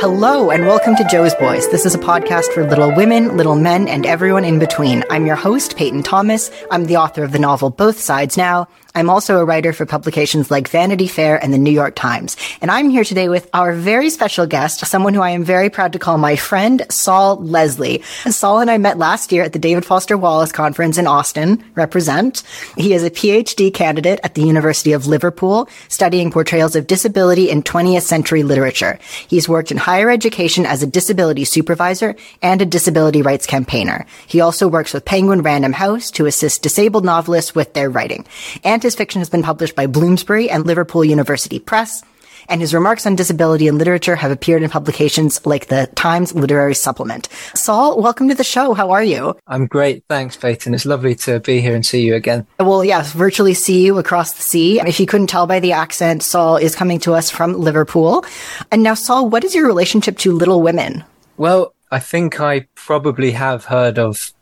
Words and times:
Hello, 0.00 0.52
and 0.52 0.64
welcome 0.64 0.94
to 0.94 1.02
Jo's 1.10 1.34
Boys. 1.34 1.68
This 1.70 1.84
is 1.84 1.92
a 1.92 1.98
podcast 1.98 2.52
for 2.52 2.64
little 2.64 2.94
women, 2.94 3.36
little 3.36 3.56
men, 3.56 3.88
and 3.88 4.06
everyone 4.06 4.44
in 4.44 4.60
between. 4.60 5.02
I'm 5.10 5.26
your 5.26 5.34
host, 5.34 5.76
Peyton 5.76 6.04
Thomas. 6.04 6.52
I'm 6.70 6.86
the 6.86 6.98
author 6.98 7.24
of 7.24 7.32
the 7.32 7.40
novel 7.40 7.70
Both 7.70 7.98
Sides 7.98 8.36
Now. 8.36 8.68
I'm 8.94 9.10
also 9.10 9.38
a 9.38 9.44
writer 9.44 9.72
for 9.72 9.86
publications 9.86 10.50
like 10.50 10.66
Vanity 10.66 11.06
Fair 11.06 11.36
and 11.42 11.52
the 11.52 11.58
New 11.58 11.70
York 11.70 11.94
Times. 11.94 12.36
And 12.60 12.70
I'm 12.70 12.90
here 12.90 13.04
today 13.04 13.28
with 13.28 13.48
our 13.52 13.72
very 13.72 14.10
special 14.10 14.46
guest, 14.46 14.84
someone 14.86 15.14
who 15.14 15.20
I 15.20 15.30
am 15.30 15.44
very 15.44 15.70
proud 15.70 15.92
to 15.92 15.98
call 15.98 16.18
my 16.18 16.36
friend, 16.36 16.84
Saul 16.90 17.36
Leslie. 17.36 18.02
Saul 18.30 18.60
and 18.60 18.70
I 18.70 18.78
met 18.78 18.98
last 18.98 19.30
year 19.30 19.44
at 19.44 19.52
the 19.52 19.58
David 19.58 19.84
Foster 19.84 20.16
Wallace 20.16 20.52
Conference 20.52 20.98
in 20.98 21.06
Austin, 21.06 21.62
represent. 21.74 22.42
He 22.76 22.92
is 22.92 23.04
a 23.04 23.10
PhD 23.10 23.72
candidate 23.72 24.20
at 24.24 24.34
the 24.34 24.42
University 24.42 24.92
of 24.92 25.06
Liverpool, 25.06 25.68
studying 25.88 26.32
portrayals 26.32 26.74
of 26.74 26.86
disability 26.86 27.50
in 27.50 27.62
20th 27.62 28.02
century 28.02 28.42
literature. 28.42 28.98
He's 29.28 29.48
worked 29.48 29.70
in 29.70 29.76
higher 29.88 30.10
education 30.10 30.66
as 30.66 30.82
a 30.82 30.86
disability 30.86 31.46
supervisor 31.46 32.14
and 32.42 32.60
a 32.60 32.66
disability 32.66 33.22
rights 33.22 33.46
campaigner. 33.46 34.04
He 34.26 34.42
also 34.42 34.68
works 34.68 34.92
with 34.92 35.06
Penguin 35.06 35.40
Random 35.40 35.72
House 35.72 36.10
to 36.10 36.26
assist 36.26 36.62
disabled 36.62 37.06
novelists 37.06 37.54
with 37.54 37.72
their 37.72 37.88
writing. 37.88 38.26
And 38.64 38.82
his 38.82 38.94
fiction 38.94 39.22
has 39.22 39.30
been 39.30 39.42
published 39.42 39.74
by 39.74 39.86
Bloomsbury 39.86 40.50
and 40.50 40.66
Liverpool 40.66 41.06
University 41.06 41.58
Press, 41.58 42.02
and 42.48 42.60
his 42.60 42.74
remarks 42.74 43.06
on 43.06 43.16
disability 43.16 43.68
and 43.68 43.78
literature 43.78 44.16
have 44.16 44.30
appeared 44.30 44.62
in 44.62 44.70
publications 44.70 45.44
like 45.46 45.66
the 45.66 45.86
Times 45.94 46.34
Literary 46.34 46.74
Supplement. 46.74 47.28
Saul, 47.54 48.00
welcome 48.00 48.28
to 48.28 48.34
the 48.34 48.44
show. 48.44 48.74
How 48.74 48.90
are 48.90 49.02
you? 49.02 49.36
I'm 49.46 49.66
great. 49.66 50.04
Thanks, 50.08 50.36
Peyton. 50.36 50.74
It's 50.74 50.86
lovely 50.86 51.14
to 51.16 51.40
be 51.40 51.60
here 51.60 51.74
and 51.74 51.84
see 51.84 52.02
you 52.02 52.14
again. 52.14 52.46
Well, 52.58 52.84
yes, 52.84 53.12
virtually 53.12 53.54
see 53.54 53.84
you 53.84 53.98
across 53.98 54.32
the 54.32 54.42
sea. 54.42 54.80
If 54.80 54.98
you 54.98 55.06
couldn't 55.06 55.28
tell 55.28 55.46
by 55.46 55.60
the 55.60 55.72
accent, 55.72 56.22
Saul 56.22 56.56
is 56.56 56.74
coming 56.74 56.98
to 57.00 57.14
us 57.14 57.30
from 57.30 57.54
Liverpool. 57.54 58.24
And 58.72 58.82
now, 58.82 58.94
Saul, 58.94 59.28
what 59.28 59.44
is 59.44 59.54
your 59.54 59.66
relationship 59.66 60.18
to 60.18 60.32
Little 60.32 60.62
Women? 60.62 61.04
Well, 61.36 61.74
I 61.90 62.00
think 62.00 62.40
I 62.40 62.66
probably 62.74 63.32
have 63.32 63.66
heard 63.66 63.98
of 63.98 64.32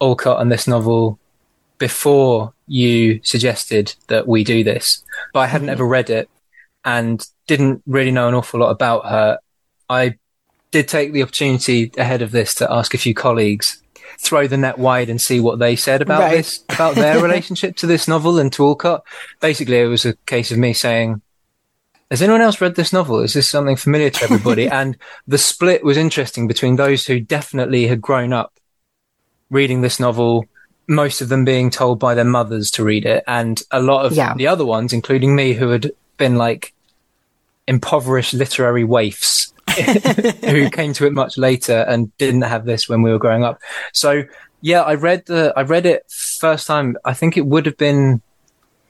Alcott 0.00 0.40
and 0.40 0.50
this 0.50 0.66
novel 0.66 1.18
before 1.78 2.52
you 2.66 3.20
suggested 3.22 3.94
that 4.08 4.28
we 4.28 4.44
do 4.44 4.62
this, 4.62 5.02
but 5.32 5.40
I 5.40 5.46
hadn't 5.46 5.66
mm-hmm. 5.66 5.72
ever 5.72 5.86
read 5.86 6.10
it 6.10 6.28
and 6.84 7.26
didn't 7.46 7.82
really 7.86 8.10
know 8.10 8.28
an 8.28 8.34
awful 8.34 8.60
lot 8.60 8.70
about 8.70 9.06
her. 9.06 9.38
I 9.88 10.14
did 10.70 10.88
take 10.88 11.12
the 11.12 11.22
opportunity 11.22 11.90
ahead 11.98 12.22
of 12.22 12.30
this 12.30 12.54
to 12.56 12.72
ask 12.72 12.94
a 12.94 12.98
few 12.98 13.14
colleagues, 13.14 13.82
throw 14.18 14.46
the 14.46 14.56
net 14.56 14.78
wide 14.78 15.08
and 15.08 15.20
see 15.20 15.40
what 15.40 15.58
they 15.58 15.76
said 15.76 16.02
about 16.02 16.20
right. 16.20 16.36
this, 16.36 16.64
about 16.68 16.94
their 16.94 17.22
relationship 17.22 17.76
to 17.76 17.86
this 17.86 18.06
novel 18.06 18.38
and 18.38 18.52
to 18.52 18.64
Alcott. 18.64 19.04
Basically, 19.40 19.78
it 19.78 19.86
was 19.86 20.04
a 20.04 20.14
case 20.26 20.50
of 20.50 20.58
me 20.58 20.72
saying, 20.72 21.20
has 22.10 22.22
anyone 22.22 22.40
else 22.40 22.60
read 22.60 22.74
this 22.74 22.92
novel? 22.92 23.20
Is 23.20 23.34
this 23.34 23.48
something 23.48 23.76
familiar 23.76 24.10
to 24.10 24.24
everybody? 24.24 24.68
and 24.70 24.96
the 25.26 25.38
split 25.38 25.84
was 25.84 25.96
interesting 25.96 26.48
between 26.48 26.76
those 26.76 27.06
who 27.06 27.20
definitely 27.20 27.86
had 27.86 28.00
grown 28.00 28.32
up 28.32 28.52
reading 29.48 29.80
this 29.80 29.98
novel 29.98 30.46
most 30.90 31.20
of 31.20 31.28
them 31.28 31.44
being 31.44 31.70
told 31.70 32.00
by 32.00 32.14
their 32.14 32.24
mothers 32.24 32.68
to 32.72 32.82
read 32.82 33.06
it, 33.06 33.22
and 33.28 33.62
a 33.70 33.80
lot 33.80 34.04
of 34.04 34.12
yeah. 34.12 34.34
the 34.34 34.48
other 34.48 34.66
ones, 34.66 34.92
including 34.92 35.36
me, 35.36 35.52
who 35.52 35.68
had 35.68 35.92
been 36.20 36.36
like 36.36 36.72
impoverished 37.66 38.34
literary 38.34 38.84
waifs 38.84 39.52
who 40.44 40.70
came 40.70 40.92
to 40.92 41.06
it 41.06 41.12
much 41.12 41.36
later 41.36 41.84
and 41.88 42.16
didn't 42.18 42.42
have 42.42 42.64
this 42.64 42.88
when 42.88 43.02
we 43.02 43.10
were 43.10 43.18
growing 43.18 43.42
up. 43.42 43.60
So 43.92 44.22
yeah, 44.60 44.82
I 44.82 44.94
read 44.94 45.26
the 45.26 45.52
I 45.56 45.62
read 45.62 45.86
it 45.86 46.04
first 46.08 46.68
time. 46.68 46.96
I 47.04 47.14
think 47.14 47.36
it 47.36 47.46
would 47.46 47.66
have 47.66 47.76
been 47.76 48.22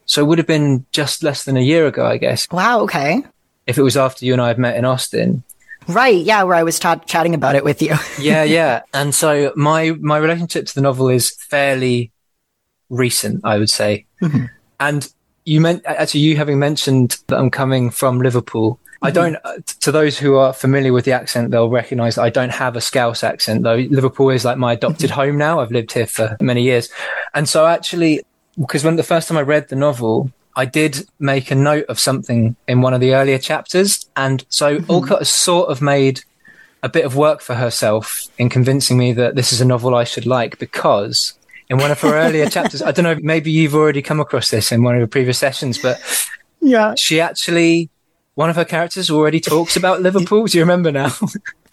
so 0.05 0.23
it 0.23 0.27
would 0.27 0.39
have 0.39 0.47
been 0.47 0.85
just 0.93 1.23
less 1.23 1.45
than 1.45 1.57
a 1.57 1.61
year 1.61 1.87
ago, 1.87 2.05
I 2.05 2.19
guess. 2.19 2.47
Wow. 2.51 2.81
Okay. 2.81 3.23
If 3.67 3.79
it 3.79 3.83
was 3.83 3.97
after 3.97 4.27
you 4.27 4.33
and 4.33 4.43
I 4.43 4.49
had 4.49 4.59
met 4.59 4.77
in 4.77 4.85
Austin, 4.85 5.45
Right. 5.89 6.23
Yeah. 6.23 6.43
Where 6.45 6.55
I 6.55 6.63
was 6.63 6.79
chatting 6.79 7.35
about 7.35 7.57
it 7.57 7.65
with 7.65 7.83
you. 7.83 7.95
yeah. 8.21 8.45
Yeah. 8.45 8.83
And 8.93 9.15
so 9.15 9.53
my, 9.57 9.93
my 9.93 10.19
relationship 10.19 10.67
to 10.67 10.75
the 10.75 10.83
novel 10.83 11.09
is 11.09 11.31
fairly 11.31 12.13
recent, 12.89 13.41
I 13.45 13.59
would 13.59 13.71
say. 13.71 14.07
Mm-hmm. 14.23 14.45
And 14.79 15.13
you 15.45 15.61
meant, 15.61 15.83
actually, 15.87 16.21
you 16.21 16.37
having 16.37 16.59
mentioned 16.59 17.19
that 17.29 17.39
I'm 17.39 17.51
coming 17.51 17.91
from 17.91 18.21
Liverpool. 18.21 18.75
Mm-hmm. 18.75 19.07
I 19.07 19.11
don't, 19.11 19.37
uh, 19.45 19.59
to 19.81 19.93
those 19.93 20.19
who 20.19 20.37
are 20.37 20.53
familiar 20.53 20.93
with 20.93 21.05
the 21.05 21.13
accent, 21.13 21.51
they'll 21.51 21.71
recognize 21.71 22.17
that 22.17 22.23
I 22.23 22.31
don't 22.31 22.51
have 22.53 22.77
a 22.77 22.81
Scouse 22.81 23.25
accent, 23.25 23.63
though 23.63 23.77
Liverpool 23.77 24.31
is 24.31 24.45
like 24.45 24.59
my 24.59 24.75
adopted 24.75 25.11
mm-hmm. 25.11 25.21
home 25.21 25.39
now. 25.39 25.61
I've 25.61 25.73
lived 25.73 25.93
here 25.93 26.07
for 26.07 26.37
many 26.41 26.63
years. 26.63 26.89
And 27.35 27.49
so 27.49 27.67
actually, 27.67 28.23
because 28.59 28.85
when 28.85 28.97
the 28.97 29.03
first 29.03 29.29
time 29.29 29.39
I 29.39 29.43
read 29.43 29.69
the 29.69 29.77
novel, 29.77 30.31
I 30.57 30.67
did 30.67 31.07
make 31.19 31.51
a 31.51 31.55
note 31.55 31.87
of 31.89 31.99
something 31.99 32.57
in 32.69 32.83
one 32.83 32.93
of 32.93 33.01
the 33.01 33.15
earlier 33.15 33.39
chapters. 33.39 34.07
And 34.17 34.45
so 34.49 34.79
mm-hmm. 34.79 34.91
Alcott 34.91 35.21
has 35.21 35.31
sort 35.31 35.71
of 35.71 35.81
made 35.81 36.23
a 36.83 36.89
bit 36.89 37.05
of 37.05 37.17
work 37.17 37.41
for 37.41 37.55
herself 37.55 38.29
in 38.39 38.49
convincing 38.49 38.99
me 38.99 39.13
that 39.13 39.35
this 39.35 39.53
is 39.53 39.61
a 39.61 39.65
novel 39.65 39.95
I 39.95 40.05
should 40.05 40.27
like 40.27 40.59
because 40.59 41.35
in 41.71 41.79
one 41.79 41.91
of 41.91 42.01
her 42.01 42.15
earlier 42.15 42.47
chapters, 42.51 42.83
I 42.83 42.91
don't 42.93 43.05
know, 43.05 43.19
maybe 43.23 43.51
you've 43.51 43.75
already 43.75 44.03
come 44.03 44.21
across 44.21 44.51
this 44.51 44.73
in 44.73 44.83
one 44.83 44.95
of 44.95 44.99
your 44.99 45.09
previous 45.09 45.39
sessions, 45.39 45.79
but 45.79 45.99
yeah, 46.61 46.95
she 46.97 47.21
actually, 47.21 47.89
one 48.35 48.51
of 48.51 48.57
her 48.57 48.65
characters 48.67 49.11
already 49.11 49.41
talks 49.41 49.77
about 49.77 50.03
Liverpool. 50.03 50.45
Do 50.47 50.59
you 50.59 50.65
remember 50.65 50.93
now? 50.93 51.13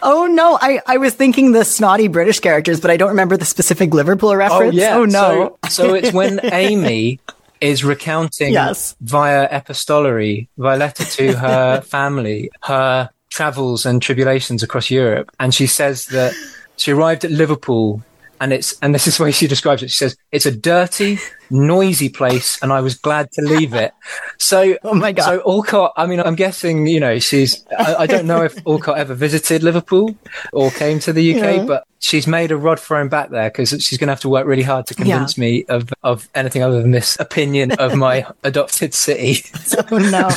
Oh 0.03 0.27
no, 0.27 0.59
I, 0.61 0.79
I 0.85 0.97
was 0.97 1.15
thinking 1.15 1.53
the 1.53 1.65
snotty 1.65 2.07
British 2.07 2.39
characters, 2.39 2.79
but 2.79 2.91
I 2.91 2.97
don't 2.97 3.09
remember 3.09 3.35
the 3.35 3.45
specific 3.45 3.95
Liverpool 3.95 4.29
oh, 4.29 4.35
reference. 4.35 4.75
Oh, 4.75 4.77
yeah. 4.77 4.95
oh 4.95 5.05
no. 5.05 5.57
So, 5.69 5.87
so 5.87 5.93
it's 5.95 6.13
when 6.13 6.39
Amy 6.53 7.19
is 7.61 7.83
recounting 7.83 8.53
yes. 8.53 8.95
via 9.01 9.47
epistolary, 9.49 10.49
via 10.57 10.77
letter 10.77 11.03
to 11.03 11.33
her 11.37 11.81
family, 11.81 12.51
her 12.61 13.09
travels 13.29 13.87
and 13.87 14.01
tribulations 14.01 14.61
across 14.61 14.91
Europe. 14.91 15.31
And 15.39 15.53
she 15.53 15.65
says 15.65 16.05
that 16.07 16.33
she 16.75 16.91
arrived 16.91 17.25
at 17.25 17.31
Liverpool 17.31 18.03
and 18.39 18.53
it's, 18.53 18.77
and 18.81 18.93
this 18.93 19.07
is 19.07 19.17
the 19.17 19.23
way 19.23 19.31
she 19.31 19.47
describes 19.47 19.83
it. 19.83 19.91
She 19.91 19.97
says, 19.97 20.17
it's 20.31 20.45
a 20.45 20.51
dirty, 20.51 21.19
noisy 21.49 22.09
place 22.09 22.61
and 22.61 22.71
I 22.73 22.81
was 22.81 22.95
glad 22.95 23.31
to 23.33 23.41
leave 23.41 23.73
it. 23.73 23.93
So, 24.37 24.77
oh 24.83 24.93
my 24.93 25.11
God. 25.11 25.25
So 25.25 25.41
Alcott, 25.47 25.93
I 25.97 26.05
mean, 26.05 26.19
I'm 26.19 26.35
guessing, 26.35 26.87
you 26.87 26.99
know, 26.99 27.19
she's, 27.19 27.65
I, 27.77 27.95
I 27.95 28.07
don't 28.07 28.27
know 28.27 28.43
if 28.43 28.65
Alcott 28.67 28.97
ever 28.97 29.13
visited 29.13 29.63
Liverpool 29.63 30.15
or 30.53 30.71
came 30.71 30.99
to 30.99 31.13
the 31.13 31.35
UK, 31.35 31.57
yeah. 31.57 31.65
but 31.65 31.87
she's 31.99 32.27
made 32.27 32.51
a 32.51 32.57
rod 32.57 32.79
thrown 32.79 33.09
back 33.09 33.29
there 33.29 33.49
because 33.49 33.69
she's 33.69 33.97
going 33.97 34.07
to 34.07 34.13
have 34.13 34.21
to 34.21 34.29
work 34.29 34.45
really 34.45 34.63
hard 34.63 34.87
to 34.87 34.95
convince 34.95 35.37
yeah. 35.37 35.41
me 35.41 35.65
of, 35.65 35.93
of 36.03 36.29
anything 36.35 36.63
other 36.63 36.81
than 36.81 36.91
this 36.91 37.19
opinion 37.19 37.71
of 37.73 37.95
my 37.95 38.25
adopted 38.43 38.93
city. 38.93 39.43
oh 39.91 39.97
no. 39.97 40.29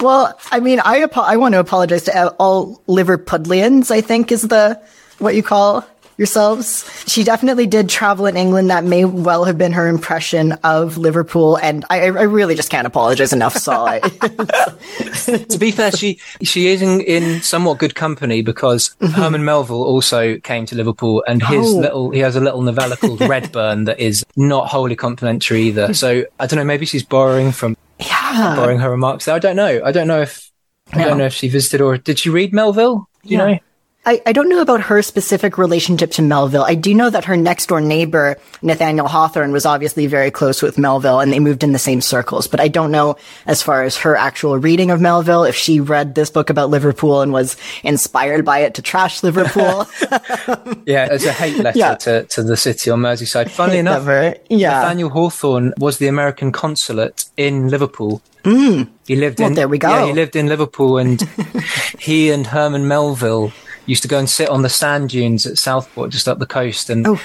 Well, 0.00 0.38
I 0.50 0.60
mean, 0.60 0.80
I, 0.84 1.06
I 1.14 1.36
want 1.36 1.54
to 1.54 1.60
apologize 1.60 2.04
to 2.04 2.30
all 2.38 2.82
Liverpudlians, 2.88 3.90
I 3.90 4.00
think 4.00 4.32
is 4.32 4.42
the, 4.42 4.80
what 5.18 5.34
you 5.34 5.42
call 5.42 5.86
yourselves. 6.16 6.84
She 7.06 7.24
definitely 7.24 7.66
did 7.66 7.88
travel 7.88 8.26
in 8.26 8.36
England. 8.36 8.70
That 8.70 8.84
may 8.84 9.04
well 9.04 9.44
have 9.44 9.58
been 9.58 9.72
her 9.72 9.88
impression 9.88 10.52
of 10.64 10.96
Liverpool. 10.96 11.56
And 11.56 11.84
I, 11.90 12.02
I 12.04 12.22
really 12.22 12.54
just 12.54 12.70
can't 12.70 12.86
apologize 12.86 13.32
enough, 13.32 13.54
Saul. 13.56 14.00
to 14.00 15.56
be 15.58 15.70
fair, 15.70 15.92
she, 15.92 16.18
she 16.42 16.68
is 16.68 16.82
in, 16.82 17.00
in 17.00 17.42
somewhat 17.42 17.78
good 17.78 17.94
company 17.94 18.42
because 18.42 18.94
mm-hmm. 19.00 19.12
Herman 19.12 19.44
Melville 19.44 19.82
also 19.82 20.38
came 20.38 20.66
to 20.66 20.74
Liverpool 20.74 21.24
and 21.26 21.42
his 21.42 21.66
oh. 21.66 21.78
little, 21.78 22.10
he 22.10 22.20
has 22.20 22.36
a 22.36 22.40
little 22.40 22.62
novella 22.62 22.96
called 23.00 23.20
Redburn 23.20 23.84
that 23.84 24.00
is 24.00 24.24
not 24.36 24.68
wholly 24.68 24.96
complimentary 24.96 25.62
either. 25.62 25.92
So 25.94 26.24
I 26.40 26.46
don't 26.46 26.58
know, 26.58 26.64
maybe 26.64 26.86
she's 26.86 27.04
borrowing 27.04 27.52
from, 27.52 27.76
yeah. 27.98 28.54
borrowing 28.56 28.78
her 28.78 28.90
remarks 28.90 29.26
there. 29.26 29.34
I 29.34 29.38
don't 29.38 29.56
know. 29.56 29.80
I 29.84 29.92
don't 29.92 30.08
know 30.08 30.22
if, 30.22 30.50
I 30.92 31.04
don't 31.04 31.18
know 31.18 31.26
if 31.26 31.34
she 31.34 31.48
visited 31.48 31.80
or 31.80 31.98
did 31.98 32.18
she 32.18 32.30
read 32.30 32.52
Melville? 32.52 33.08
Do 33.24 33.28
you 33.28 33.38
yeah. 33.38 33.46
know? 33.46 33.58
I, 34.06 34.22
I 34.24 34.32
don't 34.32 34.48
know 34.48 34.60
about 34.60 34.82
her 34.82 35.02
specific 35.02 35.58
relationship 35.58 36.12
to 36.12 36.22
Melville. 36.22 36.62
I 36.62 36.76
do 36.76 36.94
know 36.94 37.10
that 37.10 37.24
her 37.24 37.36
next 37.36 37.66
door 37.66 37.80
neighbor, 37.80 38.36
Nathaniel 38.62 39.08
Hawthorne, 39.08 39.50
was 39.50 39.66
obviously 39.66 40.06
very 40.06 40.30
close 40.30 40.62
with 40.62 40.78
Melville 40.78 41.18
and 41.18 41.32
they 41.32 41.40
moved 41.40 41.64
in 41.64 41.72
the 41.72 41.78
same 41.80 42.00
circles. 42.00 42.46
But 42.46 42.60
I 42.60 42.68
don't 42.68 42.92
know 42.92 43.16
as 43.46 43.62
far 43.62 43.82
as 43.82 43.96
her 43.98 44.14
actual 44.14 44.58
reading 44.58 44.92
of 44.92 45.00
Melville, 45.00 45.42
if 45.42 45.56
she 45.56 45.80
read 45.80 46.14
this 46.14 46.30
book 46.30 46.50
about 46.50 46.70
Liverpool 46.70 47.20
and 47.20 47.32
was 47.32 47.56
inspired 47.82 48.44
by 48.44 48.60
it 48.60 48.74
to 48.74 48.82
trash 48.82 49.24
Liverpool. 49.24 49.86
yeah, 50.86 51.08
as 51.10 51.24
a 51.24 51.32
hate 51.32 51.56
letter 51.58 51.76
yeah. 51.76 51.96
to, 51.96 52.22
to 52.26 52.44
the 52.44 52.56
city 52.56 52.90
on 52.90 53.00
Merseyside. 53.00 53.50
Funny 53.50 53.78
enough, 53.78 54.06
Never. 54.06 54.36
yeah. 54.48 54.82
Nathaniel 54.82 55.10
Hawthorne 55.10 55.74
was 55.78 55.98
the 55.98 56.06
American 56.06 56.52
consulate 56.52 57.24
in 57.36 57.70
Liverpool. 57.70 58.22
Mm. 58.44 58.88
He 59.08 59.16
lived 59.16 59.40
well, 59.40 59.48
in 59.48 59.54
there 59.54 59.66
we 59.66 59.78
go. 59.78 59.88
Yeah, 59.88 60.06
he 60.06 60.12
lived 60.12 60.36
in 60.36 60.46
Liverpool, 60.46 60.98
and 60.98 61.20
he 61.98 62.30
and 62.30 62.46
Herman 62.46 62.86
Melville 62.86 63.52
used 63.86 64.02
to 64.02 64.08
go 64.08 64.18
and 64.18 64.28
sit 64.28 64.48
on 64.48 64.62
the 64.62 64.68
sand 64.68 65.10
dunes 65.10 65.46
at 65.46 65.58
Southport, 65.58 66.10
just 66.10 66.28
up 66.28 66.38
the 66.38 66.46
coast, 66.46 66.90
and 66.90 67.06
oh. 67.06 67.20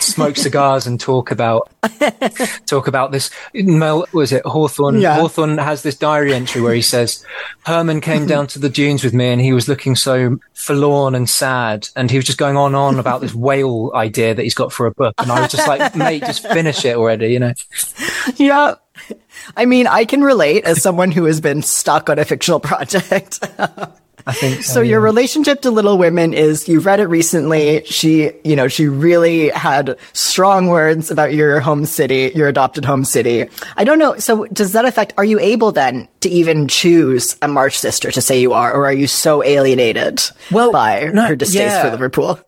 smoke 0.00 0.36
cigars 0.36 0.86
and 0.86 0.98
talk 0.98 1.30
about 1.30 1.70
talk 2.66 2.88
about 2.88 3.12
this. 3.12 3.30
Mel 3.54 4.06
was 4.12 4.32
it 4.32 4.44
Hawthorne? 4.44 5.00
Yeah. 5.00 5.16
Hawthorne 5.16 5.58
has 5.58 5.82
this 5.82 5.96
diary 5.96 6.34
entry 6.34 6.60
where 6.60 6.74
he 6.74 6.82
says 6.82 7.24
Herman 7.66 8.00
came 8.00 8.26
down 8.26 8.46
to 8.48 8.58
the 8.58 8.68
dunes 8.68 9.04
with 9.04 9.14
me, 9.14 9.28
and 9.28 9.40
he 9.40 9.52
was 9.52 9.68
looking 9.68 9.96
so 9.96 10.38
forlorn 10.54 11.14
and 11.14 11.28
sad, 11.28 11.88
and 11.96 12.10
he 12.10 12.16
was 12.16 12.26
just 12.26 12.38
going 12.38 12.56
on 12.56 12.68
and 12.68 12.76
on 12.76 12.98
about 12.98 13.20
this 13.20 13.34
whale 13.34 13.92
idea 13.94 14.34
that 14.34 14.42
he's 14.42 14.54
got 14.54 14.72
for 14.72 14.86
a 14.86 14.90
book, 14.92 15.14
and 15.18 15.30
I 15.30 15.40
was 15.40 15.50
just 15.50 15.68
like, 15.68 15.94
mate, 15.96 16.22
just 16.22 16.46
finish 16.46 16.84
it 16.84 16.96
already, 16.96 17.28
you 17.28 17.38
know? 17.38 17.54
Yeah. 18.36 18.74
I 19.56 19.64
mean, 19.64 19.86
I 19.86 20.04
can 20.04 20.22
relate 20.22 20.64
as 20.64 20.82
someone 20.82 21.10
who 21.10 21.24
has 21.24 21.40
been 21.40 21.62
stuck 21.62 22.10
on 22.10 22.18
a 22.18 22.24
fictional 22.24 22.60
project. 22.60 23.40
I 24.26 24.32
think 24.32 24.62
so. 24.62 24.74
So 24.74 24.80
your 24.80 25.00
relationship 25.00 25.62
to 25.62 25.70
Little 25.70 25.98
Women 25.98 26.34
is—you've 26.34 26.86
read 26.86 27.00
it 27.00 27.06
recently. 27.06 27.84
She, 27.84 28.32
you 28.44 28.56
know, 28.56 28.68
she 28.68 28.88
really 28.88 29.48
had 29.50 29.98
strong 30.12 30.68
words 30.68 31.10
about 31.10 31.34
your 31.34 31.60
home 31.60 31.86
city, 31.86 32.32
your 32.34 32.48
adopted 32.48 32.84
home 32.84 33.04
city. 33.04 33.48
I 33.76 33.84
don't 33.84 33.98
know. 33.98 34.16
So 34.18 34.44
does 34.46 34.72
that 34.72 34.84
affect, 34.84 35.14
are 35.16 35.24
you 35.24 35.38
able 35.40 35.72
then 35.72 36.08
to 36.20 36.28
even 36.28 36.68
choose 36.68 37.36
a 37.42 37.48
March 37.48 37.78
sister 37.78 38.10
to 38.10 38.20
say 38.20 38.40
you 38.40 38.52
are, 38.52 38.72
or 38.72 38.86
are 38.86 38.92
you 38.92 39.06
so 39.06 39.42
alienated 39.42 40.20
Well, 40.50 40.72
by 40.72 41.10
no, 41.12 41.26
her 41.26 41.36
distaste 41.36 41.64
yeah. 41.64 41.82
for 41.82 41.90
Liverpool? 41.90 42.40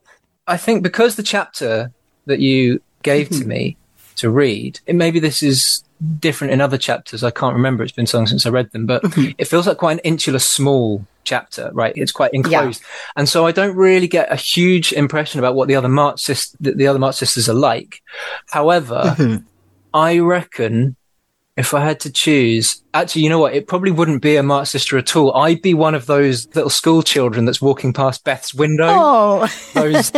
I 0.46 0.56
think 0.56 0.82
because 0.82 1.16
the 1.16 1.22
chapter 1.22 1.92
that 2.26 2.40
you 2.40 2.80
gave 3.02 3.28
to 3.28 3.34
mm-hmm. 3.36 3.48
me 3.48 3.76
to 4.16 4.30
read, 4.30 4.80
and 4.86 4.98
maybe 4.98 5.20
this 5.20 5.42
is 5.42 5.84
different 6.18 6.52
in 6.52 6.60
other 6.60 6.78
chapters. 6.78 7.22
I 7.22 7.30
can't 7.30 7.54
remember. 7.54 7.82
It's 7.82 7.92
been 7.92 8.06
so 8.06 8.18
long 8.18 8.26
since 8.26 8.46
I 8.46 8.50
read 8.50 8.70
them, 8.72 8.86
but 8.86 9.02
mm-hmm. 9.02 9.32
it 9.38 9.46
feels 9.46 9.66
like 9.66 9.78
quite 9.78 9.94
an 9.94 9.98
insular, 10.00 10.38
small 10.38 11.06
chapter, 11.24 11.70
right? 11.72 11.92
It's 11.96 12.12
quite 12.12 12.32
enclosed, 12.34 12.82
and 13.16 13.28
so 13.28 13.46
I 13.46 13.52
don't 13.52 13.76
really 13.76 14.08
get 14.08 14.32
a 14.32 14.36
huge 14.36 14.92
impression 14.92 15.38
about 15.38 15.54
what 15.54 15.68
the 15.68 15.76
other 15.76 15.88
March 15.88 16.20
sis- 16.20 16.56
the, 16.60 16.72
the 16.72 16.86
other 16.86 16.98
March 16.98 17.16
sisters 17.16 17.48
are 17.48 17.54
like. 17.54 18.02
However, 18.50 19.14
mm-hmm. 19.16 19.44
I 19.94 20.18
reckon 20.18 20.96
if 21.56 21.74
I 21.74 21.84
had 21.84 22.00
to 22.00 22.10
choose, 22.10 22.82
actually, 22.94 23.22
you 23.22 23.28
know 23.28 23.38
what? 23.38 23.54
It 23.54 23.66
probably 23.66 23.90
wouldn't 23.90 24.22
be 24.22 24.36
a 24.36 24.42
March 24.42 24.68
sister 24.68 24.96
at 24.96 25.14
all. 25.14 25.34
I'd 25.36 25.60
be 25.60 25.74
one 25.74 25.94
of 25.94 26.06
those 26.06 26.46
little 26.54 26.70
school 26.70 27.02
children 27.02 27.44
that's 27.44 27.60
walking 27.60 27.92
past 27.92 28.24
Beth's 28.24 28.54
window 28.54 28.86
Oh, 28.88 29.46
those 29.74 30.10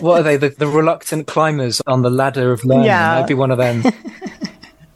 what 0.00 0.20
are 0.20 0.22
they 0.22 0.36
the, 0.36 0.50
the 0.50 0.66
reluctant 0.66 1.26
climbers 1.26 1.80
on 1.86 2.02
the 2.02 2.10
ladder 2.10 2.52
of 2.52 2.64
learning 2.64 2.86
Yeah. 2.86 3.18
i'd 3.18 3.26
be 3.26 3.34
one 3.34 3.50
of 3.50 3.58
them 3.58 3.82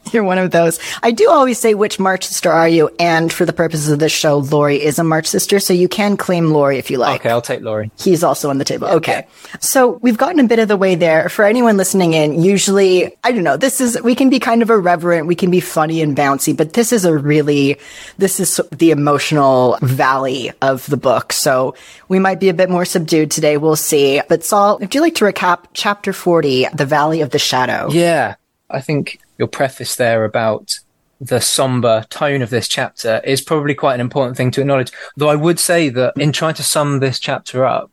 you're 0.13 0.23
one 0.23 0.37
of 0.37 0.51
those. 0.51 0.79
I 1.03 1.11
do 1.11 1.29
always 1.29 1.59
say, 1.59 1.73
which 1.73 1.99
March 1.99 2.25
sister 2.25 2.51
are 2.51 2.67
you? 2.67 2.89
And 2.99 3.31
for 3.31 3.45
the 3.45 3.53
purposes 3.53 3.89
of 3.89 3.99
this 3.99 4.11
show, 4.11 4.37
Laurie 4.39 4.81
is 4.81 4.99
a 4.99 5.03
March 5.03 5.27
sister, 5.27 5.59
so 5.59 5.73
you 5.73 5.87
can 5.87 6.17
claim 6.17 6.51
Laurie 6.51 6.77
if 6.77 6.89
you 6.91 6.97
like. 6.97 7.21
okay 7.21 7.29
i'll 7.29 7.41
take 7.41 7.61
laurie 7.61 7.91
He's 7.97 8.23
also 8.23 8.49
on 8.49 8.57
the 8.57 8.65
table. 8.65 8.87
Okay. 8.87 9.25
So 9.59 9.99
we've 10.01 10.17
gotten 10.17 10.39
a 10.39 10.47
bit 10.47 10.59
of 10.59 10.67
the 10.67 10.77
way 10.77 10.95
there. 10.95 11.29
For 11.29 11.45
anyone 11.45 11.77
listening 11.77 12.13
in, 12.13 12.41
usually, 12.41 13.15
I 13.23 13.31
don't 13.31 13.43
know, 13.43 13.57
this 13.57 13.81
is, 13.81 13.99
we 14.01 14.15
can 14.15 14.29
be 14.29 14.39
kind 14.39 14.61
of 14.61 14.69
irreverent. 14.69 15.27
We 15.27 15.35
can 15.35 15.51
be 15.51 15.59
funny 15.59 16.01
and 16.01 16.15
bouncy, 16.15 16.55
but 16.55 16.73
this 16.73 16.91
is 16.91 17.05
a 17.05 17.17
really, 17.17 17.77
this 18.17 18.39
is 18.39 18.61
the 18.71 18.91
emotional 18.91 19.77
valley 19.81 20.51
of 20.61 20.85
the 20.87 20.97
book. 20.97 21.33
So 21.33 21.75
we 22.07 22.19
might 22.19 22.39
be 22.39 22.49
a 22.49 22.53
bit 22.53 22.69
more 22.69 22.85
subdued 22.85 23.31
today. 23.31 23.57
We'll 23.57 23.75
see. 23.75 24.21
But 24.27 24.43
Saul, 24.43 24.79
would 24.79 24.93
you 24.93 25.01
like 25.01 25.15
to 25.15 25.25
recap 25.25 25.65
chapter 25.73 26.13
40, 26.13 26.67
The 26.73 26.85
Valley 26.85 27.21
of 27.21 27.29
the 27.31 27.39
Shadow? 27.39 27.89
yeah 27.91 28.35
i 28.69 28.81
think 28.81 29.19
your 29.37 29.47
preface 29.47 29.95
there 29.95 30.25
about 30.25 30.79
the 31.19 31.41
somber 31.41 32.05
tone 32.09 32.41
of 32.41 32.49
this 32.51 32.67
chapter 32.67 33.21
is 33.23 33.41
probably 33.41 33.73
quite 33.73 33.95
an 33.95 34.01
important 34.01 34.37
thing 34.37 34.51
to 34.51 34.61
acknowledge 34.61 34.91
though 35.15 35.29
i 35.29 35.35
would 35.35 35.59
say 35.59 35.89
that 35.89 36.13
in 36.17 36.31
trying 36.31 36.53
to 36.53 36.61
sum 36.63 36.99
this 36.99 37.19
chapter 37.19 37.65
up 37.65 37.89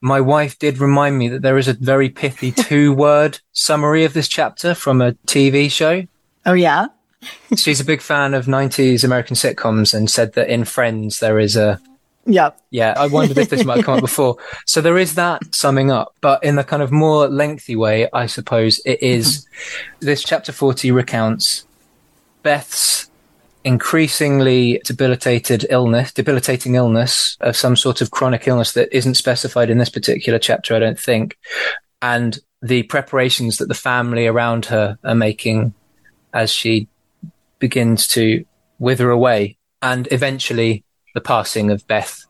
my 0.00 0.20
wife 0.20 0.58
did 0.58 0.78
remind 0.78 1.16
me 1.16 1.28
that 1.28 1.42
there 1.42 1.58
is 1.58 1.68
a 1.68 1.72
very 1.74 2.08
pithy 2.08 2.50
two 2.68 2.92
word 2.92 3.38
summary 3.52 4.04
of 4.04 4.14
this 4.14 4.26
chapter 4.28 4.74
from 4.74 5.00
a 5.00 5.12
tv 5.26 5.70
show 5.70 6.02
Oh, 6.44 6.52
yeah? 6.54 6.86
she's 7.56 7.80
a 7.80 7.84
big 7.84 8.00
fan 8.00 8.34
of 8.34 8.46
90s 8.46 9.04
american 9.04 9.36
sitcoms 9.36 9.94
and 9.94 10.10
said 10.10 10.32
that 10.34 10.48
in 10.48 10.64
friends 10.64 11.20
there 11.20 11.38
is 11.38 11.56
a 11.56 11.80
Yep. 12.26 12.60
Yeah, 12.70 12.94
I 12.96 13.06
wondered 13.06 13.38
if 13.38 13.50
this 13.50 13.64
might 13.64 13.78
have 13.78 13.86
come 13.86 13.94
up 13.94 14.00
before. 14.02 14.36
So 14.66 14.80
there 14.80 14.98
is 14.98 15.14
that 15.14 15.54
summing 15.54 15.90
up, 15.90 16.14
but 16.20 16.42
in 16.42 16.56
the 16.56 16.64
kind 16.64 16.82
of 16.82 16.90
more 16.90 17.28
lengthy 17.28 17.76
way, 17.76 18.08
I 18.12 18.26
suppose 18.26 18.80
it 18.84 19.02
is. 19.02 19.46
Mm-hmm. 19.46 20.06
this 20.06 20.22
chapter 20.22 20.52
40 20.52 20.90
recounts 20.90 21.64
Beth's 22.42 23.10
increasingly 23.64 24.80
debilitated 24.84 25.66
illness, 25.70 26.12
debilitating 26.12 26.76
illness 26.76 27.36
of 27.40 27.56
some 27.56 27.74
sort 27.74 28.00
of 28.00 28.12
chronic 28.12 28.46
illness 28.46 28.72
that 28.74 28.96
isn't 28.96 29.16
specified 29.16 29.70
in 29.70 29.78
this 29.78 29.88
particular 29.88 30.38
chapter, 30.38 30.74
I 30.74 30.78
don't 30.78 30.98
think, 30.98 31.36
and 32.00 32.38
the 32.62 32.84
preparations 32.84 33.58
that 33.58 33.66
the 33.66 33.74
family 33.74 34.28
around 34.28 34.66
her 34.66 34.98
are 35.02 35.14
making 35.16 35.74
as 36.32 36.52
she 36.52 36.88
begins 37.58 38.06
to 38.08 38.44
wither 38.78 39.10
away 39.10 39.58
and 39.82 40.06
eventually 40.12 40.84
the 41.16 41.20
passing 41.22 41.70
of 41.70 41.84
Beth. 41.88 42.26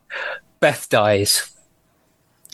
Beth 0.61 0.87
dies. 0.89 1.51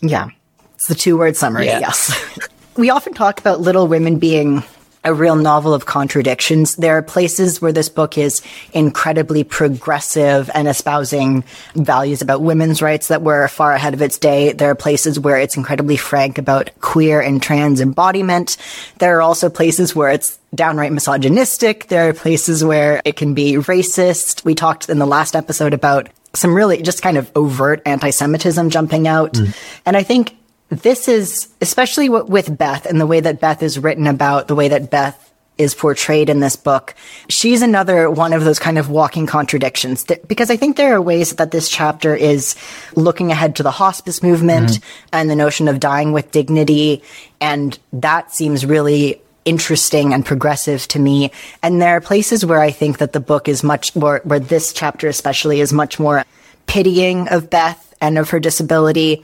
Yeah. 0.02 0.30
It's 0.74 0.88
the 0.88 0.96
two 0.96 1.16
word 1.16 1.38
summary, 1.38 1.68
Yeah. 1.68 1.80
yes. 1.80 2.12
we 2.76 2.90
often 2.90 3.14
talk 3.14 3.40
about 3.40 3.62
Little 3.62 3.88
Women 3.88 4.18
being 4.18 4.64
a 5.06 5.14
real 5.14 5.36
novel 5.36 5.74
of 5.74 5.86
contradictions. 5.86 6.78
There 6.78 6.98
are 6.98 7.02
places 7.02 7.62
where 7.62 7.74
this 7.74 7.90
book 7.90 8.18
is 8.18 8.42
incredibly 8.72 9.44
progressive 9.44 10.50
and 10.54 10.68
espousing 10.68 11.44
values 11.76 12.22
about 12.22 12.42
women's 12.42 12.82
rights 12.82 13.10
that 13.10 13.22
were 13.22 13.48
far 13.50 13.74
ahead 13.74 13.94
of 13.94 14.02
its 14.02 14.18
day. 14.18 14.54
There 14.54 14.70
are 14.70 14.76
places 14.76 15.20
where 15.20 15.38
it's 15.38 15.58
incredibly 15.58 15.98
frank 15.98 16.38
about 16.38 16.72
queer 16.80 17.20
and 17.22 17.44
trans 17.44 17.82
embodiment. 17.82 18.56
There 19.00 19.18
are 19.18 19.22
also 19.22 19.50
places 19.50 19.94
where 19.94 20.10
it's 20.10 20.40
downright 20.56 20.94
misogynistic. 20.94 21.90
There 21.90 22.08
are 22.10 22.14
places 22.14 22.64
where 22.64 23.02
it 23.04 23.18
can 23.18 23.34
be 23.34 23.54
racist. 23.56 24.46
We 24.46 24.56
talked 24.56 24.88
in 24.90 25.00
the 25.00 25.06
last 25.06 25.36
episode 25.36 25.74
about 25.74 26.08
some 26.36 26.54
really 26.54 26.82
just 26.82 27.02
kind 27.02 27.18
of 27.18 27.32
overt 27.36 27.82
anti-Semitism 27.86 28.70
jumping 28.70 29.08
out. 29.08 29.34
Mm. 29.34 29.56
And 29.86 29.98
I 29.98 30.04
think 30.04 30.36
this 30.70 31.08
is 31.08 31.50
especially 31.62 32.08
w- 32.08 32.26
with 32.26 32.58
Beth 32.58 32.86
and 32.86 33.00
the 33.00 33.08
way 33.08 33.20
that 33.20 33.40
Beth 33.40 33.62
is 33.62 33.78
written 33.78 34.08
about, 34.08 34.48
the 34.48 34.56
way 34.56 34.68
that 34.70 34.90
Beth 34.90 35.32
is 35.58 35.76
portrayed 35.76 36.30
in 36.30 36.40
this 36.40 36.56
book. 36.56 36.96
She's 37.30 37.62
another 37.62 38.10
one 38.10 38.34
of 38.34 38.44
those 38.44 38.58
kind 38.58 38.80
of 38.80 38.90
walking 38.90 39.28
contradictions 39.28 40.04
Th- 40.04 40.20
because 40.28 40.50
I 40.50 40.58
think 40.58 40.78
there 40.78 40.96
are 40.96 41.02
ways 41.02 41.34
that 41.34 41.52
this 41.52 41.70
chapter 41.70 42.16
is 42.16 42.56
looking 42.96 43.32
ahead 43.32 43.58
to 43.58 43.64
the 43.64 43.70
hospice 43.70 44.24
movement 44.24 44.70
mm-hmm. 44.70 45.10
and 45.14 45.30
the 45.30 45.36
notion 45.36 45.68
of 45.68 45.80
dying 45.80 46.12
with 46.12 46.32
dignity. 46.32 47.04
And 47.40 47.78
that 47.94 48.34
seems 48.34 48.66
really 48.66 49.22
interesting 49.46 50.14
and 50.14 50.26
progressive 50.26 50.88
to 50.90 51.00
me. 51.00 51.32
And 51.62 51.82
there 51.82 51.96
are 51.98 52.02
places 52.02 52.46
where 52.46 52.62
I 52.62 52.72
think 52.72 52.98
that 53.00 53.14
the 53.14 53.20
book 53.20 53.48
is 53.48 53.64
much 53.64 53.96
more, 53.96 54.22
where 54.24 54.40
this 54.40 54.74
chapter 54.74 55.08
especially 55.08 55.60
is 55.62 55.74
much 55.74 56.00
more 56.00 56.24
pitying 56.66 57.28
of 57.30 57.50
Beth 57.50 57.94
and 58.02 58.18
of 58.18 58.30
her 58.32 58.40
disability. 58.40 59.24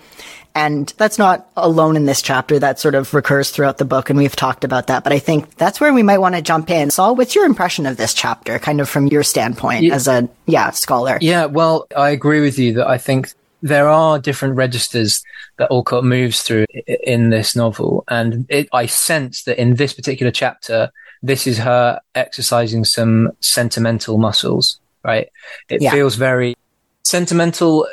And 0.56 0.92
that's 0.98 1.18
not 1.20 1.48
alone 1.56 1.96
in 1.96 2.06
this 2.06 2.22
chapter. 2.22 2.58
That 2.58 2.80
sort 2.80 2.96
of 2.96 3.14
recurs 3.14 3.52
throughout 3.52 3.78
the 3.78 3.86
book, 3.86 4.10
and 4.10 4.18
we've 4.18 4.36
talked 4.36 4.64
about 4.64 4.88
that. 4.88 5.04
But 5.04 5.14
I 5.14 5.20
think 5.20 5.56
that's 5.56 5.80
where 5.80 5.94
we 5.94 6.02
might 6.04 6.18
want 6.18 6.36
to 6.36 6.42
jump 6.42 6.70
in. 6.72 6.90
Saul, 6.90 7.16
what's 7.16 7.36
your 7.36 7.46
impression 7.46 7.86
of 7.86 7.98
this 7.98 8.14
chapter, 8.14 8.58
kind 8.58 8.82
of 8.82 8.90
from 8.90 9.08
your 9.08 9.24
standpoint 9.24 9.84
Yeah. 9.84 9.94
as 9.94 10.08
a 10.08 10.28
yeah 10.48 10.72
scholar? 10.72 11.18
Yeah, 11.22 11.46
well, 11.46 11.88
I 11.96 12.10
agree 12.10 12.42
with 12.42 12.58
you 12.58 12.74
that 12.74 12.88
I 12.88 12.98
think 12.98 13.32
there 13.62 13.88
are 13.88 14.18
different 14.20 14.56
registers 14.56 15.24
that 15.60 15.70
Alcott 15.72 16.04
moves 16.06 16.42
through 16.42 16.66
in 17.04 17.30
this 17.30 17.56
novel. 17.56 18.04
And 18.08 18.46
it, 18.50 18.70
I 18.74 18.88
sense 18.88 19.44
that 19.44 19.62
in 19.62 19.76
this 19.76 19.94
particular 19.94 20.32
chapter, 20.32 20.90
this 21.22 21.46
is 21.46 21.58
her 21.60 22.00
exercising 22.16 22.86
some 22.86 23.32
sentimental 23.42 24.18
muscles, 24.18 24.80
right? 25.04 25.28
It 25.68 25.82
Yeah. 25.82 25.92
feels 25.92 26.16
very 26.16 26.56
sentimental, 27.04 27.86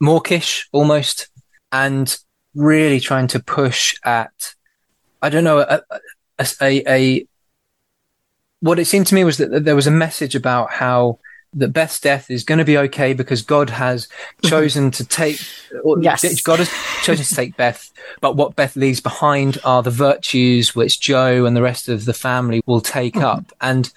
mawkish 0.00 0.68
almost, 0.72 1.28
and 1.70 2.18
really 2.54 2.98
trying 2.98 3.28
to 3.28 3.40
push 3.40 3.94
at, 4.04 4.54
I 5.22 5.28
don't 5.28 5.44
know, 5.44 5.60
a, 5.60 5.80
a, 6.38 6.46
a, 6.60 6.82
a 6.88 7.26
what 8.60 8.80
it 8.80 8.86
seemed 8.86 9.06
to 9.06 9.14
me 9.14 9.22
was 9.22 9.36
that 9.36 9.64
there 9.64 9.76
was 9.76 9.86
a 9.86 9.92
message 9.92 10.34
about 10.34 10.72
how 10.72 11.20
that 11.54 11.68
Beth's 11.68 12.00
death 12.00 12.30
is 12.30 12.44
going 12.44 12.58
to 12.58 12.64
be 12.64 12.76
okay 12.78 13.12
because 13.14 13.42
God 13.42 13.70
has 13.70 14.08
chosen 14.44 14.90
to 14.92 15.04
take, 15.04 15.40
Yes. 16.00 16.40
God 16.42 16.58
has 16.58 16.70
chosen 17.02 17.24
to 17.24 17.34
take 17.34 17.56
Beth, 17.56 17.90
but 18.20 18.36
what 18.36 18.56
Beth 18.56 18.76
leaves 18.76 19.00
behind 19.00 19.58
are 19.64 19.82
the 19.82 19.90
virtues 19.90 20.74
which 20.74 21.00
Jo 21.00 21.44
and 21.46 21.56
the 21.56 21.62
rest 21.62 21.88
of 21.88 22.04
the 22.04 22.14
family 22.14 22.62
will 22.66 22.80
take 22.80 23.16
up. 23.16 23.52
And 23.60 23.90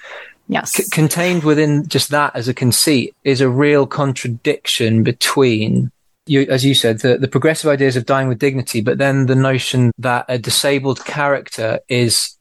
Yes. 0.48 0.74
c- 0.74 0.84
contained 0.92 1.44
within 1.44 1.88
just 1.88 2.10
that 2.10 2.36
as 2.36 2.48
a 2.48 2.54
conceit 2.54 3.16
is 3.24 3.40
a 3.42 3.50
real 3.50 3.86
contradiction 3.86 5.04
between 5.04 5.92
you, 6.26 6.42
as 6.50 6.64
you 6.64 6.76
said, 6.76 7.00
the, 7.00 7.18
the 7.18 7.28
progressive 7.28 7.70
ideas 7.70 7.96
of 7.96 8.06
dying 8.06 8.28
with 8.28 8.38
dignity, 8.40 8.82
but 8.82 8.98
then 9.00 9.26
the 9.26 9.36
notion 9.36 9.92
that 9.98 10.26
a 10.30 10.38
disabled 10.38 11.04
character 11.06 11.80
is 11.90 12.38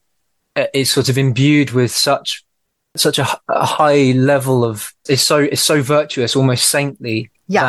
uh, 0.55 0.65
is 0.73 0.91
sort 0.91 1.09
of 1.09 1.17
imbued 1.17 1.71
with 1.71 1.91
such 1.91 2.43
such 2.99 3.19
a 3.19 3.27
high 3.49 4.11
level 4.13 4.63
of 4.65 4.93
it's 5.07 5.21
so 5.21 5.39
is 5.39 5.61
so 5.61 5.81
virtuous, 5.81 6.35
almost 6.35 6.69
saintly 6.69 7.29
Yeah. 7.47 7.61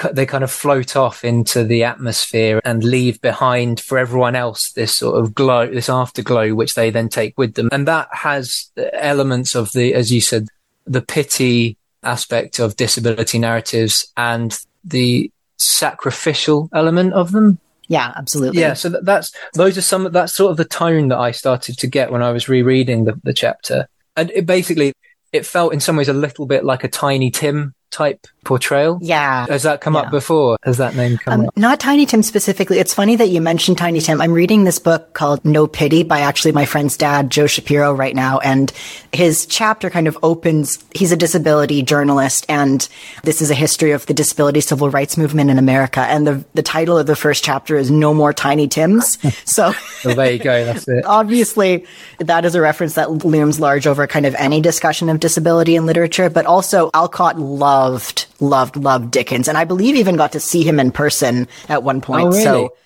that 0.00 0.14
they 0.16 0.26
kind 0.26 0.42
of 0.42 0.50
float 0.50 0.96
off 0.96 1.24
into 1.24 1.62
the 1.62 1.84
atmosphere 1.84 2.60
and 2.64 2.82
leave 2.82 3.20
behind 3.20 3.78
for 3.80 3.96
everyone 3.96 4.34
else 4.34 4.72
this 4.72 4.94
sort 4.96 5.18
of 5.20 5.34
glow, 5.34 5.66
this 5.72 5.88
afterglow, 5.88 6.52
which 6.54 6.74
they 6.74 6.90
then 6.90 7.08
take 7.08 7.38
with 7.38 7.54
them. 7.54 7.68
And 7.70 7.86
that 7.86 8.08
has 8.10 8.70
elements 8.92 9.54
of 9.54 9.70
the, 9.72 9.94
as 9.94 10.12
you 10.12 10.20
said, 10.20 10.48
the 10.84 11.00
pity 11.02 11.76
aspect 12.02 12.58
of 12.58 12.74
disability 12.76 13.38
narratives 13.38 14.12
and 14.16 14.58
the 14.84 15.30
sacrificial 15.56 16.68
element 16.74 17.12
of 17.14 17.30
them. 17.32 17.58
yeah, 17.88 18.12
absolutely. 18.16 18.60
Yeah, 18.60 18.74
so 18.74 18.88
that, 18.88 19.04
that's 19.04 19.32
those 19.54 19.78
are 19.78 19.82
some. 19.82 20.10
That's 20.10 20.34
sort 20.34 20.50
of 20.50 20.56
the 20.56 20.64
tone 20.64 21.08
that 21.08 21.18
I 21.18 21.30
started 21.30 21.78
to 21.78 21.86
get 21.86 22.10
when 22.10 22.22
I 22.22 22.32
was 22.32 22.48
rereading 22.48 23.04
the, 23.04 23.18
the 23.22 23.32
chapter, 23.32 23.86
and 24.16 24.30
it 24.30 24.46
basically 24.46 24.92
it 25.32 25.44
felt 25.44 25.72
in 25.72 25.80
some 25.80 25.96
ways 25.96 26.08
a 26.08 26.12
little 26.12 26.46
bit 26.46 26.64
like 26.64 26.84
a 26.84 26.88
Tiny 26.88 27.30
Tim 27.30 27.74
type 27.94 28.26
portrayal. 28.44 28.98
Yeah. 29.00 29.46
Has 29.48 29.62
that 29.62 29.80
come 29.80 29.94
Yeah. 29.94 30.00
up 30.00 30.10
before? 30.10 30.58
Has 30.64 30.76
that 30.76 30.94
name 30.96 31.16
come 31.16 31.40
Um, 31.42 31.46
up? 31.46 31.56
not 31.56 31.80
Tiny 31.80 32.04
Tim 32.04 32.22
specifically. 32.22 32.78
It's 32.78 32.92
funny 32.92 33.16
that 33.16 33.30
you 33.30 33.40
mentioned 33.40 33.78
Tiny 33.78 34.00
Tim. 34.00 34.20
I'm 34.20 34.32
reading 34.34 34.64
this 34.64 34.78
book 34.78 35.14
called 35.14 35.42
No 35.44 35.66
Pity 35.66 36.02
by 36.02 36.20
actually 36.20 36.52
my 36.52 36.66
friend's 36.66 36.96
dad, 36.98 37.30
Joe 37.30 37.46
Shapiro, 37.46 37.94
right 37.94 38.14
now. 38.14 38.38
And 38.40 38.70
his 39.12 39.46
chapter 39.46 39.88
kind 39.88 40.06
of 40.08 40.18
opens, 40.22 40.78
he's 40.94 41.10
a 41.12 41.16
disability 41.16 41.82
journalist, 41.82 42.44
and 42.50 42.86
this 43.22 43.40
is 43.40 43.50
a 43.50 43.54
history 43.54 43.92
of 43.92 44.04
the 44.06 44.12
disability 44.12 44.60
civil 44.60 44.90
rights 44.90 45.16
movement 45.16 45.48
in 45.48 45.56
America. 45.58 46.00
And 46.00 46.26
the, 46.26 46.44
the 46.52 46.62
title 46.62 46.98
of 46.98 47.06
the 47.06 47.16
first 47.16 47.44
chapter 47.44 47.76
is 47.76 47.90
No 47.90 48.12
More 48.12 48.32
Tiny 48.34 48.68
Tims. 48.68 49.16
So 49.46 49.72
Well, 50.04 50.16
there 50.16 50.32
you 50.32 50.38
go. 50.38 50.64
That's 50.64 50.86
it. 50.88 51.04
obviously 51.06 51.84
that 52.18 52.44
is 52.44 52.54
a 52.54 52.60
reference 52.60 52.94
that 52.94 53.10
looms 53.24 53.58
large 53.60 53.86
over 53.86 54.06
kind 54.06 54.26
of 54.26 54.34
any 54.36 54.60
discussion 54.60 55.08
of 55.08 55.20
disability 55.20 55.76
in 55.76 55.86
literature, 55.86 56.28
but 56.28 56.44
also 56.44 56.90
Alcott 56.92 57.38
loved, 57.38 57.83
loved, 57.88 58.26
loved 58.40 58.76
loved 58.76 59.10
Dickens. 59.10 59.48
And 59.48 59.58
I 59.58 59.64
believe 59.64 59.96
even 59.96 60.16
got 60.16 60.32
to 60.32 60.40
see 60.40 60.62
him 60.62 60.80
in 60.80 60.92
person 60.92 61.48
at 61.68 61.82
one 61.82 61.98
oh, 61.98 62.00
point. 62.00 62.26
Oh, 62.26 62.30
really? 62.30 62.42
So 62.42 62.76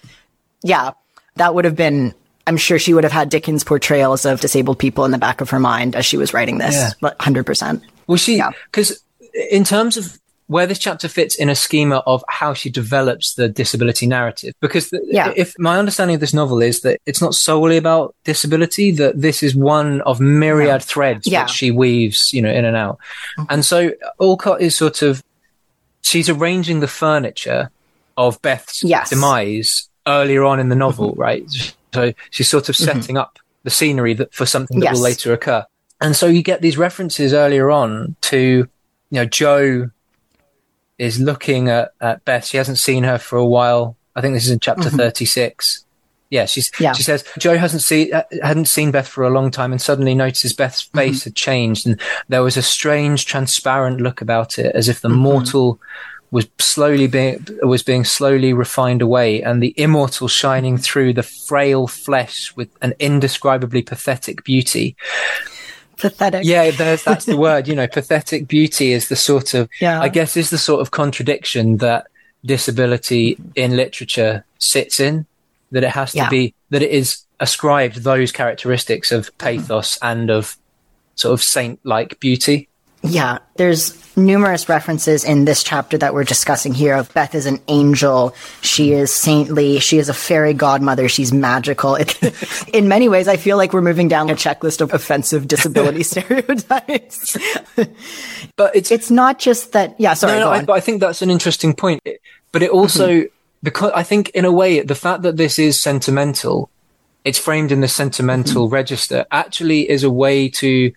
yeah, 0.62 0.92
that 1.36 1.54
would 1.54 1.64
have 1.64 1.76
been, 1.76 2.14
I'm 2.46 2.56
sure 2.56 2.78
she 2.78 2.94
would 2.94 3.04
have 3.04 3.12
had 3.12 3.28
Dickens 3.28 3.64
portrayals 3.64 4.24
of 4.24 4.40
disabled 4.40 4.78
people 4.78 5.04
in 5.04 5.10
the 5.10 5.18
back 5.18 5.40
of 5.40 5.50
her 5.50 5.60
mind 5.60 5.94
as 5.94 6.06
she 6.06 6.16
was 6.16 6.34
writing 6.34 6.58
this. 6.58 6.74
Yeah. 6.74 7.10
100%. 7.20 7.82
Well, 8.06 8.16
she 8.16 8.36
Yeah. 8.36 8.50
because 8.70 9.02
in 9.50 9.64
terms 9.64 9.96
of 9.96 10.18
where 10.48 10.66
this 10.66 10.78
chapter 10.78 11.08
fits 11.08 11.36
in 11.36 11.48
a 11.48 11.54
schema 11.54 12.02
of 12.06 12.24
how 12.28 12.54
she 12.54 12.70
develops 12.70 13.34
the 13.34 13.48
disability 13.48 14.06
narrative, 14.06 14.54
because 14.60 14.90
the, 14.90 15.00
Yeah. 15.04 15.32
if 15.36 15.54
my 15.58 15.78
understanding 15.78 16.14
of 16.14 16.20
this 16.20 16.34
novel 16.34 16.60
is 16.60 16.80
that 16.80 17.00
it's 17.06 17.20
not 17.20 17.34
solely 17.34 17.76
about 17.76 18.14
disability, 18.24 18.90
that 18.92 19.20
this 19.20 19.42
is 19.42 19.54
one 19.54 20.00
of 20.02 20.20
myriad 20.20 20.82
threads 20.82 21.26
Yeah. 21.26 21.42
that 21.42 21.50
she 21.50 21.70
weaves, 21.70 22.32
you 22.32 22.42
know, 22.42 22.50
in 22.50 22.64
and 22.64 22.76
out, 22.76 22.98
mm-hmm. 23.38 23.44
and 23.50 23.64
so 23.64 23.92
Alcott 24.20 24.60
is 24.60 24.74
sort 24.74 25.02
of 25.02 25.22
she's 26.02 26.28
arranging 26.28 26.80
the 26.80 26.88
furniture 26.88 27.70
of 28.16 28.40
Beth's 28.42 28.82
Yes. 28.82 29.10
demise 29.10 29.88
earlier 30.06 30.44
on 30.44 30.58
in 30.58 30.70
the 30.70 30.76
novel, 30.76 31.10
mm-hmm. 31.12 31.20
right? 31.20 31.74
So 31.94 32.12
she's 32.30 32.48
sort 32.48 32.68
of 32.68 32.74
mm-hmm. 32.74 33.00
setting 33.00 33.16
up 33.18 33.38
the 33.64 33.70
scenery 33.70 34.14
that 34.14 34.32
for 34.32 34.46
something 34.46 34.80
that 34.80 34.86
Yes. 34.86 34.94
will 34.94 35.02
later 35.02 35.32
occur. 35.32 35.64
And 36.00 36.16
so 36.16 36.26
you 36.26 36.42
get 36.42 36.62
these 36.62 36.78
references 36.78 37.34
earlier 37.34 37.70
on 37.70 38.16
to, 38.22 38.38
you 38.38 38.68
know, 39.10 39.26
Jo 39.26 39.90
is 40.98 41.20
looking 41.20 41.68
at, 41.68 41.92
at 42.00 42.24
Beth. 42.24 42.44
She 42.44 42.56
hasn't 42.56 42.78
seen 42.78 43.04
her 43.04 43.18
for 43.18 43.36
a 43.36 43.46
while. 43.46 43.96
I 44.16 44.20
think 44.20 44.34
this 44.34 44.44
is 44.44 44.50
in 44.50 44.60
chapter 44.60 44.88
mm-hmm. 44.88 44.96
36. 44.96 45.84
Yeah, 46.30 46.44
she's, 46.44 46.70
Yeah. 46.78 46.92
she 46.92 47.02
says 47.02 47.24
Jo 47.38 47.56
hasn't 47.56 47.82
seen, 47.82 48.12
uh, 48.12 48.24
hadn't 48.42 48.66
seen 48.66 48.90
Beth 48.90 49.08
for 49.08 49.24
a 49.24 49.30
long 49.30 49.50
time 49.50 49.72
and 49.72 49.80
suddenly 49.80 50.14
notices 50.14 50.52
Beth's 50.52 50.84
mm-hmm. 50.84 50.98
face 50.98 51.24
had 51.24 51.34
changed 51.34 51.86
and 51.86 52.00
there 52.28 52.42
was 52.42 52.56
a 52.56 52.62
strange 52.62 53.24
transparent 53.24 54.00
look 54.00 54.20
about 54.20 54.58
it 54.58 54.74
as 54.74 54.88
if 54.88 55.00
the 55.00 55.08
mm-hmm. 55.08 55.18
mortal 55.18 55.80
was 56.30 56.46
slowly 56.58 57.06
being, 57.06 57.46
was 57.62 57.82
being 57.82 58.04
slowly 58.04 58.52
refined 58.52 59.00
away 59.00 59.42
and 59.42 59.62
the 59.62 59.72
immortal 59.80 60.28
shining 60.28 60.76
through 60.76 61.14
the 61.14 61.22
frail 61.22 61.86
flesh 61.86 62.54
with 62.54 62.68
an 62.82 62.92
indescribably 62.98 63.80
pathetic 63.80 64.44
beauty. 64.44 64.94
Pathetic. 65.98 66.44
Yeah, 66.44 66.70
there's 66.70 67.02
that's 67.04 67.24
the 67.26 67.36
word. 67.36 67.68
You 67.68 67.74
know, 67.74 67.86
pathetic 67.88 68.48
beauty 68.48 68.92
is 68.92 69.08
the 69.08 69.16
sort 69.16 69.54
of 69.54 69.68
Yeah. 69.80 70.00
I 70.00 70.08
guess 70.08 70.36
is 70.36 70.50
the 70.50 70.58
sort 70.58 70.80
of 70.80 70.90
contradiction 70.90 71.78
that 71.78 72.06
disability 72.44 73.38
in 73.54 73.76
literature 73.76 74.44
sits 74.58 75.00
in. 75.00 75.26
That 75.70 75.84
it 75.84 75.90
has 75.90 76.12
to 76.12 76.18
Yeah. 76.18 76.28
be 76.30 76.54
that 76.70 76.82
it 76.82 76.90
is 76.90 77.18
ascribed 77.40 78.02
those 78.02 78.32
characteristics 78.32 79.12
of 79.12 79.36
pathos 79.38 79.98
and 80.00 80.30
of 80.30 80.56
sort 81.14 81.34
of 81.34 81.42
saint-like 81.42 82.18
beauty. 82.20 82.67
Yeah, 83.02 83.38
there's 83.56 83.94
numerous 84.16 84.68
references 84.68 85.22
in 85.24 85.44
this 85.44 85.62
chapter 85.62 85.96
that 85.98 86.12
we're 86.14 86.24
discussing 86.24 86.74
here 86.74 86.94
of 86.94 87.12
Beth 87.14 87.34
is 87.34 87.46
an 87.46 87.60
angel. 87.68 88.34
She 88.60 88.92
is 88.92 89.12
saintly. 89.14 89.78
She 89.78 89.98
is 89.98 90.08
a 90.08 90.14
fairy 90.14 90.52
godmother. 90.52 91.08
She's 91.08 91.32
magical. 91.32 91.94
It, 91.94 92.18
in 92.74 92.88
many 92.88 93.08
ways, 93.08 93.28
I 93.28 93.36
feel 93.36 93.56
like 93.56 93.72
we're 93.72 93.82
moving 93.82 94.08
down 94.08 94.30
a 94.30 94.34
checklist 94.34 94.80
of 94.80 94.92
offensive 94.92 95.46
disability 95.46 96.02
stereotypes. 96.12 97.36
But 98.56 98.74
it's 98.74 98.90
it's 98.90 99.10
not 99.10 99.38
just 99.38 99.72
that. 99.72 99.94
Yeah, 99.98 100.14
sorry. 100.14 100.34
no, 100.34 100.46
no, 100.46 100.50
I, 100.50 100.64
but 100.64 100.72
I 100.72 100.80
think 100.80 101.00
that's 101.00 101.22
an 101.22 101.30
interesting 101.30 101.74
point. 101.74 102.00
It- 102.04 102.20
But 102.50 102.62
it 102.62 102.70
also 102.70 103.08
Mm-hmm. 103.08 103.26
because 103.62 103.92
I 103.94 104.02
think 104.02 104.30
in 104.30 104.44
a 104.44 104.50
way 104.52 104.80
the 104.80 104.94
fact 104.96 105.22
that 105.22 105.36
this 105.36 105.58
is 105.58 105.80
sentimental, 105.80 106.68
it's 107.24 107.38
framed 107.38 107.70
in 107.70 107.80
the 107.80 107.88
sentimental 107.88 108.66
Mm-hmm. 108.66 108.74
register, 108.74 109.24
actually 109.30 109.88
is 109.88 110.02
a 110.02 110.10
way 110.10 110.48
to 110.60 110.92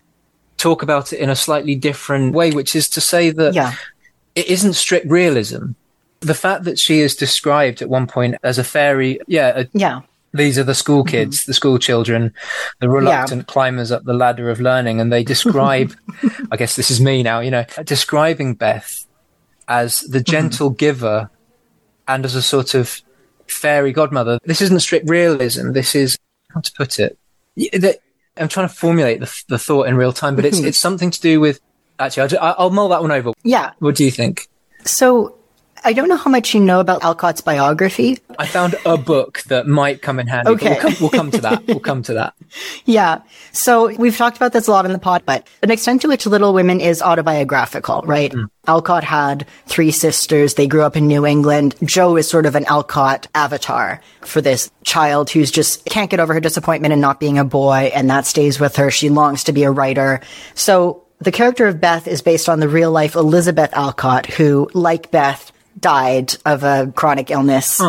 talk 0.62 0.84
about 0.84 1.12
it 1.14 1.20
in 1.20 1.30
a 1.30 1.36
slightly 1.36 1.76
different 1.76 2.34
way, 2.34 2.52
which 2.52 2.76
is 2.76 2.88
to 2.90 3.02
say 3.02 3.32
that 3.32 3.54
yeah, 3.54 3.74
it 4.36 4.48
isn't 4.48 4.74
strict 4.74 5.08
realism. 5.10 5.72
The 6.22 6.36
fact 6.36 6.66
that 6.66 6.78
she 6.78 7.00
is 7.00 7.16
described 7.16 7.82
at 7.82 7.90
one 7.90 8.06
point 8.08 8.36
as 8.44 8.58
a 8.60 8.64
fairy, 8.64 9.20
yeah, 9.28 9.62
a, 9.62 9.66
yeah, 9.74 10.02
these 10.34 10.60
are 10.60 10.64
the 10.64 10.76
school 10.76 11.04
Mm-hmm. 11.04 11.10
kids, 11.12 11.46
the 11.46 11.54
school 11.54 11.80
children, 11.80 12.34
the 12.80 12.90
reluctant 12.90 13.48
climbers 13.48 13.92
up 13.92 14.04
the 14.04 14.14
ladder 14.14 14.50
of 14.50 14.60
learning, 14.62 15.02
and 15.02 15.12
they 15.12 15.24
describe, 15.24 15.94
I 16.52 16.58
guess 16.58 16.76
this 16.76 16.92
is 16.92 17.02
me 17.02 17.24
now, 17.24 17.40
you 17.40 17.50
know, 17.52 17.66
describing 17.84 18.54
Beth 18.54 19.06
as 19.68 20.02
the 20.02 20.20
Mm-hmm. 20.20 20.32
gentle 20.32 20.70
giver 20.70 21.30
and 22.08 22.24
as 22.26 22.36
a 22.36 22.42
sort 22.42 22.76
of 22.76 23.02
fairy 23.48 23.92
godmother. 23.92 24.38
This 24.46 24.62
isn't 24.62 24.80
strict 24.82 25.10
realism. 25.10 25.72
This 25.72 25.96
is 25.96 26.18
how 26.54 26.62
to 26.62 26.72
put 26.74 27.00
it. 27.00 27.18
That- 27.74 28.00
I'm 28.38 28.48
trying 28.48 28.68
to 28.68 28.74
formulate 28.74 29.20
the, 29.20 29.44
the 29.50 29.60
thought 29.60 29.88
in 29.88 29.96
real 29.96 30.14
time, 30.14 30.36
but 30.36 30.46
it's 30.46 30.60
it's 30.60 30.78
something 30.88 31.12
to 31.12 31.22
do 31.22 31.40
with. 31.40 31.60
Actually, 32.00 32.38
I'll, 32.38 32.56
I'll 32.58 32.70
mull 32.72 32.90
that 32.90 33.02
one 33.02 33.12
over. 33.12 33.32
yeah. 33.44 33.74
What 33.80 33.96
do 33.96 34.04
you 34.04 34.12
think? 34.12 34.48
So 34.86 35.38
I 35.84 35.94
don't 35.94 36.10
know 36.10 36.18
how 36.18 36.30
much 36.30 36.54
you 36.54 36.60
know 36.60 36.80
about 36.80 37.04
Alcott's 37.04 37.42
biography. 37.42 38.20
I 38.38 38.46
found 38.46 38.76
a 38.86 38.98
book 38.98 39.42
that 39.44 39.68
might 39.68 40.02
come 40.02 40.20
in 40.20 40.28
handy. 40.28 40.52
Okay. 40.52 40.70
we'll 40.70 40.80
come, 40.80 40.96
we'll 41.02 41.10
come 41.10 41.32
to 41.32 41.42
that. 41.42 41.68
We'll 41.68 41.80
come 41.80 42.04
to 42.04 42.14
that. 42.16 42.34
Yeah. 42.84 43.22
So 43.54 43.96
we've 43.96 44.18
talked 44.18 44.36
about 44.36 44.52
this 44.52 44.68
a 44.68 44.72
lot 44.72 44.86
in 44.86 44.92
the 44.92 45.00
pod, 45.00 45.24
but 45.26 45.48
an 45.64 45.72
extent 45.72 46.02
to 46.02 46.10
which 46.10 46.26
Little 46.26 46.54
Women 46.54 46.82
is 46.82 47.02
autobiographical, 47.02 48.02
right? 48.02 48.32
Mm. 48.32 48.50
Alcott 48.68 49.06
had 49.06 49.48
three 49.68 49.92
sisters. 49.92 50.56
They 50.56 50.68
grew 50.68 50.82
up 50.82 50.98
in 50.98 51.08
New 51.08 51.26
England. 51.26 51.76
Jo 51.84 52.18
is 52.18 52.28
sort 52.28 52.46
of 52.46 52.56
an 52.56 52.66
Alcott 52.66 53.28
avatar 53.34 54.02
for 54.22 54.42
this 54.42 54.70
child 54.84 55.30
who's 55.30 55.50
just 55.50 55.86
can't 55.86 56.10
get 56.10 56.20
over 56.20 56.34
her 56.34 56.42
disappointment 56.42 56.92
in 56.94 57.00
not 57.00 57.22
being 57.22 57.38
a 57.38 57.46
boy, 57.46 57.92
and 57.96 58.10
that 58.10 58.26
stays 58.26 58.60
with 58.60 58.76
her. 58.76 58.92
She 58.92 59.10
longs 59.10 59.46
to 59.46 59.54
be 59.54 59.64
a 59.64 59.72
writer. 59.72 60.20
So 60.54 61.04
the 61.20 61.32
character 61.32 61.68
of 61.68 61.80
Beth 61.80 62.08
is 62.08 62.22
based 62.22 62.50
on 62.50 62.60
the 62.60 62.68
real 62.68 62.92
life 62.92 63.16
Elizabeth 63.16 63.72
Alcott, 63.74 64.26
who, 64.26 64.70
like 64.74 65.12
Beth, 65.12 65.52
died 65.80 66.36
of 66.46 66.64
a 66.64 66.92
chronic 66.96 67.32
illness. 67.32 67.80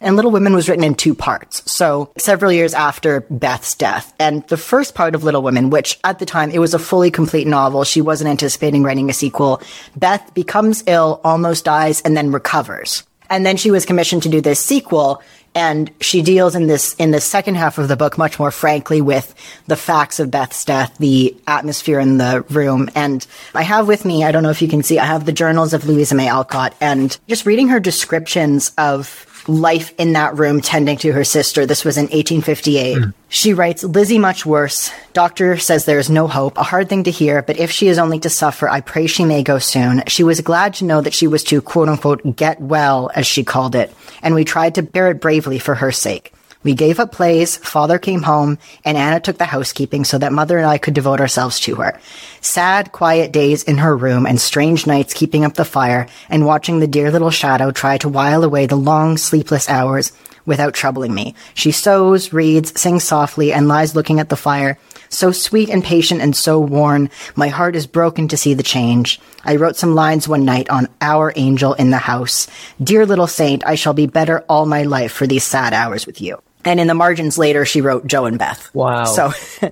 And 0.00 0.16
Little 0.16 0.32
Women 0.32 0.52
was 0.52 0.68
written 0.68 0.82
in 0.82 0.96
two 0.96 1.14
parts. 1.14 1.70
So 1.70 2.12
several 2.18 2.50
years 2.50 2.74
after 2.74 3.20
Beth's 3.30 3.76
death. 3.76 4.12
And 4.18 4.46
the 4.48 4.56
first 4.56 4.96
part 4.96 5.14
of 5.14 5.22
Little 5.22 5.42
Women, 5.42 5.70
which 5.70 6.00
at 6.02 6.18
the 6.18 6.26
time 6.26 6.50
it 6.50 6.58
was 6.58 6.74
a 6.74 6.78
fully 6.80 7.12
complete 7.12 7.46
novel, 7.46 7.84
she 7.84 8.00
wasn't 8.00 8.28
anticipating 8.28 8.82
writing 8.82 9.08
a 9.10 9.12
sequel. 9.12 9.62
Beth 9.94 10.34
becomes 10.34 10.82
ill, 10.88 11.20
almost 11.22 11.64
dies, 11.64 12.00
and 12.00 12.16
then 12.16 12.32
recovers. 12.32 13.04
And 13.30 13.46
then 13.46 13.56
she 13.56 13.70
was 13.70 13.86
commissioned 13.86 14.24
to 14.24 14.28
do 14.28 14.40
this 14.40 14.58
sequel. 14.58 15.22
And 15.54 15.90
she 16.00 16.22
deals 16.22 16.54
in 16.54 16.66
this, 16.66 16.94
in 16.94 17.10
the 17.10 17.20
second 17.20 17.56
half 17.56 17.78
of 17.78 17.88
the 17.88 17.96
book 17.96 18.16
much 18.16 18.38
more 18.38 18.50
frankly 18.50 19.00
with 19.00 19.34
the 19.66 19.76
facts 19.76 20.18
of 20.18 20.30
Beth's 20.30 20.64
death, 20.64 20.96
the 20.98 21.36
atmosphere 21.46 22.00
in 22.00 22.18
the 22.18 22.42
room. 22.48 22.88
And 22.94 23.26
I 23.54 23.62
have 23.62 23.86
with 23.86 24.04
me, 24.04 24.24
I 24.24 24.32
don't 24.32 24.42
know 24.42 24.50
if 24.50 24.62
you 24.62 24.68
can 24.68 24.82
see, 24.82 24.98
I 24.98 25.04
have 25.04 25.26
the 25.26 25.32
journals 25.32 25.74
of 25.74 25.86
Louisa 25.86 26.14
May 26.14 26.28
Alcott 26.28 26.74
and 26.80 27.18
just 27.28 27.44
reading 27.44 27.68
her 27.68 27.80
descriptions 27.80 28.72
of 28.78 29.26
life 29.48 29.92
in 29.98 30.12
that 30.12 30.38
room 30.38 30.60
tending 30.60 30.96
to 30.98 31.12
her 31.12 31.24
sister. 31.24 31.66
This 31.66 31.84
was 31.84 31.96
in 31.96 32.04
1858. 32.04 32.98
Hmm. 32.98 33.10
She 33.28 33.54
writes, 33.54 33.82
Lizzie 33.82 34.18
much 34.18 34.44
worse. 34.44 34.90
Doctor 35.12 35.56
says 35.56 35.84
there 35.84 35.98
is 35.98 36.10
no 36.10 36.28
hope. 36.28 36.58
A 36.58 36.62
hard 36.62 36.88
thing 36.88 37.04
to 37.04 37.10
hear, 37.10 37.42
but 37.42 37.58
if 37.58 37.70
she 37.70 37.88
is 37.88 37.98
only 37.98 38.20
to 38.20 38.30
suffer, 38.30 38.68
I 38.68 38.80
pray 38.80 39.06
she 39.06 39.24
may 39.24 39.42
go 39.42 39.58
soon. 39.58 40.02
She 40.06 40.24
was 40.24 40.40
glad 40.40 40.74
to 40.74 40.84
know 40.84 41.00
that 41.00 41.14
she 41.14 41.26
was 41.26 41.44
to 41.44 41.62
quote 41.62 41.88
unquote 41.88 42.36
get 42.36 42.60
well, 42.60 43.10
as 43.14 43.26
she 43.26 43.44
called 43.44 43.74
it, 43.74 43.94
and 44.22 44.34
we 44.34 44.44
tried 44.44 44.74
to 44.76 44.82
bear 44.82 45.10
it 45.10 45.20
bravely 45.20 45.58
for 45.58 45.74
her 45.74 45.92
sake. 45.92 46.32
We 46.62 46.74
gave 46.74 47.00
up 47.00 47.12
plays, 47.12 47.56
father 47.56 47.98
came 47.98 48.22
home, 48.22 48.58
and 48.84 48.96
Anna 48.96 49.20
took 49.20 49.38
the 49.38 49.44
housekeeping 49.44 50.04
so 50.04 50.18
that 50.18 50.32
mother 50.32 50.58
and 50.58 50.66
I 50.66 50.78
could 50.78 50.94
devote 50.94 51.20
ourselves 51.20 51.58
to 51.60 51.76
her. 51.76 51.98
Sad, 52.40 52.92
quiet 52.92 53.32
days 53.32 53.62
in 53.64 53.78
her 53.78 53.96
room 53.96 54.26
and 54.26 54.40
strange 54.40 54.86
nights 54.86 55.14
keeping 55.14 55.44
up 55.44 55.54
the 55.54 55.64
fire 55.64 56.06
and 56.28 56.46
watching 56.46 56.78
the 56.78 56.86
dear 56.86 57.10
little 57.10 57.30
shadow 57.30 57.70
try 57.70 57.98
to 57.98 58.08
while 58.08 58.44
away 58.44 58.66
the 58.66 58.76
long, 58.76 59.16
sleepless 59.16 59.68
hours 59.68 60.12
without 60.44 60.74
troubling 60.74 61.14
me. 61.14 61.34
She 61.54 61.72
sews, 61.72 62.32
reads, 62.32 62.78
sings 62.80 63.04
softly, 63.04 63.52
and 63.52 63.68
lies 63.68 63.94
looking 63.94 64.20
at 64.20 64.28
the 64.28 64.36
fire. 64.36 64.78
So 65.08 65.30
sweet 65.30 65.68
and 65.68 65.84
patient 65.84 66.20
and 66.20 66.34
so 66.34 66.58
worn, 66.58 67.10
my 67.36 67.48
heart 67.48 67.76
is 67.76 67.86
broken 67.86 68.28
to 68.28 68.36
see 68.36 68.54
the 68.54 68.62
change. 68.62 69.20
I 69.44 69.56
wrote 69.56 69.76
some 69.76 69.94
lines 69.94 70.26
one 70.26 70.44
night 70.44 70.70
on 70.70 70.88
Our 71.00 71.32
Angel 71.36 71.74
in 71.74 71.90
the 71.90 71.98
House. 71.98 72.46
Dear 72.82 73.04
little 73.04 73.26
saint, 73.26 73.64
I 73.66 73.74
shall 73.74 73.92
be 73.92 74.06
better 74.06 74.40
all 74.48 74.64
my 74.64 74.84
life 74.84 75.12
for 75.12 75.26
these 75.26 75.44
sad 75.44 75.74
hours 75.74 76.06
with 76.06 76.20
you. 76.20 76.42
And 76.64 76.78
in 76.80 76.86
the 76.86 76.94
margins 76.94 77.38
later, 77.38 77.64
she 77.64 77.80
wrote 77.80 78.06
Jo 78.06 78.24
and 78.24 78.38
Beth. 78.38 78.72
Wow. 78.74 79.04
So 79.04 79.32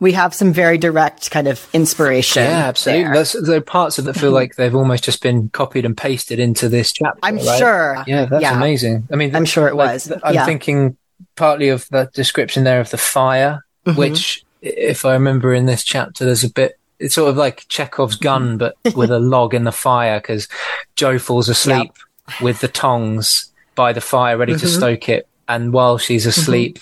we 0.00 0.12
have 0.12 0.34
some 0.34 0.52
very 0.52 0.78
direct 0.78 1.30
kind 1.30 1.46
of 1.48 1.66
inspiration. 1.72 2.42
Yeah, 2.42 2.66
absolutely. 2.66 3.04
there. 3.04 3.14
That's 3.14 3.42
there 3.42 3.56
are 3.58 3.60
parts 3.60 3.98
of 3.98 4.04
that 4.06 4.14
feel 4.14 4.30
like 4.40 4.56
they've 4.56 4.74
almost 4.74 5.04
just 5.04 5.22
been 5.22 5.48
copied 5.50 5.84
and 5.84 5.96
pasted 5.96 6.38
into 6.38 6.68
this 6.68 6.92
chapter. 6.92 7.18
I'm 7.22 7.36
right? 7.36 7.58
sure. 7.58 8.04
Yeah, 8.06 8.26
that's 8.26 8.44
amazing. 8.44 9.08
I 9.12 9.16
mean, 9.16 9.34
I'm 9.34 9.44
sure 9.44 9.68
it 9.68 9.74
like, 9.74 9.92
was. 9.94 10.12
I'm 10.22 10.34
Yeah. 10.34 10.44
thinking 10.44 10.96
partly 11.36 11.68
of 11.68 11.88
the 11.90 12.10
description 12.14 12.64
there 12.64 12.80
of 12.80 12.90
the 12.90 12.98
fire, 12.98 13.64
Mm-hmm. 13.86 13.98
which, 13.98 14.42
if 14.62 15.04
I 15.04 15.12
remember 15.12 15.52
in 15.52 15.66
this 15.66 15.84
chapter, 15.84 16.24
there's 16.24 16.42
a 16.42 16.50
bit. 16.50 16.78
It's 16.98 17.14
sort 17.16 17.28
of 17.28 17.36
like 17.36 17.66
Chekhov's 17.68 18.16
gun, 18.16 18.56
but 18.56 18.76
with 18.96 19.10
a 19.10 19.18
log 19.18 19.52
in 19.52 19.64
the 19.64 19.72
fire 19.72 20.20
because 20.20 20.48
Jo 20.96 21.18
falls 21.18 21.50
asleep 21.50 21.92
with 22.40 22.60
the 22.60 22.68
tongs 22.68 23.52
by 23.74 23.92
the 23.92 24.00
fire, 24.00 24.38
ready 24.38 24.56
to 24.56 24.66
stoke 24.68 25.08
it, 25.10 25.28
and 25.48 25.72
while 25.72 25.98
she's 25.98 26.22
mm-hmm. 26.22 26.40
asleep, 26.40 26.78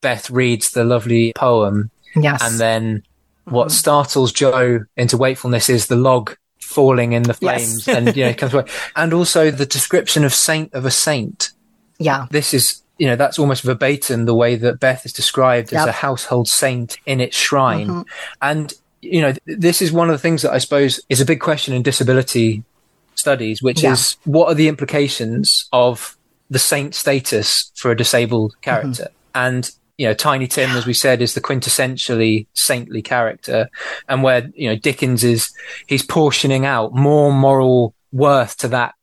Beth 0.00 0.30
reads 0.30 0.72
the 0.72 0.84
lovely 0.84 1.32
poem 1.34 1.90
Yes. 2.14 2.42
and 2.42 2.58
then 2.60 3.02
what 3.44 3.68
mm-hmm. 3.68 3.74
startles 3.74 4.32
Jo 4.32 4.84
into 4.96 5.16
wakefulness 5.16 5.68
is 5.68 5.86
the 5.86 5.96
log 5.96 6.36
falling 6.60 7.12
in 7.12 7.22
the 7.24 7.36
Yes. 7.40 7.84
flames 7.84 7.88
and 7.88 8.16
you 8.16 8.24
know 8.24 8.30
it 8.30 8.38
comes 8.38 8.54
away. 8.54 8.64
And 8.96 9.12
also 9.12 9.50
the 9.50 9.66
description 9.66 10.24
of 10.24 10.34
saint 10.34 10.72
of 10.74 10.84
a 10.84 10.90
saint. 10.90 11.52
yeah. 11.98 12.26
This 12.30 12.54
is 12.54 12.82
you 12.98 13.08
know, 13.08 13.16
that's 13.16 13.38
almost 13.38 13.64
verbatim 13.64 14.26
the 14.26 14.34
way 14.34 14.54
that 14.54 14.78
Beth 14.78 15.04
is 15.04 15.12
described 15.12 15.72
as 15.72 15.86
a 15.86 15.90
household 15.92 16.46
saint 16.46 16.98
in 17.04 17.20
its 17.20 17.36
shrine. 17.36 17.88
Mm-hmm. 17.88 18.02
And 18.42 18.72
you 19.00 19.20
know, 19.20 19.34
this 19.46 19.82
is 19.82 19.90
one 19.90 20.08
of 20.08 20.14
the 20.14 20.20
things 20.20 20.42
that 20.42 20.52
I 20.52 20.58
suppose 20.58 21.00
is 21.08 21.20
a 21.20 21.24
big 21.24 21.40
question 21.40 21.74
in 21.74 21.82
disability 21.82 22.62
studies, 23.16 23.60
which 23.60 23.82
Yeah. 23.82 23.92
is 23.94 24.16
what 24.24 24.46
are 24.48 24.54
the 24.54 24.68
implications 24.68 25.68
of 25.72 26.16
the 26.52 26.58
saint 26.58 26.94
status 26.94 27.72
for 27.74 27.90
a 27.90 27.96
disabled 27.96 28.52
mm-hmm. 28.52 28.70
character? 28.70 29.08
And 29.34 29.70
you 29.98 30.06
know, 30.06 30.14
Tiny 30.14 30.46
Tim, 30.46 30.70
as 30.70 30.86
we 30.86 30.94
said, 30.94 31.20
is 31.20 31.34
the 31.34 31.40
quintessentially 31.40 32.46
saintly 32.54 33.02
character, 33.02 33.68
and 34.08 34.22
where 34.22 34.50
you 34.54 34.68
know 34.68 34.76
Dickens 34.76 35.22
is, 35.24 35.52
he's 35.86 36.04
portioning 36.04 36.66
out 36.66 36.94
more 36.94 37.32
moral 37.32 37.94
worth 38.10 38.56
to 38.58 38.68
that 38.68 38.94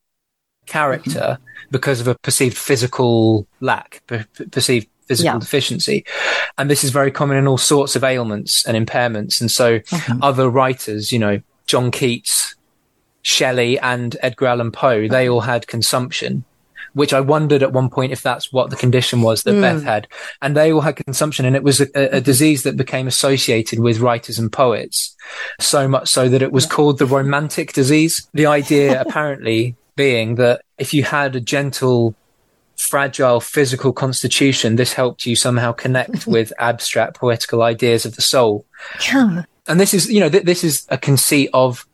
character 0.66 1.38
mm-hmm. 1.40 1.72
because 1.72 2.00
of 2.02 2.08
a 2.08 2.16
perceived 2.16 2.58
physical 2.58 3.48
lack, 3.60 4.02
per- 4.08 4.26
perceived 4.52 4.88
physical 5.08 5.34
Yeah. 5.34 5.40
deficiency. 5.40 6.06
And 6.58 6.70
this 6.70 6.84
is 6.84 6.92
very 6.92 7.12
common 7.12 7.38
in 7.38 7.48
all 7.48 7.58
sorts 7.58 7.96
of 7.96 8.04
ailments 8.04 8.66
and 8.66 8.78
impairments. 8.78 9.42
And 9.42 9.50
so 9.50 9.80
mm-hmm. 9.80 10.22
other 10.22 10.50
writers, 10.50 11.12
you 11.12 11.18
know, 11.18 11.42
John 11.66 11.90
Keats, 11.92 12.56
Shelley 13.24 13.80
and 13.80 14.16
Edgar 14.22 14.48
Allan 14.48 14.72
Poe, 14.72 15.08
they 15.08 15.28
all 15.28 15.42
had 15.42 15.68
consumption, 15.68 16.44
which 16.94 17.14
I 17.14 17.22
wondered 17.22 17.64
at 17.64 17.74
one 17.74 17.90
point 17.90 18.12
if 18.12 18.22
that's 18.22 18.52
what 18.52 18.70
the 18.70 18.76
condition 18.76 19.22
was 19.22 19.44
that 19.44 19.60
Beth 19.60 19.82
hmm. 19.82 19.88
had. 19.88 20.08
And 20.42 20.56
they 20.56 20.72
all 20.72 20.82
had 20.82 20.96
consumption 20.96 21.46
and 21.46 21.56
it 21.56 21.64
was 21.64 21.82
a, 21.82 22.16
a, 22.16 22.22
disease 22.22 22.64
that 22.64 22.78
became 22.78 23.08
associated 23.08 23.80
with 23.80 24.00
writers 24.00 24.40
and 24.40 24.52
poets 24.52 25.16
so 25.60 25.88
much 25.88 26.10
so 26.10 26.30
that 26.30 26.42
it 26.42 26.52
was 26.52 26.66
called 26.66 27.00
the 27.00 27.06
romantic 27.06 27.74
disease. 27.74 28.28
The 28.34 28.46
idea 28.46 29.02
apparently 29.08 29.76
being 29.96 30.36
that 30.36 30.62
if 30.78 30.94
you 30.94 31.04
had 31.04 31.36
a 31.36 31.42
gentle 31.42 32.16
fragile 32.78 33.42
physical 33.42 33.92
constitution, 33.92 34.78
this 34.78 34.94
helped 34.94 35.26
you 35.26 35.36
somehow 35.36 35.72
connect 35.72 36.26
with 36.28 36.54
abstract 36.60 37.18
poetical 37.18 37.62
ideas 37.62 38.06
of 38.06 38.16
the 38.16 38.22
soul. 38.22 38.66
Yeah. 39.08 39.44
And 39.68 39.80
this 39.80 39.94
is, 39.94 40.10
you 40.10 40.20
know, 40.20 40.30
th- 40.30 40.46
this 40.46 40.64
is 40.64 40.88
a 40.90 40.98
conceit 40.98 41.50
of, 41.54 41.86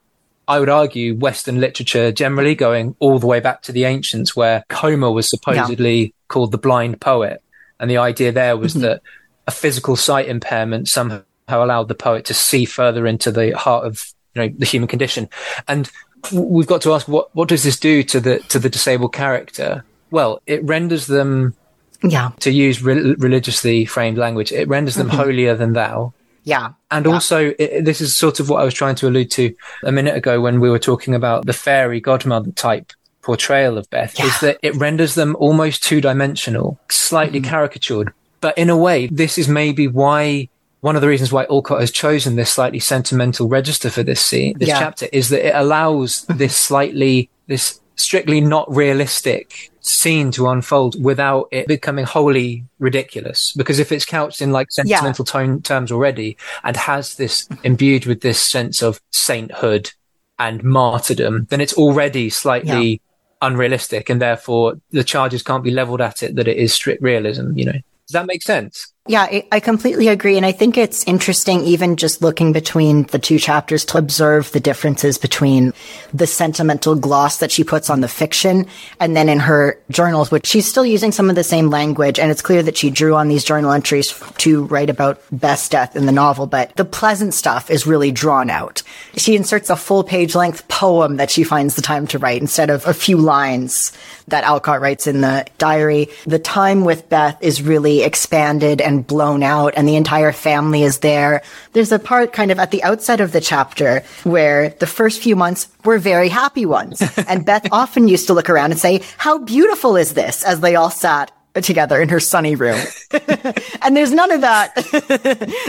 I 0.47 0.59
would 0.59 0.69
argue, 0.69 1.15
Western 1.15 1.59
literature 1.59 2.11
generally 2.11 2.55
going 2.55 2.95
all 2.99 3.19
the 3.19 3.27
way 3.27 3.39
back 3.39 3.61
to 3.63 3.71
the 3.71 3.85
ancients, 3.85 4.35
where 4.35 4.63
Homer 4.71 5.11
was 5.11 5.29
supposedly 5.29 6.13
called 6.27 6.51
the 6.51 6.57
blind 6.57 7.01
poet. 7.01 7.41
And 7.79 7.89
the 7.89 7.97
idea 7.97 8.31
there 8.31 8.57
was 8.57 8.73
mm-hmm. 8.73 8.81
that 8.83 9.01
a 9.47 9.51
physical 9.51 9.95
sight 9.95 10.27
impairment 10.27 10.87
somehow 10.87 11.23
allowed 11.49 11.87
the 11.87 11.95
poet 11.95 12.25
to 12.25 12.33
see 12.33 12.65
further 12.65 13.05
into 13.05 13.31
the 13.31 13.57
heart 13.57 13.85
of, 13.85 14.05
you 14.33 14.41
know, 14.41 14.55
the 14.57 14.65
human 14.65 14.87
condition. 14.87 15.29
And 15.67 15.89
we've 16.31 16.67
got 16.67 16.81
to 16.83 16.93
ask, 16.93 17.07
what, 17.07 17.35
what 17.35 17.50
does 17.50 17.63
this 17.63 17.79
do 17.79 18.01
to 18.03 18.20
the, 18.20 18.39
to 18.50 18.59
the 18.59 18.70
disabled 18.70 19.13
character? 19.13 19.83
Well, 20.11 20.41
it 20.46 20.63
renders 20.63 21.07
them 21.07 21.55
Yeah. 22.01 22.31
to 22.39 22.51
use 22.51 22.81
re- 22.81 23.15
religiously 23.15 23.85
framed 23.85 24.17
language, 24.17 24.51
it 24.51 24.67
renders 24.67 24.96
them 24.96 25.07
mm-hmm. 25.07 25.17
holier 25.17 25.55
than 25.55 25.74
thou. 25.74 26.13
Yeah. 26.46 26.74
And 26.92 27.08
also, 27.08 27.53
i 27.60 27.81
this 27.81 28.00
is 28.00 28.16
sort 28.16 28.40
of 28.40 28.50
what 28.50 28.62
I 28.62 28.66
was 28.66 28.74
trying 28.74 28.96
to 28.96 29.08
allude 29.08 29.31
to 29.31 29.53
a 29.84 29.92
minute 29.92 30.16
ago 30.16 30.40
when 30.40 30.60
we 30.60 30.70
were 30.70 30.79
talking 30.79 31.14
about 31.14 31.46
the 31.46 31.53
fairy 31.53 32.00
godmother 32.00 32.51
type 32.51 32.94
portrayal 33.22 33.77
of 33.77 33.90
Beth, 33.90 34.18
is 34.20 34.40
that 34.40 34.60
it 34.62 34.75
renders 34.75 35.16
them 35.16 35.36
almost 35.40 35.84
two 35.84 36.00
dimensional, 36.00 36.79
slightly 36.90 37.42
mm-hmm. 37.42 37.50
caricatured. 37.50 38.14
But 38.40 38.58
in 38.58 38.70
a 38.70 38.77
way, 38.77 39.08
this 39.08 39.38
is 39.38 39.48
maybe 39.50 39.88
why 39.88 40.50
one 40.81 40.96
of 40.96 41.01
the 41.01 41.08
reasons 41.08 41.34
why 41.34 41.46
Alcott 41.46 41.79
has 41.79 41.90
chosen 41.90 42.36
this 42.36 42.51
slightly 42.51 42.79
sentimental 42.79 43.50
register 43.50 43.90
for 43.90 44.03
this 44.03 44.24
scene, 44.24 44.55
this 44.60 44.70
Yeah. 44.70 44.79
chapter, 44.79 45.08
is 45.12 45.29
that 45.29 45.48
it 45.48 45.55
allows 45.55 46.25
this 46.29 46.55
slightly, 46.55 47.31
this 47.48 47.79
strictly 47.96 48.42
not 48.42 48.74
realistic 48.74 49.72
scene 49.81 50.31
to 50.31 50.48
unfold 50.48 51.01
without 51.01 51.48
it 51.51 51.68
becoming 51.68 52.05
wholly 52.05 52.66
ridiculous. 52.79 53.53
Because 53.55 53.79
if 53.79 53.92
it's 53.92 54.05
couched 54.05 54.42
in 54.42 54.51
like 54.51 54.72
sentimental 54.72 55.25
tone 55.25 55.62
terms 55.62 55.92
already 55.92 56.38
and 56.64 56.75
has 56.75 57.16
this 57.16 57.48
imbued 57.64 58.05
with 58.05 58.22
this 58.22 58.40
sense 58.40 58.81
of 58.81 59.00
sainthood 59.12 59.92
and 60.40 60.64
martyrdom, 60.64 61.46
then 61.50 61.62
it's 61.62 61.74
already 61.74 62.29
slightly 62.29 63.01
unrealistic 63.42 64.10
and 64.10 64.22
therefore 64.22 64.75
the 64.90 65.03
charges 65.03 65.44
can't 65.44 65.64
be 65.64 65.72
leveled 65.72 66.01
at 66.01 66.24
it 66.24 66.36
that 66.36 66.48
it 66.48 66.58
is 66.58 66.74
strict 66.74 67.01
realism, 67.01 67.58
you 67.58 67.66
know. 67.66 67.74
Does 68.08 68.14
that 68.14 68.25
make 68.25 68.42
sense? 68.42 68.94
Yeah, 69.07 69.41
I, 69.51 69.59
completely 69.59 70.07
agree. 70.07 70.35
And 70.35 70.48
I 70.48 70.51
think 70.51 70.79
it's 70.79 71.03
interesting, 71.03 71.61
even 71.61 71.96
just 71.96 72.24
looking 72.24 72.53
between 72.53 73.03
the 73.03 73.20
two 73.20 73.37
chapters, 73.37 73.85
to 73.85 74.00
observe 74.00 74.51
the 74.51 74.59
differences 74.59 75.20
between 75.20 75.74
the 76.11 76.25
sentimental 76.25 76.96
gloss 76.96 77.37
that 77.37 77.51
she 77.51 77.63
puts 77.63 77.91
on 77.91 78.01
the 78.01 78.07
fiction 78.07 78.65
and 79.00 79.15
then 79.15 79.29
in 79.29 79.39
her 79.41 79.79
journals, 79.91 80.31
which 80.31 80.48
she's 80.48 80.68
still 80.68 80.87
using 80.87 81.11
some 81.11 81.29
of 81.29 81.35
the 81.35 81.44
same 81.44 81.70
language. 81.70 82.18
And 82.18 82.31
it's 82.31 82.41
clear 82.41 82.63
that 82.63 82.77
she 82.77 82.89
drew 82.89 83.13
on 83.13 83.27
these 83.27 83.44
journal 83.44 83.72
entries 83.72 84.11
to 84.39 84.63
write 84.65 84.89
about 84.89 85.22
Beth's 85.31 85.70
death 85.70 85.96
in 85.96 86.07
the 86.07 86.11
novel, 86.11 86.48
but 86.48 86.75
the 86.75 86.83
pleasant 86.83 87.35
stuff 87.35 87.70
is 87.70 87.85
really 87.85 88.11
drawn 88.11 88.50
out. 88.50 88.81
She 89.18 89.35
inserts 89.35 89.70
a 89.70 89.75
full 89.75 90.03
page 90.03 90.33
length 90.33 90.68
poem 90.68 91.18
that 91.18 91.29
she 91.29 91.44
finds 91.44 91.75
the 91.75 91.83
time 91.83 92.07
to 92.07 92.18
write 92.18 92.41
instead 92.41 92.72
of 92.72 92.87
a 92.87 92.94
few 92.94 93.18
lines 93.18 93.96
that 94.29 94.46
Alcott 94.46 94.81
writes 94.81 95.05
in 95.05 95.22
the 95.22 95.46
diary. 95.59 96.09
The 96.25 96.39
time 96.39 96.83
with 96.83 97.07
Beth 97.07 97.37
is 97.41 97.61
really 97.61 98.01
expanded 98.01 98.81
and 98.81 98.95
blown 99.01 99.44
out 99.44 99.74
and 99.75 99.88
the 99.88 99.96
entire 99.96 100.31
family 100.31 100.84
is 100.84 101.00
there. 101.00 101.42
There's 101.74 101.92
a 101.92 102.00
part 102.00 102.34
kind 102.34 102.51
of 102.51 102.60
at 102.60 102.72
the 102.72 102.84
outset 102.84 103.22
of 103.22 103.31
the 103.31 103.42
chapter 103.42 104.03
where 104.24 104.70
the 104.70 104.88
first 104.88 105.22
few 105.22 105.36
months 105.36 105.68
were 105.84 105.98
very 105.98 106.29
happy 106.29 106.66
ones. 106.66 107.01
and 107.27 107.46
Beth 107.46 107.68
often 107.72 108.08
used 108.08 108.27
to 108.27 108.34
look 108.34 108.50
around 108.50 108.72
and 108.72 108.79
say, 108.79 109.01
how 109.18 109.38
beautiful 109.38 109.96
is 109.96 110.14
this? 110.14 110.44
As 110.44 110.60
they 110.60 110.75
all 110.75 110.90
sat 110.90 111.31
together 111.62 112.01
in 112.01 112.10
her 112.10 112.20
sunny 112.20 112.55
room. 112.55 112.79
and 113.81 113.96
there's 113.96 114.12
none 114.12 114.31
of 114.31 114.42
that. 114.42 114.75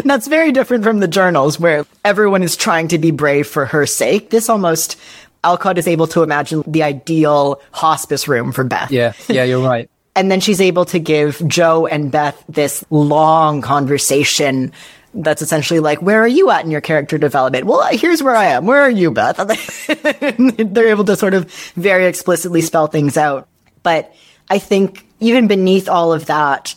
That's 0.05 0.27
very 0.27 0.53
different 0.53 0.85
from 0.85 0.99
the 0.99 1.09
journals 1.09 1.61
where 1.61 1.87
everyone 2.05 2.43
is 2.43 2.57
trying 2.57 2.89
to 2.89 2.99
be 2.99 3.11
brave 3.11 3.47
for 3.47 3.67
her 3.67 3.87
sake. 3.87 4.31
This 4.31 4.49
almost 4.49 4.99
Alcott 5.45 5.79
is 5.79 5.87
able 5.87 6.09
to 6.09 6.23
imagine 6.23 6.65
the 6.67 6.83
ideal 6.83 7.61
hospice 7.71 8.27
room 8.27 8.53
for 8.53 8.65
Beth. 8.65 8.91
Yeah, 8.91 9.13
yeah, 9.29 9.45
you're 9.45 9.65
right. 9.65 9.89
And 10.17 10.31
then 10.31 10.41
she's 10.41 10.61
able 10.61 10.87
to 10.87 10.99
give 10.99 11.47
Jo 11.47 11.87
and 11.87 12.11
Beth 12.11 12.43
this 12.49 12.85
long 12.91 13.61
conversation 13.61 14.73
that's 15.15 15.43
essentially 15.43 15.81
like, 15.81 16.03
where 16.03 16.21
are 16.21 16.29
you 16.29 16.51
at 16.51 16.65
in 16.65 16.71
your 16.71 16.81
character 16.81 17.19
development? 17.19 17.67
Well, 17.67 17.81
uh, 17.81 17.91
here's 17.93 18.23
where 18.23 18.37
I 18.37 18.47
am. 18.47 18.67
Where 18.67 18.81
are 18.81 18.91
you, 18.91 19.11
Beth? 19.11 19.37
They're 20.59 20.89
able 20.89 21.05
to 21.05 21.17
sort 21.17 21.35
of 21.35 21.51
very 21.75 22.07
explicitly 22.07 22.61
spell 22.63 22.87
things 22.87 23.17
out. 23.17 23.49
But 23.83 24.15
I 24.51 24.59
think 24.59 25.07
even 25.21 25.47
beneath 25.47 25.89
all 25.89 26.13
of 26.13 26.27
that, 26.27 26.75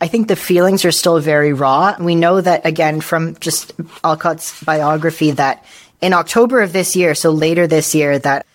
I 0.00 0.08
think 0.08 0.28
the 0.28 0.36
feelings 0.36 0.84
are 0.84 0.92
still 0.92 1.20
very 1.20 1.52
raw. 1.52 1.96
We 1.98 2.14
know 2.14 2.40
that 2.40 2.66
again 2.66 3.00
from 3.00 3.36
just 3.36 3.72
Alcott's 4.02 4.62
biography 4.62 5.30
that 5.32 5.64
in 6.00 6.12
October 6.12 6.60
of 6.60 6.72
this 6.72 6.94
year, 6.96 7.14
so 7.14 7.30
later 7.30 7.66
this 7.66 7.94
year, 7.94 8.18
that 8.18 8.46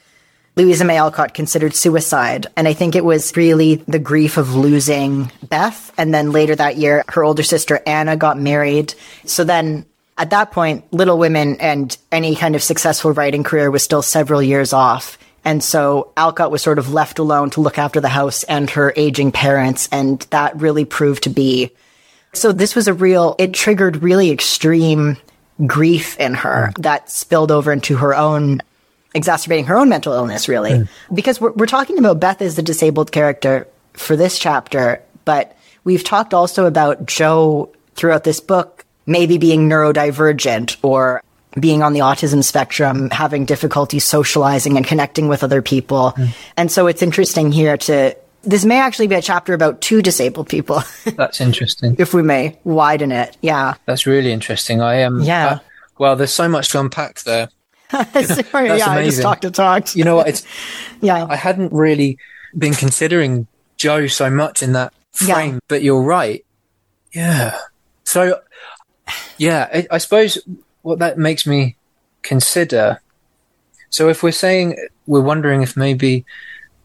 Louisa 0.55 0.83
May 0.83 0.97
Alcott 0.97 1.33
considered 1.33 1.75
suicide. 1.75 2.47
And 2.57 2.67
I 2.67 2.73
think 2.73 2.95
it 2.95 3.05
was 3.05 3.35
really 3.38 3.75
the 3.75 3.99
grief 3.99 4.38
of 4.38 4.55
losing 4.55 5.31
Beth. 5.43 5.93
And 5.97 6.13
then 6.13 6.31
later 6.31 6.55
that 6.55 6.77
year, 6.77 7.03
her 7.09 7.23
older 7.23 7.43
sister 7.43 7.81
Anna 7.85 8.17
got 8.17 8.38
married. 8.38 8.93
So 9.25 9.43
then 9.43 9.85
at 10.17 10.31
that 10.31 10.51
point, 10.51 10.91
Little 10.91 11.17
Women 11.17 11.55
and 11.62 11.97
any 12.12 12.35
kind 12.35 12.55
of 12.55 12.63
successful 12.63 13.13
writing 13.13 13.43
career 13.43 13.71
was 13.71 13.83
still 13.83 14.01
several 14.01 14.43
years 14.43 14.73
off. 14.73 15.17
And 15.45 15.63
so 15.63 16.12
Alcott 16.17 16.51
was 16.51 16.62
sort 16.62 16.79
of 16.79 16.93
left 16.93 17.19
alone 17.19 17.49
to 17.51 17.62
look 17.62 17.77
after 17.77 18.01
the 18.01 18.09
house 18.09 18.43
and 18.43 18.69
her 18.71 18.91
aging 18.97 19.31
parents. 19.31 19.88
And 19.91 20.19
that 20.31 20.59
really 20.59 20.83
proved 20.83 21.23
to 21.23 21.29
be. 21.29 21.71
So 22.33 22.51
this 22.51 22.75
was 22.75 22.88
a 22.88 22.93
real, 22.93 23.35
it 23.39 23.53
triggered 23.53 24.03
really 24.03 24.29
extreme 24.29 25.17
grief 25.65 26.19
in 26.19 26.33
her 26.33 26.71
that 26.79 27.09
spilled 27.09 27.51
over 27.51 27.71
into 27.71 27.97
her 27.97 28.13
own 28.13 28.62
exacerbating 29.13 29.65
her 29.65 29.77
own 29.77 29.89
mental 29.89 30.13
illness, 30.13 30.47
really. 30.47 30.87
Because 31.13 31.41
we're, 31.41 31.51
we're 31.51 31.65
talking 31.65 31.97
about 31.97 32.19
Beth 32.19 32.41
as 32.41 32.55
the 32.55 32.61
disabled 32.61 33.11
character 33.11 33.67
for 33.93 34.15
this 34.15 34.37
chapter, 34.37 35.01
but 35.25 35.57
we've 35.83 36.03
talked 36.03 36.33
also 36.33 36.65
about 36.65 37.05
Jo 37.05 37.71
throughout 37.95 38.23
this 38.23 38.39
book 38.39 38.85
maybe 39.09 39.37
being 39.39 39.67
neurodivergent 39.67 40.77
or 40.83 41.21
being 41.59 41.81
on 41.81 41.93
the 41.93 42.01
autism 42.01 42.43
spectrum, 42.43 43.09
having 43.09 43.43
difficulty 43.43 43.99
socializing 43.99 44.77
and 44.77 44.85
connecting 44.85 45.27
with 45.27 45.43
other 45.43 45.61
people. 45.61 46.13
Mm. 46.15 46.29
And 46.55 46.71
so 46.71 46.85
it's 46.85 47.01
interesting 47.01 47.51
here 47.51 47.75
to, 47.75 48.15
this 48.43 48.63
may 48.63 48.79
actually 48.79 49.07
be 49.07 49.15
a 49.15 49.21
chapter 49.21 49.53
about 49.53 49.81
two 49.81 50.01
disabled 50.03 50.47
people. 50.47 50.83
That's 51.15 51.41
interesting. 51.41 51.95
if 51.97 52.13
we 52.13 52.21
may 52.21 52.57
widen 52.63 53.11
it. 53.11 53.35
Yeah. 53.41 53.73
That's 53.85 54.05
really 54.05 54.31
interesting. 54.31 54.79
I 54.79 54.99
am. 54.99 55.17
Um, 55.17 55.21
yeah. 55.23 55.47
Uh, 55.47 55.59
well, 55.97 56.15
there's 56.15 56.31
so 56.31 56.47
much 56.47 56.69
to 56.69 56.79
unpack 56.79 57.21
there. 57.21 57.49
Sorry, 58.23 58.67
yeah, 58.67 58.73
amazing. 58.73 58.88
I 58.88 59.04
just 59.06 59.21
talked 59.21 59.41
to 59.43 59.52
talk. 59.52 59.95
You 59.95 60.04
know 60.04 60.15
what? 60.15 60.28
It's, 60.28 60.45
yeah. 61.02 61.25
I 61.28 61.36
hadn't 61.36 61.73
really 61.73 62.17
been 62.58 62.73
considering 62.73 63.47
Jo 63.78 64.08
so 64.08 64.30
much 64.30 64.62
in 64.62 64.73
that 64.73 64.93
frame, 65.12 65.56
yeah. 65.56 65.60
but 65.67 65.82
you're 65.82 66.04
right. 66.04 66.45
Yeah. 67.13 67.58
So, 68.04 68.41
yeah, 69.38 69.69
I, 69.73 69.88
I 69.91 69.97
suppose 69.97 70.38
what 70.82 70.99
that 70.99 71.17
makes 71.17 71.47
me 71.47 71.78
consider. 72.21 73.02
So 73.89 74.10
if 74.10 74.21
we're 74.21 74.32
saying 74.32 74.78
we're 75.08 75.21
wondering 75.21 75.63
if 75.63 75.75
maybe 75.75 76.25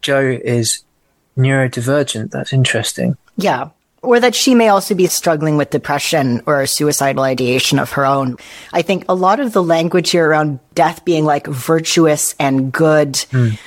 Jo 0.01 0.19
is 0.19 0.83
neurodivergent, 1.37 2.31
that's 2.31 2.51
interesting. 2.51 3.17
Yeah. 3.37 3.69
Or 4.05 4.19
that 4.19 4.35
she 4.35 4.55
may 4.55 4.69
also 4.69 4.95
be 4.95 5.07
struggling 5.07 5.57
with 5.57 5.71
depression 5.71 6.41
or 6.45 6.65
suicidal 6.65 7.23
ideation 7.23 7.79
of 7.79 7.91
her 7.93 8.05
own. 8.05 8.37
I 8.71 8.81
think 8.81 9.05
a 9.09 9.15
lot 9.15 9.39
of 9.39 9.51
the 9.51 9.63
language 9.63 10.11
here 10.11 10.27
around 10.27 10.59
death 10.75 11.03
being 11.03 11.25
like 11.25 11.47
virtuous 11.47 12.35
and 12.39 12.71
good 12.71 13.13
mm 13.13 13.57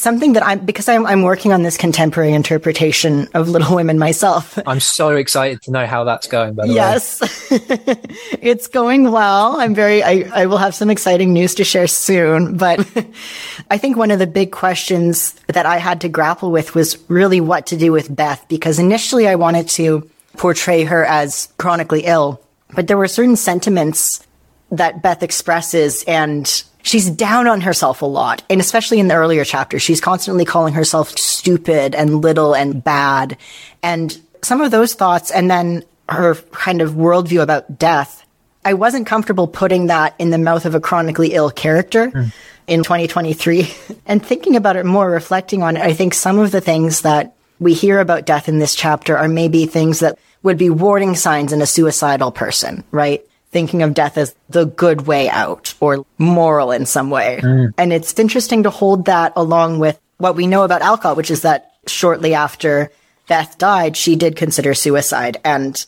something 0.00 0.32
that 0.32 0.44
I'm 0.44 0.64
because 0.64 0.88
I'm, 0.88 1.06
I'm 1.06 1.22
working 1.22 1.52
on 1.52 1.62
this 1.62 1.76
contemporary 1.76 2.32
interpretation 2.32 3.28
of 3.34 3.48
Little 3.48 3.74
Women 3.76 3.98
myself. 3.98 4.58
I'm 4.66 4.80
so 4.80 5.16
excited 5.16 5.62
to 5.62 5.70
know 5.70 5.86
how 5.86 6.04
that's 6.04 6.26
going. 6.26 6.54
By 6.54 6.66
the 6.66 6.72
yes. 6.72 7.20
way, 7.20 7.28
yes, 7.50 7.96
it's 8.40 8.66
going 8.66 9.10
well. 9.10 9.60
I'm 9.60 9.74
very. 9.74 10.02
I, 10.02 10.30
I 10.32 10.46
will 10.46 10.58
have 10.58 10.74
some 10.74 10.90
exciting 10.90 11.32
news 11.32 11.54
to 11.56 11.64
share 11.64 11.86
soon. 11.86 12.56
But 12.56 12.80
I 13.70 13.78
think 13.78 13.96
one 13.96 14.10
of 14.10 14.18
the 14.18 14.26
big 14.26 14.52
questions 14.52 15.34
that 15.48 15.66
I 15.66 15.78
had 15.78 16.00
to 16.02 16.08
grapple 16.08 16.50
with 16.50 16.74
was 16.74 16.98
really 17.08 17.40
what 17.40 17.66
to 17.66 17.76
do 17.76 17.92
with 17.92 18.14
Beth 18.14 18.44
because 18.48 18.78
initially 18.78 19.28
I 19.28 19.34
wanted 19.34 19.68
to 19.70 20.08
portray 20.36 20.84
her 20.84 21.04
as 21.04 21.52
chronically 21.58 22.04
ill, 22.04 22.40
but 22.74 22.86
there 22.86 22.96
were 22.96 23.08
certain 23.08 23.36
sentiments 23.36 24.26
that 24.70 25.02
Beth 25.02 25.22
expresses 25.22 26.04
and 26.04 26.64
she's 26.82 27.10
down 27.10 27.46
on 27.46 27.60
herself 27.60 28.02
a 28.02 28.06
lot. 28.06 28.42
And 28.50 28.60
especially 28.60 29.00
in 29.00 29.08
the 29.08 29.14
earlier 29.14 29.44
chapters, 29.44 29.82
she's 29.82 30.00
constantly 30.00 30.44
calling 30.44 30.74
herself 30.74 31.10
stupid 31.18 31.94
and 31.94 32.22
little 32.22 32.54
and 32.54 32.82
bad. 32.82 33.36
And 33.82 34.18
some 34.42 34.60
of 34.60 34.70
those 34.70 34.94
thoughts 34.94 35.30
and 35.30 35.50
then 35.50 35.84
her 36.08 36.34
kind 36.34 36.82
of 36.82 36.92
worldview 36.92 37.42
about 37.42 37.78
death, 37.78 38.26
I 38.64 38.74
wasn't 38.74 39.06
comfortable 39.06 39.46
putting 39.46 39.86
that 39.86 40.14
in 40.18 40.30
the 40.30 40.38
mouth 40.38 40.66
of 40.66 40.74
a 40.74 40.80
chronically 40.80 41.32
ill 41.32 41.50
character. 41.50 42.10
Mm. 42.10 42.32
In 42.66 42.84
2023 42.84 43.68
and 44.06 44.24
thinking 44.24 44.54
about 44.54 44.76
it 44.76 44.86
more, 44.86 45.10
reflecting 45.10 45.64
on 45.64 45.76
it, 45.76 45.82
I 45.82 45.92
think 45.92 46.14
some 46.14 46.38
of 46.38 46.52
the 46.52 46.60
things 46.60 47.00
that 47.00 47.34
we 47.58 47.74
hear 47.74 47.98
about 47.98 48.26
death 48.26 48.48
in 48.48 48.60
this 48.60 48.76
chapter 48.76 49.18
are 49.18 49.28
maybe 49.28 49.66
things 49.66 50.00
that 50.00 50.18
would 50.44 50.56
be 50.56 50.70
warning 50.70 51.16
signs 51.16 51.52
in 51.52 51.62
a 51.62 51.66
suicidal 51.66 52.30
person, 52.30 52.84
right? 52.92 53.24
Thinking 53.50 53.82
of 53.82 53.94
death 53.94 54.16
as 54.16 54.34
the 54.48 54.64
good 54.64 55.06
way 55.06 55.28
out 55.28 55.74
or 55.80 56.04
moral 56.18 56.70
in 56.70 56.86
some 56.86 57.10
way. 57.10 57.40
Mm. 57.42 57.74
And 57.76 57.92
it's 57.92 58.18
interesting 58.18 58.62
to 58.62 58.70
hold 58.70 59.06
that 59.06 59.32
along 59.36 59.78
with 59.78 60.00
what 60.18 60.36
we 60.36 60.46
know 60.46 60.62
about 60.62 60.82
Alcott, 60.82 61.16
which 61.16 61.30
is 61.30 61.42
that 61.42 61.74
shortly 61.86 62.34
after 62.34 62.90
Beth 63.26 63.58
died, 63.58 63.96
she 63.96 64.16
did 64.16 64.36
consider 64.36 64.74
suicide. 64.74 65.38
And 65.44 65.84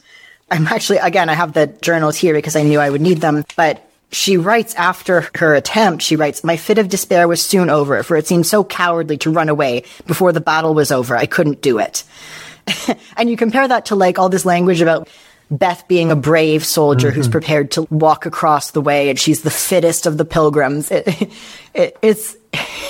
I'm 0.51 0.67
actually, 0.67 0.99
again, 0.99 1.29
I 1.29 1.35
have 1.35 1.53
the 1.53 1.67
journals 1.67 2.17
here 2.17 2.35
because 2.35 2.57
I 2.57 2.63
knew 2.63 2.81
I 2.81 2.91
would 2.91 3.01
need 3.01 3.19
them, 3.19 3.45
but 3.57 3.89
she 4.11 4.37
writes 4.37 4.75
after 4.75 5.29
her 5.37 5.55
attempt, 5.55 6.03
she 6.03 6.17
writes, 6.17 6.45
My 6.45 6.57
fit 6.57 6.79
of 6.79 6.89
despair 6.89 7.27
was 7.27 7.45
soon 7.45 7.71
over, 7.71 8.03
for 8.03 8.17
it 8.17 8.27
seemed 8.27 8.47
so 8.47 8.63
cowardly 8.63 9.17
to 9.19 9.33
run 9.33 9.49
away 9.49 9.85
before 10.07 10.33
the 10.33 10.41
battle 10.41 10.75
was 10.75 10.93
over. 10.93 11.17
I 11.17 11.27
couldn't 11.27 11.63
do 11.63 11.79
it. 11.79 12.05
and 13.17 13.31
you 13.31 13.37
compare 13.37 13.67
that 13.67 13.87
to 13.87 13.95
like 13.95 14.19
all 14.19 14.29
this 14.29 14.45
language 14.45 14.81
about 14.81 15.09
Beth 15.53 15.87
being 15.87 16.11
a 16.11 16.17
brave 16.17 16.65
soldier 16.65 17.09
mm-hmm. 17.09 17.17
who's 17.17 17.29
prepared 17.29 17.71
to 17.73 17.83
walk 17.91 18.25
across 18.25 18.71
the 18.71 18.81
way 18.81 19.11
and 19.11 19.19
she's 19.19 19.43
the 19.43 19.51
fittest 19.51 20.07
of 20.07 20.17
the 20.17 20.25
pilgrims. 20.25 20.91
It, 20.91 21.31
it, 21.75 21.97
it's, 22.01 22.37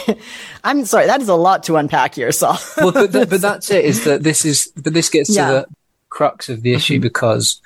I'm 0.65 0.85
sorry, 0.85 1.07
that 1.07 1.21
is 1.21 1.29
a 1.29 1.35
lot 1.35 1.65
to 1.65 1.77
unpack 1.77 2.15
here, 2.15 2.31
Saul. 2.31 2.59
well, 2.77 2.93
but, 2.93 3.13
but, 3.13 3.31
that's 3.41 3.71
it, 3.71 3.85
is 3.85 4.05
that 4.05 4.23
this 4.23 4.45
is, 4.45 4.73
but 4.77 4.95
this 4.95 5.11
gets 5.11 5.35
yeah. 5.35 5.47
to 5.47 5.53
the 5.53 5.67
crux 6.09 6.49
of 6.49 6.63
the 6.63 6.73
issue 6.73 6.95
mm-hmm. 6.95 7.03
because 7.03 7.61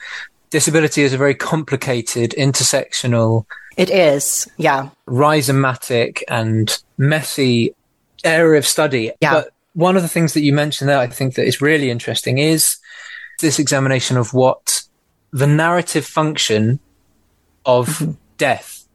disability 0.48 1.02
is 1.02 1.12
a 1.12 1.18
very 1.18 1.34
complicated, 1.34 2.30
intersectional. 2.38 3.44
It 3.76 3.90
is, 3.90 4.48
yeah. 4.56 4.88
Rhizomatic 5.06 6.22
and 6.26 6.82
messy 6.96 7.74
area 8.24 8.58
of 8.58 8.66
study. 8.66 9.12
Yeah. 9.20 9.34
But 9.34 9.50
one 9.74 9.96
of 9.96 10.02
the 10.02 10.08
things 10.08 10.32
that 10.32 10.40
you 10.40 10.54
mentioned 10.54 10.88
there, 10.88 10.98
I 10.98 11.06
think 11.06 11.34
that 11.34 11.44
is 11.44 11.60
really 11.60 11.90
interesting 11.90 12.38
is 12.38 12.78
this 13.40 13.58
examination 13.58 14.16
of 14.16 14.32
what 14.34 14.82
the 15.32 15.46
narrative 15.46 16.06
function 16.06 16.80
of 17.64 17.88
mm-hmm. 17.88 18.12
death 18.38 18.86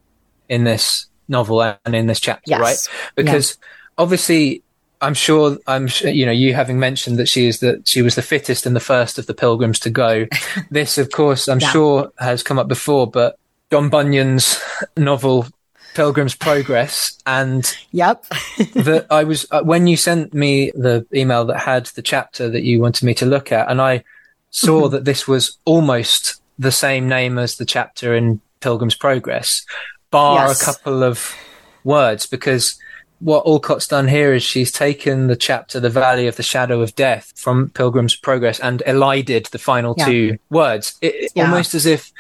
in 0.50 0.64
this 0.64 1.08
novel 1.28 1.62
and 1.62 1.96
in 1.96 2.08
this 2.08 2.20
chapter, 2.20 2.50
yes. 2.52 2.60
right? 2.60 3.12
Because 3.16 3.58
yeah. 3.60 4.04
obviously, 4.04 4.64
I'm 5.02 5.14
sure, 5.14 5.58
I'm 5.68 5.88
you 6.04 6.26
know, 6.26 6.32
you 6.32 6.54
having 6.54 6.80
mentioned 6.80 7.18
that 7.18 7.28
she 7.28 7.48
is 7.48 7.60
that 7.60 7.88
she 7.88 8.02
was 8.02 8.16
the 8.16 8.22
fittest 8.22 8.66
and 8.66 8.76
the 8.76 8.82
first 8.82 9.18
of 9.18 9.26
the 9.26 9.34
pilgrims 9.34 9.80
to 9.80 9.90
go. 9.90 10.28
this, 10.70 10.98
of 10.98 11.12
course, 11.12 11.48
I'm 11.48 11.60
yeah. 11.60 11.72
sure 11.72 12.12
has 12.20 12.44
come 12.44 12.60
up 12.60 12.68
before, 12.68 13.10
but 13.10 13.38
John 13.72 13.90
Bunyan's 13.90 14.62
novel 14.98 15.48
Pilgrim's 15.94 16.36
Progress, 16.36 17.18
and 17.26 17.76
yep, 17.92 18.26
that 18.76 19.08
I 19.10 19.24
was 19.24 19.46
uh, 19.52 19.64
when 19.64 19.88
you 19.88 19.98
sent 19.98 20.34
me 20.34 20.72
the 20.72 21.06
email 21.14 21.46
that 21.46 21.60
had 21.60 21.88
the 21.88 22.02
chapter 22.02 22.50
that 22.50 22.64
you 22.64 22.80
wanted 22.80 23.06
me 23.06 23.14
to 23.16 23.26
look 23.26 23.52
at, 23.52 23.70
and 23.70 23.82
I 23.82 24.04
saw 24.52 24.84
mm-hmm. 24.84 24.92
that 24.92 25.06
this 25.06 25.28
was 25.28 25.58
almost 25.66 26.42
the 26.60 26.72
same 26.72 27.10
name 27.10 27.38
as 27.38 27.58
the 27.58 27.66
chapter 27.66 28.16
in 28.16 28.40
Pilgrim's 28.60 28.96
Progress, 28.96 29.66
bar 30.12 30.48
yes. 30.48 30.62
a 30.62 30.66
couple 30.66 31.04
of 31.04 31.36
words, 31.84 32.28
because 32.28 32.80
what 33.20 33.46
Alcott's 33.46 33.88
done 33.88 34.08
here 34.08 34.34
is 34.34 34.44
she's 34.44 34.72
taken 34.72 35.28
the 35.28 35.36
chapter, 35.36 35.80
The 35.80 35.90
Valley 35.90 36.28
of 36.28 36.36
the 36.36 36.44
Shadow 36.44 36.82
of 36.82 36.96
Death 36.96 37.34
from 37.36 37.70
Pilgrim's 37.70 38.16
Progress 38.16 38.60
and 38.60 38.82
elided 38.86 39.46
the 39.48 39.60
final 39.60 39.94
yeah. 39.98 40.06
two 40.06 40.38
words. 40.50 40.98
It, 41.02 41.32
yeah. 41.36 41.44
Almost 41.46 41.76
as 41.76 41.86
if 41.86 42.12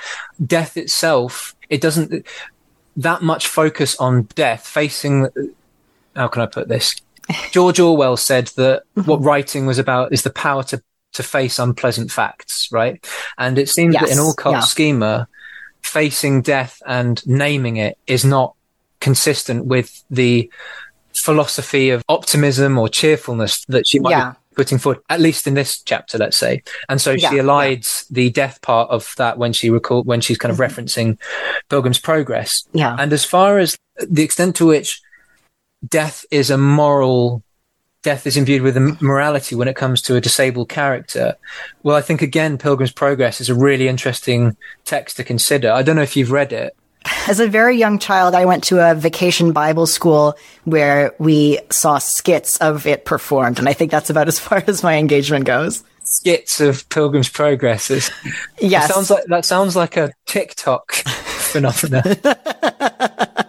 death 0.45 0.77
itself, 0.77 1.55
it 1.69 1.81
doesn't, 1.81 2.25
that 2.97 3.23
much 3.23 3.47
focus 3.47 3.95
on 3.97 4.23
death 4.35 4.65
facing, 4.67 5.27
how 6.15 6.27
can 6.27 6.43
I 6.43 6.45
put 6.45 6.67
this? 6.67 6.95
George 7.51 7.79
Orwell 7.79 8.17
said 8.17 8.47
that 8.57 8.83
mm-hmm. 8.95 9.09
what 9.09 9.23
writing 9.23 9.65
was 9.65 9.79
about 9.79 10.13
is 10.13 10.21
the 10.21 10.29
power 10.29 10.63
to 10.63 10.81
to 11.13 11.23
face 11.23 11.59
unpleasant 11.59 12.11
facts, 12.11 12.69
right? 12.71 13.05
And 13.37 13.57
it 13.57 13.69
seems 13.69 13.93
yes. 13.93 14.03
that 14.03 14.11
in 14.11 14.19
Alcott's 14.19 14.53
yeah. 14.53 14.59
schema, 14.61 15.27
facing 15.81 16.41
death 16.41 16.81
and 16.85 17.25
naming 17.27 17.77
it 17.77 17.97
is 18.07 18.23
not 18.23 18.55
consistent 18.99 19.65
with 19.65 20.03
the 20.09 20.51
philosophy 21.13 21.89
of 21.89 22.03
optimism 22.07 22.77
or 22.77 22.87
cheerfulness 22.87 23.65
that 23.65 23.87
she 23.87 23.99
might 23.99 24.11
yeah. 24.11 24.31
be 24.31 24.37
putting 24.55 24.77
forward, 24.77 25.01
at 25.09 25.19
least 25.19 25.47
in 25.47 25.53
this 25.53 25.81
chapter, 25.81 26.17
let's 26.17 26.37
say. 26.37 26.63
And 26.87 27.01
so 27.01 27.11
yeah, 27.11 27.29
she 27.29 27.35
elides 27.37 28.05
yeah. 28.09 28.15
the 28.15 28.29
death 28.29 28.61
part 28.61 28.89
of 28.89 29.13
that 29.17 29.37
when 29.37 29.53
she 29.53 29.69
recall 29.69 30.03
when 30.03 30.21
she's 30.21 30.37
kind 30.37 30.51
of 30.51 30.57
mm-hmm. 30.57 30.79
referencing 30.79 31.17
Pilgrim's 31.69 31.99
Progress. 31.99 32.63
Yeah. 32.73 32.95
And 32.97 33.11
as 33.11 33.25
far 33.25 33.59
as 33.59 33.77
the 33.99 34.23
extent 34.23 34.55
to 34.57 34.67
which 34.67 35.01
death 35.87 36.25
is 36.31 36.49
a 36.49 36.57
moral 36.57 37.43
death 38.01 38.25
is 38.25 38.37
imbued 38.37 38.61
with 38.61 38.77
a 38.77 38.97
morality 38.99 39.55
when 39.55 39.67
it 39.67 39.75
comes 39.75 40.01
to 40.03 40.15
a 40.15 40.21
disabled 40.21 40.69
character. 40.69 41.35
Well, 41.83 41.95
I 41.95 42.01
think 42.01 42.21
again, 42.21 42.57
Pilgrim's 42.57 42.91
Progress 42.91 43.41
is 43.41 43.49
a 43.49 43.55
really 43.55 43.87
interesting 43.87 44.57
text 44.85 45.17
to 45.17 45.23
consider. 45.23 45.71
I 45.71 45.83
don't 45.83 45.95
know 45.95 46.01
if 46.01 46.15
you've 46.15 46.31
read 46.31 46.51
it. 46.53 46.75
As 47.27 47.39
a 47.39 47.47
very 47.47 47.77
young 47.77 47.97
child, 47.97 48.35
I 48.35 48.45
went 48.45 48.63
to 48.65 48.79
a 48.79 48.93
vacation 48.93 49.53
Bible 49.53 49.87
school 49.87 50.35
where 50.65 51.13
we 51.19 51.59
saw 51.71 51.97
skits 51.97 52.57
of 52.57 52.85
it 52.85 53.05
performed, 53.05 53.57
and 53.57 53.67
I 53.67 53.73
think 53.73 53.91
that's 53.91 54.09
about 54.09 54.27
as 54.27 54.39
far 54.47 54.63
as 54.67 54.83
my 54.83 54.97
engagement 54.97 55.45
goes. 55.45 55.83
Skits 56.03 56.59
of 56.59 56.87
Pilgrim's 56.89 57.29
Progress. 57.29 57.89
Is, 57.89 58.11
yes, 58.59 58.93
sounds 58.93 59.09
like 59.09 59.23
that 59.25 59.45
sounds 59.45 59.75
like 59.75 59.97
a 59.97 60.11
TikTok 60.25 60.91
phenomenon. 60.93 62.03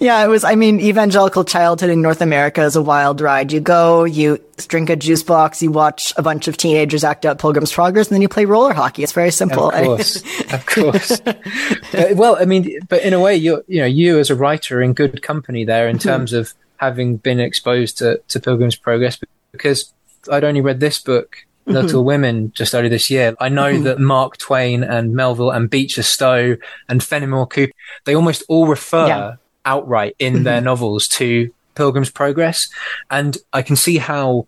yeah, 0.00 0.24
it 0.24 0.28
was, 0.28 0.44
I 0.44 0.54
mean, 0.54 0.80
evangelical 0.80 1.44
childhood 1.44 1.90
in 1.90 2.02
North 2.02 2.20
America 2.20 2.62
is 2.62 2.76
a 2.76 2.82
wild 2.82 3.20
ride. 3.20 3.52
You 3.52 3.60
go, 3.60 4.04
you 4.04 4.38
drink 4.68 4.90
a 4.90 4.96
juice 4.96 5.22
box, 5.22 5.62
you 5.62 5.70
watch 5.70 6.12
a 6.16 6.22
bunch 6.22 6.48
of 6.48 6.56
teenagers 6.56 7.04
act 7.04 7.24
out 7.26 7.38
Pilgrim's 7.38 7.72
Progress, 7.72 8.08
and 8.08 8.14
then 8.14 8.22
you 8.22 8.28
play 8.28 8.44
roller 8.44 8.72
hockey. 8.72 9.02
It's 9.02 9.12
very 9.12 9.30
simple. 9.30 9.70
Of 9.70 9.84
course. 9.84 10.22
of 10.52 10.66
course. 10.66 11.10
uh, 11.20 12.14
well, 12.14 12.36
I 12.40 12.44
mean, 12.44 12.78
but 12.88 13.02
in 13.02 13.12
a 13.12 13.20
way, 13.20 13.36
you 13.36 13.62
you 13.66 13.80
know, 13.80 13.86
you 13.86 14.18
as 14.18 14.30
a 14.30 14.34
writer 14.34 14.80
in 14.80 14.92
good 14.92 15.22
company 15.22 15.64
there 15.64 15.88
in 15.88 15.96
mm-hmm. 15.96 16.08
terms 16.08 16.32
of 16.32 16.54
having 16.78 17.16
been 17.16 17.40
exposed 17.40 17.98
to, 17.98 18.20
to 18.28 18.40
Pilgrim's 18.40 18.76
Progress 18.76 19.18
because 19.52 19.92
I'd 20.30 20.44
only 20.44 20.60
read 20.60 20.80
this 20.80 20.98
book 20.98 21.44
mm-hmm. 21.66 21.72
Little 21.72 22.04
Women 22.04 22.52
just 22.52 22.74
earlier 22.74 22.88
this 22.88 23.10
year. 23.10 23.34
I 23.40 23.48
know 23.48 23.72
mm-hmm. 23.72 23.84
that 23.84 23.98
Mark 23.98 24.36
Twain 24.38 24.82
and 24.82 25.14
Melville 25.14 25.50
and 25.50 25.68
Beecher 25.68 26.02
Stowe 26.02 26.56
and 26.88 27.02
Fenimore 27.02 27.46
Cooper, 27.46 27.72
they 28.04 28.14
almost 28.14 28.42
all 28.48 28.66
refer 28.66 29.06
Yeah. 29.06 29.36
Outright 29.72 30.14
in 30.18 30.34
mm-hmm. 30.34 30.44
their 30.44 30.60
novels 30.60 31.08
to 31.18 31.26
Pilgrim's 31.74 32.10
Progress. 32.10 32.68
And 33.10 33.36
I 33.52 33.62
can 33.62 33.76
see 33.76 33.98
how 33.98 34.46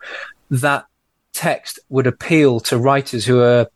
that 0.50 0.86
text 1.32 1.78
would 1.88 2.06
appeal 2.06 2.60
to 2.68 2.78
writers 2.88 3.24
who 3.28 3.40
are 3.40 3.66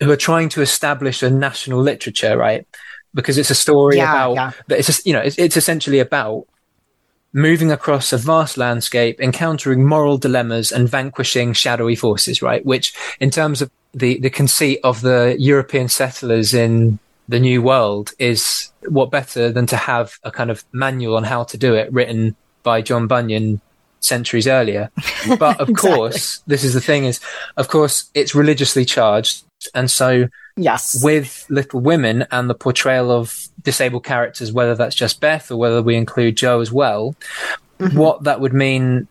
who 0.00 0.10
are 0.10 0.26
trying 0.30 0.48
to 0.50 0.60
establish 0.60 1.22
a 1.22 1.30
national 1.30 1.80
literature, 1.80 2.36
right? 2.36 2.66
Because 3.14 3.38
it's 3.40 3.50
a 3.50 3.54
story 3.66 3.96
Yeah, 3.96 4.10
about 4.10 4.34
yeah. 4.34 4.50
that 4.68 4.78
it's 4.78 4.88
just, 4.90 5.06
you 5.06 5.12
know 5.14 5.24
it's, 5.26 5.38
it's 5.38 5.56
essentially 5.56 6.00
about 6.00 6.46
moving 7.32 7.72
across 7.72 8.12
a 8.12 8.18
vast 8.18 8.56
landscape, 8.56 9.20
encountering 9.20 9.84
moral 9.84 10.18
dilemmas 10.18 10.70
and 10.70 10.88
vanquishing 10.88 11.52
shadowy 11.52 11.96
forces, 11.96 12.40
right? 12.42 12.64
Which, 12.64 12.94
in 13.18 13.30
terms 13.30 13.60
of 13.60 13.70
the, 13.92 14.20
the 14.20 14.30
conceit 14.30 14.78
of 14.84 15.00
the 15.00 15.36
European 15.38 15.88
settlers 15.88 16.54
in 16.54 16.98
the 17.28 17.40
New 17.40 17.62
World, 17.62 18.12
is 18.18 18.72
what 18.88 19.10
better 19.10 19.50
than 19.50 19.66
to 19.66 19.76
have 19.76 20.18
a 20.22 20.30
kind 20.30 20.50
of 20.50 20.64
manual 20.72 21.16
on 21.16 21.24
how 21.24 21.44
to 21.44 21.56
do 21.56 21.74
it 21.74 21.92
written 21.92 22.36
by 22.62 22.82
John 22.82 23.06
Bunyan 23.06 23.60
centuries 24.00 24.46
earlier. 24.46 24.90
But 25.38 25.60
of 25.60 25.72
course, 25.74 26.42
this 26.46 26.64
is 26.64 26.74
the 26.74 26.80
thing 26.80 27.04
is, 27.04 27.20
of 27.56 27.68
course, 27.68 28.10
it's 28.14 28.34
religiously 28.34 28.84
charged. 28.84 29.44
And 29.74 29.90
so 29.90 30.28
Yes. 30.56 31.02
with 31.02 31.46
Little 31.48 31.80
Women 31.80 32.26
and 32.30 32.48
the 32.48 32.54
portrayal 32.54 33.10
of 33.10 33.48
disabled 33.62 34.04
characters, 34.04 34.52
whether 34.52 34.74
that's 34.74 34.94
just 34.94 35.20
Beth 35.20 35.50
or 35.50 35.56
whether 35.56 35.82
we 35.82 35.96
include 35.96 36.36
Jo 36.36 36.60
as 36.60 36.70
well, 36.70 37.16
mm-hmm. 37.78 37.96
what 37.98 38.24
that 38.24 38.40
would 38.40 38.52
mean 38.52 39.08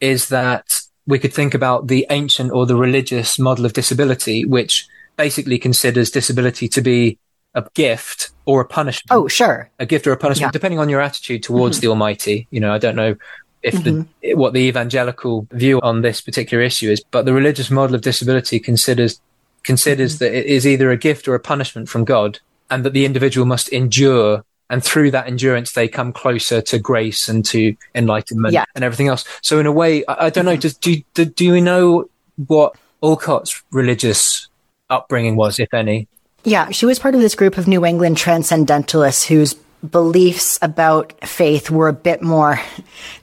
is 0.00 0.28
that 0.28 0.80
we 1.06 1.18
could 1.18 1.32
think 1.32 1.54
about 1.54 1.86
the 1.86 2.06
ancient 2.10 2.50
or 2.52 2.66
the 2.66 2.76
religious 2.76 3.38
model 3.38 3.64
of 3.64 3.72
disability, 3.72 4.44
which 4.44 4.86
basically 5.16 5.58
considers 5.58 6.10
disability 6.10 6.68
to 6.68 6.80
be 6.80 7.18
a 7.54 7.64
gift 7.74 8.30
or 8.46 8.60
a 8.60 8.64
punishment 8.64 9.08
oh, 9.10 9.28
sure. 9.28 9.70
a 9.78 9.86
gift 9.86 10.06
or 10.06 10.12
a 10.12 10.16
punishment, 10.16 10.40
Yeah. 10.40 10.46
Mm-hmm. 10.48 10.52
depending 10.52 10.78
on 10.78 10.88
your 10.88 11.00
attitude 11.00 11.42
towards 11.42 11.80
the 11.80 11.88
Almighty. 11.88 12.46
You 12.50 12.60
know, 12.60 12.72
I 12.72 12.78
don't 12.78 12.96
know 12.96 13.14
if 13.62 13.74
the 13.84 14.06
what 14.34 14.52
the 14.54 14.60
evangelical 14.60 15.46
view 15.52 15.80
on 15.82 16.02
this 16.02 16.20
particular 16.20 16.62
issue 16.64 16.90
is, 16.90 17.02
but 17.10 17.24
the 17.26 17.32
religious 17.32 17.70
model 17.70 17.94
of 17.94 18.00
disability 18.02 18.58
considers 18.58 19.20
considers 19.64 20.14
Mm-hmm. 20.16 20.24
that 20.24 20.34
it 20.34 20.46
is 20.46 20.66
either 20.66 20.90
a 20.90 20.96
gift 20.96 21.28
or 21.28 21.34
a 21.34 21.40
punishment 21.40 21.88
from 21.88 22.04
God, 22.04 22.40
and 22.70 22.84
that 22.84 22.92
the 22.92 23.04
individual 23.04 23.46
must 23.46 23.68
endure. 23.68 24.44
And 24.70 24.82
through 24.82 25.10
that 25.10 25.26
endurance, 25.26 25.72
they 25.72 25.86
come 25.86 26.14
closer 26.14 26.62
to 26.62 26.78
grace 26.78 27.28
and 27.28 27.44
to 27.46 27.76
enlightenment 27.94 28.54
Yeah. 28.54 28.62
Mm-hmm. 28.62 28.70
and 28.76 28.84
everything 28.84 29.08
else. 29.08 29.24
So, 29.42 29.58
in 29.60 29.66
a 29.66 29.72
way, 29.72 30.02
I, 30.06 30.26
I 30.26 30.30
don't 30.30 30.46
know. 30.46 30.56
Does, 30.56 30.76
do, 30.78 31.02
do 31.14 31.26
do 31.26 31.44
you 31.44 31.60
know 31.60 32.08
what 32.46 32.74
Alcott's 33.02 33.62
religious 33.70 34.48
upbringing 34.88 35.36
was, 35.36 35.60
if 35.60 35.72
any? 35.74 36.08
Yeah, 36.44 36.70
she 36.70 36.86
was 36.86 36.98
part 36.98 37.14
of 37.14 37.20
this 37.20 37.34
group 37.34 37.56
of 37.56 37.68
New 37.68 37.84
England 37.84 38.16
transcendentalists 38.16 39.26
whose 39.26 39.54
beliefs 39.88 40.58
about 40.62 41.12
faith 41.26 41.68
were 41.68 41.88
a 41.88 41.92
bit 41.92 42.22
more 42.22 42.60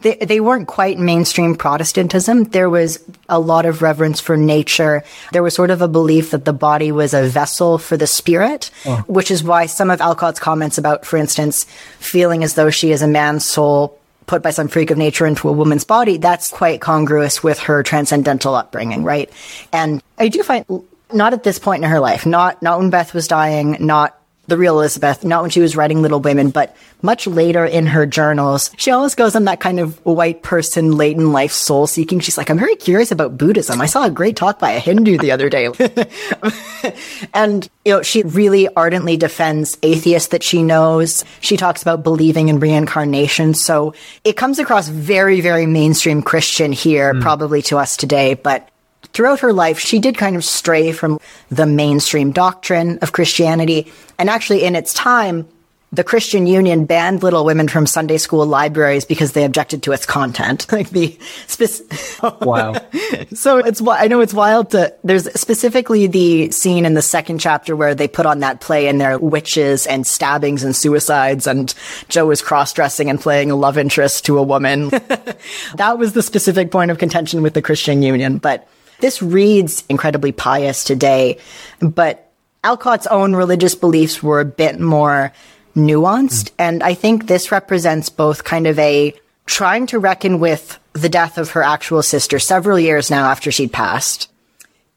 they, 0.02 0.16
they 0.16 0.42
weren't 0.42 0.68
quite 0.68 0.98
mainstream 0.98 1.56
protestantism. 1.56 2.44
There 2.46 2.70
was 2.70 3.00
a 3.30 3.40
lot 3.40 3.66
of 3.66 3.82
reverence 3.82 4.20
for 4.20 4.36
nature. 4.36 5.04
There 5.32 5.44
was 5.44 5.54
sort 5.54 5.72
of 5.72 5.82
a 5.82 5.88
belief 5.88 6.32
that 6.32 6.44
the 6.44 6.54
body 6.54 6.92
was 6.92 7.14
a 7.14 7.24
vessel 7.24 7.78
for 7.78 7.96
the 7.96 8.08
spirit 8.08 8.72
oh. 8.86 8.98
which 9.08 9.32
is 9.32 9.42
why 9.42 9.68
some 9.68 9.90
of 9.90 10.02
alcott's 10.02 10.40
comments 10.40 10.78
about 10.78 11.06
for 11.06 11.16
instance 11.16 11.64
feeling 12.00 12.44
as 12.44 12.56
though 12.56 12.70
she 12.70 12.92
is 12.92 13.02
a 13.02 13.08
man's 13.08 13.46
soul 13.46 13.98
put 14.26 14.44
by 14.44 14.52
some 14.52 14.68
freak 14.68 14.92
of 14.92 14.98
nature 14.98 15.26
into 15.26 15.48
a 15.48 15.54
woman's 15.54 15.86
body 15.86 16.18
that's 16.18 16.52
quite 16.52 16.82
congruous 16.82 17.42
with 17.42 17.58
her 17.60 17.84
transcendental 17.84 18.54
upbringing 18.54 19.04
right? 19.04 19.30
And 19.72 20.04
i 20.18 20.28
do 20.28 20.44
find 20.44 20.66
not 21.13 21.34
at 21.34 21.43
this 21.43 21.60
point 21.60 21.84
in 21.84 21.89
her 21.89 22.00
life 22.00 22.26
not 22.26 22.62
not 22.62 22.80
when 22.80 22.89
beth 22.89 23.13
was 23.13 23.28
dying 23.28 23.78
not 23.80 24.19
the 24.50 24.58
real 24.58 24.78
Elizabeth, 24.78 25.24
not 25.24 25.41
when 25.41 25.52
she 25.52 25.62
was 25.62 25.76
writing 25.76 26.02
Little 26.02 26.19
Women, 26.19 26.50
but 26.50 26.76
much 27.02 27.28
later 27.28 27.63
in 27.63 27.86
her 27.88 28.06
journals. 28.06 28.72
She 28.78 28.91
always 28.91 29.15
goes 29.15 29.36
on 29.36 29.45
that 29.45 29.62
kind 29.62 29.80
of 29.80 30.04
white 30.06 30.43
person 30.43 30.98
late 30.98 31.15
in 31.15 31.32
life 31.32 31.52
soul 31.52 31.88
seeking. 31.88 32.19
She's 32.19 32.38
like, 32.38 32.50
I'm 32.50 32.60
very 32.60 32.76
curious 32.76 33.12
about 33.12 33.38
Buddhism. 33.38 33.80
I 33.80 33.86
saw 33.86 34.06
a 34.06 34.12
great 34.12 34.36
talk 34.36 34.60
by 34.60 34.72
a 34.72 34.80
Hindu 34.80 35.17
the 35.19 35.32
other 35.32 35.50
day. 35.50 35.67
and, 37.34 37.69
you 37.86 37.93
know, 37.93 38.02
she 38.02 38.24
really 38.24 38.67
ardently 38.76 39.15
defends 39.15 39.78
atheists 39.82 40.30
that 40.30 40.43
she 40.43 40.63
knows. 40.63 41.24
She 41.39 41.56
talks 41.56 41.82
about 41.82 42.04
believing 42.04 42.50
in 42.50 42.60
reincarnation. 42.60 43.54
So 43.54 43.93
it 44.24 44.36
comes 44.36 44.60
across 44.60 44.89
very, 44.89 45.39
very 45.41 45.65
mainstream 45.65 46.22
Christian 46.22 46.72
here, 46.72 47.13
hmm. 47.13 47.22
probably 47.22 47.62
to 47.63 47.78
us 47.78 47.95
today, 47.95 48.34
but 48.34 48.69
throughout 49.04 49.40
her 49.40 49.54
life, 49.54 49.80
she 49.80 50.00
did 50.00 50.18
kind 50.18 50.36
of 50.36 50.44
stray 50.44 50.92
from 50.92 51.20
the 51.50 51.66
mainstream 51.66 52.32
doctrine 52.32 53.00
of 53.00 53.12
Christianity. 53.12 53.92
And 54.18 54.30
actually, 54.30 54.64
in 54.64 54.76
its 54.76 54.94
time, 54.94 55.48
the 55.92 56.04
Christian 56.04 56.46
Union 56.46 56.86
banned 56.86 57.24
Little 57.24 57.44
Women 57.44 57.68
from 57.68 57.88
Sunday 57.88 58.18
school 58.18 58.46
libraries 58.46 59.06
because 59.06 59.32
they 59.32 59.44
objected 59.44 59.84
to 59.84 59.92
its 59.92 60.06
content. 60.06 60.68
Like 60.80 60.92
the 60.92 61.18
spec- 61.48 62.42
Wow. 62.42 62.76
so 63.34 63.58
it's 63.58 63.82
I 63.86 64.08
know 64.08 64.22
it's 64.22 64.34
wild 64.34 64.72
to 64.72 64.94
there's 65.04 65.30
specifically 65.40 66.08
the 66.08 66.52
scene 66.52 66.86
in 66.86 66.94
the 66.94 67.02
second 67.02 67.40
chapter 67.40 67.76
where 67.76 67.96
they 67.96 68.08
put 68.08 68.26
on 68.26 68.40
that 68.40 68.62
play 68.62 68.88
and 68.88 69.02
there 69.02 69.14
are 69.14 69.20
witches 69.20 69.88
and 69.88 70.06
stabbings 70.06 70.64
and 70.64 70.76
suicides 70.76 71.48
and 71.48 71.74
Jo 72.08 72.30
is 72.30 72.42
cross-dressing 72.42 73.10
and 73.10 73.20
playing 73.20 73.52
a 73.52 73.56
love 73.56 73.78
interest 73.78 74.26
to 74.26 74.38
a 74.38 74.44
woman. 74.44 74.90
that 75.76 75.98
was 75.98 76.14
the 76.14 76.22
specific 76.22 76.72
point 76.72 76.92
of 76.92 77.00
contention 77.00 77.42
with 77.42 77.56
the 77.56 77.62
Christian 77.62 78.04
Union, 78.04 78.38
but 78.38 78.68
this 79.00 79.22
reads 79.22 79.84
incredibly 79.90 80.32
pious 80.32 80.84
today, 80.84 81.38
but 81.80 82.32
Alcott's 82.64 83.08
own 83.08 83.36
religious 83.36 83.76
beliefs 83.76 84.22
were 84.22 84.42
a 84.42 84.46
bit 84.46 84.80
more 84.80 85.32
nuanced. 85.76 86.50
Hmm. 86.50 86.56
And 86.60 86.84
I 86.84 86.94
think 86.94 87.28
this 87.28 87.52
represents 87.52 88.10
both 88.10 88.44
kind 88.44 88.68
of 88.68 88.78
a 88.80 89.14
trying 89.46 89.88
to 89.88 90.00
reckon 90.00 90.40
with 90.40 90.80
the 90.94 91.10
death 91.10 91.38
of 91.38 91.52
her 91.52 91.64
actual 91.64 92.04
sister 92.04 92.38
several 92.40 92.80
years 92.80 93.10
now 93.10 93.30
after 93.30 93.52
she'd 93.52 93.74
passed, 93.74 94.30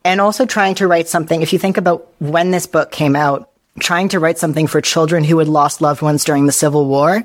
and 0.04 0.20
also 0.20 0.44
trying 0.44 0.74
to 0.74 0.86
write 0.86 1.08
something. 1.08 1.42
If 1.42 1.52
you 1.52 1.58
think 1.58 1.76
about 1.76 2.08
when 2.18 2.50
this 2.50 2.66
book 2.66 2.90
came 2.90 3.16
out, 3.16 3.50
trying 3.80 4.08
to 4.10 4.20
write 4.20 4.38
something 4.38 4.66
for 4.66 4.80
children 4.80 5.24
who 5.24 5.38
had 5.38 5.48
lost 5.48 5.80
loved 5.80 6.02
ones 6.02 6.24
during 6.24 6.46
the 6.46 6.52
Civil 6.52 6.86
War 6.86 7.24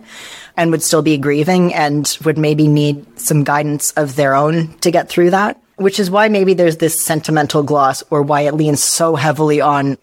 and 0.56 0.72
would 0.72 0.84
still 0.84 1.02
be 1.02 1.18
grieving 1.18 1.74
and 1.74 2.18
would 2.24 2.38
maybe 2.38 2.68
need 2.68 3.20
some 3.20 3.44
guidance 3.44 3.92
of 3.92 4.16
their 4.16 4.34
own 4.34 4.74
to 4.80 4.92
get 4.92 5.10
through 5.10 5.32
that. 5.32 5.62
Which 5.78 6.00
is 6.00 6.12
why 6.12 6.28
maybe 6.28 6.54
there's 6.54 6.78
this 6.78 7.00
sentimental 7.00 7.64
gloss 7.64 8.04
or 8.10 8.22
why 8.22 8.42
it 8.42 8.56
leans 8.56 8.84
so 8.84 9.16
heavily 9.16 9.62
on 9.62 9.98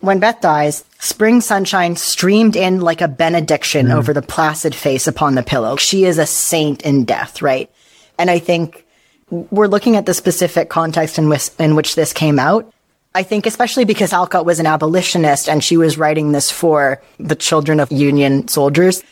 when 0.00 0.20
Beth 0.20 0.40
dies, 0.40 0.84
spring 0.98 1.40
sunshine 1.40 1.96
streamed 1.96 2.56
in 2.56 2.80
like 2.80 3.00
a 3.00 3.08
benediction 3.08 3.88
mm. 3.88 3.94
over 3.94 4.12
the 4.12 4.22
placid 4.22 4.74
face 4.74 5.06
upon 5.06 5.34
the 5.34 5.42
pillow. 5.42 5.76
She 5.76 6.04
is 6.04 6.18
a 6.18 6.26
saint 6.26 6.82
in 6.82 7.04
death, 7.04 7.42
right? 7.42 7.70
And 8.18 8.30
I 8.30 8.38
think 8.38 8.86
we're 9.30 9.66
looking 9.66 9.96
at 9.96 10.06
the 10.06 10.14
specific 10.14 10.68
context 10.68 11.18
in 11.18 11.28
which, 11.28 11.50
in 11.58 11.74
which 11.74 11.94
this 11.94 12.12
came 12.12 12.38
out. 12.38 12.72
I 13.14 13.22
think 13.22 13.46
especially 13.46 13.84
because 13.84 14.12
Alcott 14.12 14.46
was 14.46 14.60
an 14.60 14.66
abolitionist 14.66 15.48
and 15.48 15.64
she 15.64 15.76
was 15.76 15.98
writing 15.98 16.32
this 16.32 16.50
for 16.50 17.02
the 17.18 17.34
children 17.34 17.80
of 17.80 17.90
Union 17.90 18.46
soldiers, 18.48 19.02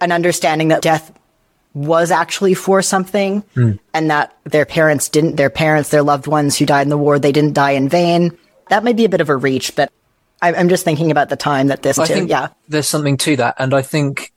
an 0.00 0.12
understanding 0.12 0.68
that 0.68 0.82
death 0.82 1.12
was 1.74 2.10
actually 2.12 2.54
for 2.54 2.80
something 2.82 3.42
and 3.56 4.10
that 4.10 4.36
their 4.44 4.64
parents 4.64 5.08
didn't, 5.08 5.34
their 5.36 5.50
parents, 5.50 5.90
their 5.90 6.02
loved 6.02 6.26
ones 6.28 6.56
who 6.56 6.64
died 6.64 6.82
in 6.82 6.88
the 6.88 6.96
war, 6.98 7.18
they 7.18 7.32
didn't 7.32 7.52
die 7.54 7.72
in 7.72 7.88
vain. 7.88 8.36
That 8.70 8.84
might 8.84 8.96
be 8.96 9.04
a 9.04 9.08
bit 9.08 9.20
of 9.20 9.28
a 9.28 9.36
reach, 9.36 9.74
but 9.74 9.90
I- 10.40 10.54
I'm 10.54 10.68
just 10.68 10.84
thinking 10.84 11.10
about 11.10 11.30
the 11.30 11.36
time 11.36 11.66
that 11.68 11.82
this, 11.82 11.98
I 11.98 12.06
too, 12.06 12.14
think 12.14 12.30
yeah. 12.30 12.48
there's 12.68 12.86
something 12.86 13.16
to 13.18 13.36
that, 13.36 13.56
and 13.58 13.74
I 13.74 13.82
think 13.82 14.32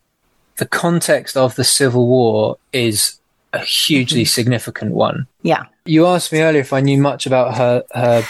the 0.58 0.66
context 0.66 1.38
of 1.38 1.56
the 1.56 1.64
Civil 1.64 2.08
War 2.08 2.58
is 2.74 3.20
a 3.54 3.60
hugely 3.60 4.24
Mm-hmm. 4.24 4.28
significant 4.28 4.92
one. 4.94 5.28
Yeah. 5.44 5.66
You 5.86 6.08
asked 6.08 6.32
me 6.34 6.42
earlier 6.42 6.62
if 6.62 6.74
I 6.74 6.82
knew 6.82 7.00
much 7.00 7.26
about 7.28 7.56
her 7.58 7.84
her 7.94 8.24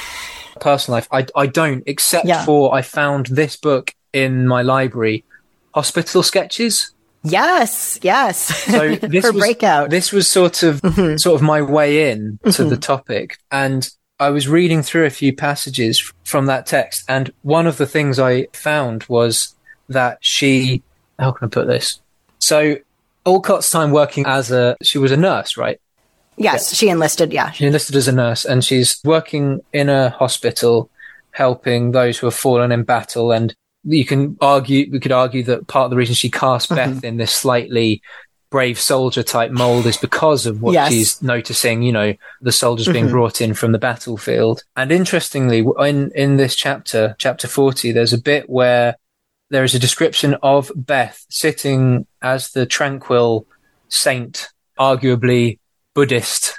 personal 0.60 0.98
life. 0.98 1.08
I 1.12 1.26
I 1.36 1.48
don't, 1.48 1.84
except 1.88 2.26
Yeah. 2.28 2.44
for 2.46 2.76
I 2.76 2.82
found 2.82 3.28
this 3.28 3.56
book 3.56 3.96
in 4.12 4.46
my 4.48 4.62
library, 4.64 5.24
Hospital 5.74 6.22
Sketches. 6.24 6.92
Yes. 7.32 8.00
Yes. 8.02 8.38
So 8.66 8.96
this 8.96 9.26
Her 9.26 9.32
was, 9.32 9.42
breakout. 9.42 9.84
Mm-hmm. 9.86 9.92
This 9.92 10.12
was 10.12 10.28
sort 10.28 10.64
of 10.64 10.80
sort 11.20 11.36
of 11.36 11.42
my 11.42 11.62
way 11.62 12.12
in 12.12 12.40
to 12.52 12.64
the 12.64 12.78
topic, 12.78 13.38
and 13.52 13.90
I 14.20 14.30
was 14.30 14.48
reading 14.48 14.82
through 14.82 15.06
a 15.06 15.12
few 15.12 15.36
passages 15.36 16.12
from 16.24 16.48
that 16.48 16.66
text, 16.66 17.04
and 17.08 17.32
one 17.44 17.68
of 17.68 17.78
the 17.78 17.86
things 17.86 18.20
I 18.20 18.48
found 18.54 19.04
was 19.04 19.56
that 19.90 20.18
she. 20.22 20.84
How 21.20 21.32
can 21.32 21.48
I 21.48 21.50
put 21.50 21.68
this? 21.68 22.00
So 22.40 22.78
Alcott's 23.26 23.70
time 23.70 23.92
working 23.92 24.26
as 24.26 24.52
a 24.52 24.78
she 24.82 24.98
was 24.98 25.12
a 25.12 25.18
nurse, 25.18 25.58
right? 25.58 25.80
yes. 26.38 26.76
She 26.76 26.90
enlisted. 26.90 27.34
Yeah. 27.34 27.52
She 27.52 27.66
enlisted 27.66 27.96
as 27.96 28.08
a 28.08 28.12
nurse, 28.12 28.46
and 28.46 28.64
she's 28.64 29.02
working 29.04 29.62
in 29.74 29.90
a 29.90 30.12
hospital, 30.12 30.90
helping 31.32 31.92
those 31.92 32.18
who 32.18 32.28
have 32.28 32.36
fallen 32.36 32.72
in 32.72 32.84
battle. 32.84 33.32
And 33.32 33.56
you 33.88 34.06
can 34.06 34.38
argue, 34.42 34.90
we 34.92 35.00
could 35.00 35.12
argue 35.12 35.44
that 35.44 35.68
part 35.68 35.86
of 35.86 35.92
the 35.92 35.98
reason 35.98 36.16
she 36.16 36.30
cast 36.30 36.70
Beth 36.70 37.04
in 37.04 37.18
this 37.18 37.34
slightly 37.34 38.02
brave 38.50 38.80
soldier 38.80 39.24
type 39.24 39.52
mold 39.52 39.86
is 39.86 39.98
because 39.98 40.46
of 40.46 40.62
what 40.62 40.74
Yes. 40.74 40.90
she's 40.90 41.22
noticing, 41.22 41.82
you 41.82 41.92
know, 41.92 42.14
the 42.42 42.52
soldiers 42.52 42.88
being 42.88 43.08
Mhm. 43.08 43.12
brought 43.12 43.42
in 43.42 43.54
from 43.54 43.74
the 43.74 43.78
battlefield. 43.78 44.64
And 44.76 44.92
interestingly, 44.92 45.66
in, 45.80 46.12
in 46.16 46.38
this 46.38 46.56
chapter, 46.56 47.16
chapter 47.18 47.48
40, 47.48 47.92
there's 47.92 48.14
a 48.14 48.18
bit 48.18 48.50
where 48.50 48.96
there 49.50 49.64
is 49.64 49.76
a 49.76 49.80
description 49.80 50.36
of 50.44 50.72
Beth 50.76 51.26
sitting 51.30 52.06
as 52.22 52.52
the 52.52 52.66
tranquil 52.66 53.46
saint, 53.90 54.48
arguably 54.80 55.60
Buddhist 55.94 56.54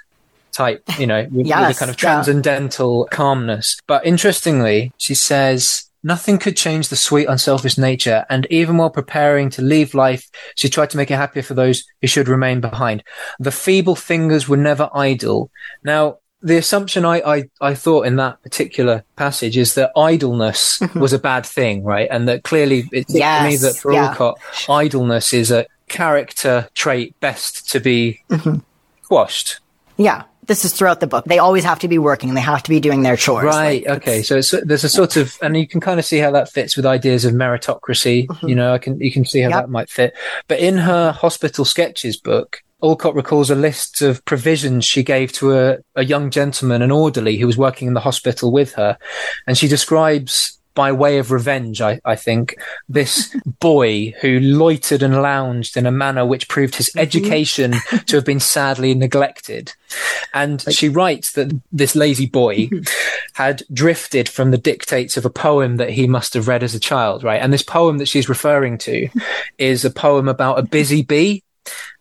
type, 0.52 0.82
you 0.98 1.06
know, 1.06 1.22
with, 1.30 1.46
with 1.46 1.46
a 1.46 1.74
kind 1.78 1.90
of 1.90 1.90
yeah. 1.90 1.94
transcendental 1.94 3.08
calmness. 3.10 3.78
But 3.86 4.04
interestingly, 4.04 4.92
she 4.98 5.14
says, 5.14 5.84
Nothing 6.08 6.38
could 6.38 6.56
change 6.56 6.88
the 6.88 6.96
sweet, 6.96 7.26
unselfish 7.26 7.76
nature, 7.76 8.24
and 8.30 8.46
even 8.50 8.78
while 8.78 8.88
preparing 8.90 9.50
to 9.50 9.62
leave 9.62 9.92
life, 9.94 10.24
she 10.54 10.68
tried 10.70 10.88
to 10.90 10.96
make 10.96 11.10
it 11.10 11.16
happier 11.16 11.42
for 11.42 11.52
those 11.54 11.84
who 12.00 12.06
should 12.08 12.28
remain 12.28 12.60
behind. 12.62 13.04
The 13.38 13.50
feeble 13.52 13.94
fingers 13.94 14.48
were 14.48 14.56
never 14.56 14.88
idle. 14.94 15.50
Now, 15.84 16.18
the 16.40 16.56
assumption 16.56 17.04
I, 17.04 17.16
I, 17.34 17.44
I 17.60 17.74
thought 17.74 18.06
in 18.06 18.16
that 18.16 18.42
particular 18.42 19.04
passage 19.16 19.56
is 19.58 19.74
that 19.74 19.90
idleness 19.96 20.80
was 20.94 21.12
a 21.12 21.18
bad 21.18 21.44
thing, 21.44 21.84
right? 21.84 22.08
And 22.10 22.26
that 22.28 22.42
clearly 22.42 22.88
it 22.92 23.10
seems 23.10 23.22
to 23.24 23.44
me. 23.44 23.56
That 23.56 23.76
for 23.76 23.92
yeah. 23.92 24.08
Alcott, 24.08 24.38
idleness 24.68 25.34
is 25.34 25.50
a 25.50 25.66
character 25.88 26.68
trait 26.74 27.18
best 27.20 27.68
to 27.72 27.80
be 27.80 28.22
Mm-hmm. 28.30 28.60
quashed. 29.08 29.60
Yeah. 29.98 30.22
This 30.48 30.64
is 30.64 30.72
throughout 30.72 30.98
the 30.98 31.06
book. 31.06 31.24
They 31.26 31.38
always 31.38 31.62
have 31.62 31.78
to 31.80 31.88
be 31.88 31.98
working. 31.98 32.34
They 32.34 32.40
have 32.40 32.62
to 32.64 32.70
be 32.70 32.80
doing 32.80 33.02
their 33.02 33.16
chores. 33.16 33.44
Right. 33.44 33.86
Like, 33.86 33.98
okay. 33.98 34.22
So 34.22 34.38
it's, 34.38 34.50
there's 34.64 34.82
a 34.82 34.88
sort 34.88 35.16
of, 35.16 35.38
and 35.40 35.56
you 35.56 35.68
can 35.68 35.80
kind 35.80 36.00
of 36.00 36.06
see 36.06 36.18
how 36.18 36.30
that 36.32 36.50
fits 36.50 36.76
with 36.76 36.86
ideas 36.86 37.24
of 37.24 37.34
meritocracy. 37.34 38.26
Mm-hmm. 38.26 38.48
You 38.48 38.54
know, 38.56 38.74
I 38.74 38.78
can, 38.78 38.98
you 38.98 39.12
can 39.12 39.24
see 39.24 39.40
how 39.40 39.50
Yep. 39.50 39.58
that 39.60 39.70
might 39.70 39.90
fit. 39.90 40.16
But 40.48 40.58
in 40.58 40.78
her 40.78 41.12
hospital 41.12 41.64
sketches 41.64 42.16
book, 42.16 42.62
Alcott 42.82 43.14
recalls 43.14 43.50
a 43.50 43.54
list 43.54 44.02
of 44.02 44.24
provisions 44.24 44.84
she 44.84 45.02
gave 45.02 45.32
to 45.32 45.56
a, 45.56 45.78
a 45.96 46.04
young 46.04 46.30
gentleman, 46.30 46.80
an 46.80 46.90
orderly 46.90 47.36
who 47.36 47.46
was 47.46 47.58
working 47.58 47.88
in 47.88 47.94
the 47.94 48.00
hospital 48.00 48.50
with 48.50 48.72
her. 48.74 48.96
And 49.46 49.58
she 49.58 49.68
describes 49.68 50.57
by 50.78 50.92
way 50.92 51.18
of 51.18 51.32
revenge, 51.32 51.80
I, 51.80 52.00
I 52.04 52.14
think, 52.14 52.54
this 52.88 53.34
boy 53.58 54.14
who 54.20 54.38
loitered 54.38 55.02
and 55.02 55.20
lounged 55.20 55.76
in 55.76 55.86
a 55.86 55.90
manner 55.90 56.24
which 56.24 56.46
proved 56.48 56.76
his 56.76 56.88
education 56.96 57.74
to 58.06 58.14
have 58.14 58.24
been 58.24 58.38
sadly 58.38 58.94
neglected. 58.94 59.72
And 60.32 60.62
she 60.72 60.88
writes 60.88 61.32
that 61.32 61.50
this 61.72 61.96
lazy 61.96 62.26
boy 62.26 62.68
had 63.34 63.64
drifted 63.72 64.28
from 64.28 64.52
the 64.52 64.56
dictates 64.70 65.16
of 65.16 65.24
a 65.24 65.30
poem 65.30 65.78
that 65.78 65.90
he 65.90 66.06
must 66.06 66.32
have 66.34 66.46
read 66.46 66.62
as 66.62 66.76
a 66.76 66.80
child, 66.80 67.24
right? 67.24 67.42
And 67.42 67.52
this 67.52 67.64
poem 67.64 67.98
that 67.98 68.06
she's 68.06 68.28
referring 68.28 68.78
to 68.78 69.08
is 69.58 69.84
a 69.84 69.90
poem 69.90 70.28
about 70.28 70.60
a 70.60 70.62
busy 70.62 71.02
bee. 71.02 71.42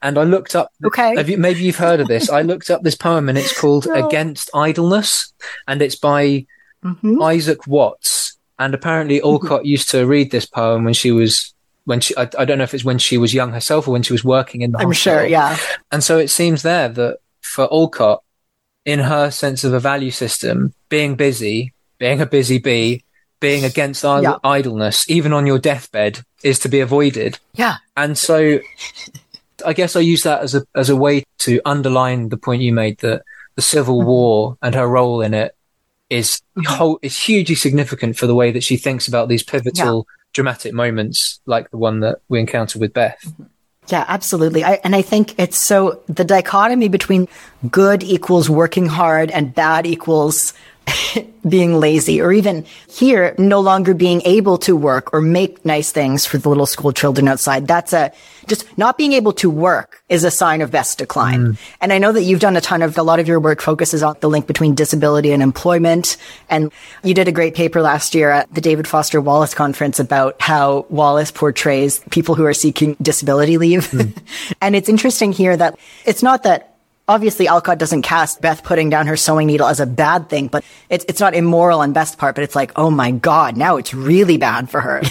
And 0.04 0.20
I 0.20 0.24
looked 0.24 0.56
up, 0.56 0.72
Okay. 0.86 1.20
you, 1.26 1.40
maybe 1.40 1.62
you've 1.64 1.78
heard 1.78 2.00
of 2.00 2.08
this. 2.08 2.30
I 2.30 2.44
looked 2.44 2.70
up 2.70 2.84
this 2.84 2.94
poem 2.96 3.28
and 3.28 3.40
it's 3.40 3.60
called 3.60 3.88
Against 3.88 4.52
Idleness 4.54 5.34
and 5.68 5.82
it's 5.82 5.96
by 5.96 6.46
Mhm. 6.86 7.24
Isaac 7.24 7.66
Watts. 7.66 8.37
And 8.60 8.74
apparently 8.74 9.22
Alcott 9.22 9.66
used 9.74 9.90
to 9.92 10.06
read 10.06 10.32
this 10.32 10.46
poem 10.46 10.84
when 10.84 10.94
she 10.94 11.12
was, 11.12 11.54
when 11.86 12.00
she, 12.00 12.16
I, 12.18 12.30
I 12.38 12.46
don't 12.46 12.58
know 12.58 12.64
if 12.64 12.74
it's 12.74 12.84
when 12.84 12.98
she 13.00 13.18
was 13.18 13.34
young 13.34 13.52
herself 13.54 13.88
or 13.88 13.92
when 13.92 14.04
she 14.04 14.14
was 14.14 14.24
working 14.24 14.62
in 14.62 14.72
the 14.72 14.80
I'm 14.80 14.88
hospital. 14.88 15.20
sure. 15.20 15.28
Yeah. 15.28 15.58
And 15.92 16.04
so 16.04 16.18
it 16.18 16.30
seems 16.30 16.62
there 16.64 16.90
that 16.90 17.20
for 17.42 17.72
Alcott, 17.72 18.24
in 18.86 19.00
her 19.00 19.30
sense 19.32 19.64
of 19.64 19.74
a 19.74 19.80
value 19.80 20.12
system, 20.12 20.74
being 20.90 21.16
busy, 21.16 21.74
being 22.00 22.22
a 22.22 22.26
busy 22.26 22.58
bee, 22.58 23.04
being 23.40 23.64
against 23.66 24.04
Yeah. 24.04 24.38
idleness, 24.44 25.10
even 25.10 25.34
on 25.34 25.46
your 25.46 25.60
deathbed, 25.60 26.22
is 26.44 26.58
to 26.60 26.70
be 26.70 26.80
avoided. 26.80 27.38
Yeah. 27.54 27.78
And 27.96 28.18
so 28.18 28.60
I 29.66 29.74
guess 29.74 29.96
I 29.96 30.00
use 30.00 30.24
that 30.24 30.42
as 30.42 30.56
a 30.56 30.64
as 30.76 30.90
a 30.90 30.96
way 30.96 31.24
to 31.40 31.60
underline 31.66 32.30
the 32.30 32.38
point 32.38 32.62
you 32.62 32.72
made 32.74 33.00
that 33.00 33.24
the 33.56 33.62
Civil 33.62 34.00
Mm-hmm. 34.00 34.08
War 34.08 34.58
and 34.62 34.76
her 34.76 34.88
role 34.88 35.22
in 35.22 35.34
it 35.34 35.54
is 36.10 36.42
mm-hmm. 36.58 36.74
whole 36.74 37.00
is 37.02 37.18
hugely 37.18 37.56
significant 37.56 38.18
for 38.18 38.28
the 38.28 38.36
way 38.36 38.52
that 38.52 38.64
she 38.64 38.78
thinks 38.78 39.08
about 39.08 39.30
these 39.30 39.44
pivotal 39.44 40.08
dramatic 40.34 40.74
moments 40.74 41.40
like 41.46 41.70
the 41.72 41.78
one 41.78 42.02
that 42.02 42.20
we 42.30 42.40
encounter 42.40 42.80
with 42.80 42.94
Beth. 42.94 43.20
Mm-hmm. 43.26 43.44
Yeah, 43.88 44.04
absolutely. 44.08 44.64
I, 44.66 44.74
and 44.84 44.96
I 44.96 45.02
think 45.02 45.40
it's 45.40 45.58
so 45.58 46.02
the 46.08 46.26
dichotomy 46.26 46.90
between 46.90 47.28
good 47.72 48.04
equals 48.04 48.50
working 48.50 48.88
hard 48.88 49.32
and 49.32 49.56
bad 49.56 49.86
equals 49.86 50.54
being 51.48 51.80
lazy, 51.80 52.22
or 52.22 52.32
even 52.32 52.66
here, 52.90 53.36
no 53.38 53.60
longer 53.60 53.94
being 53.94 54.22
able 54.26 54.58
to 54.60 54.76
work 54.76 55.14
or 55.14 55.22
make 55.22 55.64
nice 55.66 55.92
things 55.92 56.26
for 56.26 56.38
the 56.38 56.50
little 56.50 56.66
school 56.66 56.92
children 56.92 57.28
outside. 57.28 57.68
That's 57.68 57.94
a 57.94 58.12
just 58.48 58.78
not 58.78 58.98
being 58.98 59.14
able 59.14 59.34
to 59.34 59.50
work 59.50 60.04
is 60.10 60.24
a 60.24 60.32
sign 60.32 60.62
of 60.62 60.72
Beth's 60.72 60.96
decline. 60.96 61.40
Mm. 61.40 61.58
And 61.82 61.94
I 61.94 61.98
know 61.98 62.12
that 62.14 62.24
you've 62.24 62.40
done 62.40 62.56
a 62.56 62.62
ton 62.62 62.82
of 62.82 62.98
a 62.98 63.04
lot 63.04 63.20
of 63.20 63.28
your 63.28 63.40
work 63.40 63.62
focuses 63.62 64.02
on 64.02 64.16
the 64.22 64.30
link 64.30 64.48
between 64.48 64.74
disability 64.74 65.32
and 65.32 65.44
employment. 65.44 66.18
And 66.50 66.72
you 67.04 67.14
did 67.14 67.28
a 67.28 67.32
great 67.32 67.56
paper 67.56 67.82
last 67.82 68.16
year 68.16 68.30
at 68.30 68.54
the 68.54 68.62
David 68.62 68.88
Foster 68.88 69.20
Wallace 69.20 69.54
conference 69.54 70.00
about 70.00 70.42
how 70.42 70.86
Wallace 70.90 71.32
portrays 71.32 72.00
people 72.10 72.36
who 72.36 72.46
are 72.46 72.54
seeking 72.54 72.96
disability 73.02 73.58
leave. 73.58 73.88
Mm. 73.90 74.18
and 74.62 74.76
it's 74.76 74.90
interesting 74.90 75.34
here 75.34 75.56
that 75.58 75.78
it's 76.06 76.24
not 76.24 76.44
that 76.44 76.77
obviously 77.08 77.48
Alcott 77.48 77.78
doesn't 77.78 78.02
cast 78.02 78.42
Beth 78.42 78.64
putting 78.64 78.90
down 78.90 79.08
her 79.08 79.18
sewing 79.18 79.48
needle 79.48 79.68
as 79.68 79.80
a 79.80 79.86
bad 79.86 80.30
thing, 80.30 80.48
but 80.48 80.64
it's 80.90 81.06
it's 81.08 81.20
not 81.20 81.34
immoral 81.34 81.80
on 81.80 81.94
Beth's 81.94 82.16
part, 82.16 82.36
but 82.36 82.44
it's 82.44 82.56
like, 82.56 82.72
oh 82.76 82.92
my 82.92 83.12
god, 83.12 83.58
now 83.58 83.78
it's 83.78 83.94
really 83.94 84.38
bad 84.38 84.70
for 84.70 84.82
her. 84.82 85.02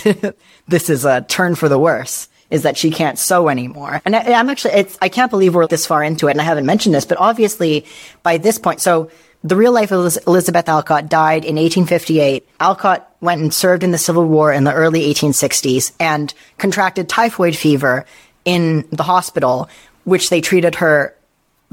this 0.68 0.90
is 0.90 1.04
a 1.04 1.22
turn 1.22 1.54
for 1.54 1.68
the 1.68 1.78
worse. 1.78 2.28
Is 2.48 2.62
that 2.62 2.76
she 2.76 2.92
can't 2.92 3.18
sew 3.18 3.48
anymore? 3.48 4.00
And 4.04 4.14
I, 4.14 4.34
I'm 4.34 4.48
actually, 4.48 4.74
it's 4.74 4.96
I 5.02 5.08
can't 5.08 5.30
believe 5.30 5.54
we're 5.54 5.66
this 5.66 5.86
far 5.86 6.04
into 6.04 6.28
it, 6.28 6.32
and 6.32 6.40
I 6.40 6.44
haven't 6.44 6.66
mentioned 6.66 6.94
this, 6.94 7.04
but 7.04 7.18
obviously 7.18 7.86
by 8.22 8.38
this 8.38 8.58
point, 8.58 8.80
so 8.80 9.10
the 9.42 9.56
real 9.56 9.72
life 9.72 9.92
of 9.92 10.16
Elizabeth 10.26 10.68
Alcott 10.68 11.08
died 11.08 11.44
in 11.44 11.56
1858. 11.56 12.48
Alcott 12.60 13.16
went 13.20 13.40
and 13.40 13.52
served 13.52 13.82
in 13.82 13.90
the 13.90 13.98
Civil 13.98 14.26
War 14.26 14.52
in 14.52 14.64
the 14.64 14.72
early 14.72 15.12
1860s 15.12 15.92
and 16.00 16.32
contracted 16.58 17.08
typhoid 17.08 17.56
fever 17.56 18.06
in 18.44 18.88
the 18.90 19.02
hospital, 19.02 19.68
which 20.04 20.30
they 20.30 20.40
treated 20.40 20.76
her 20.76 21.15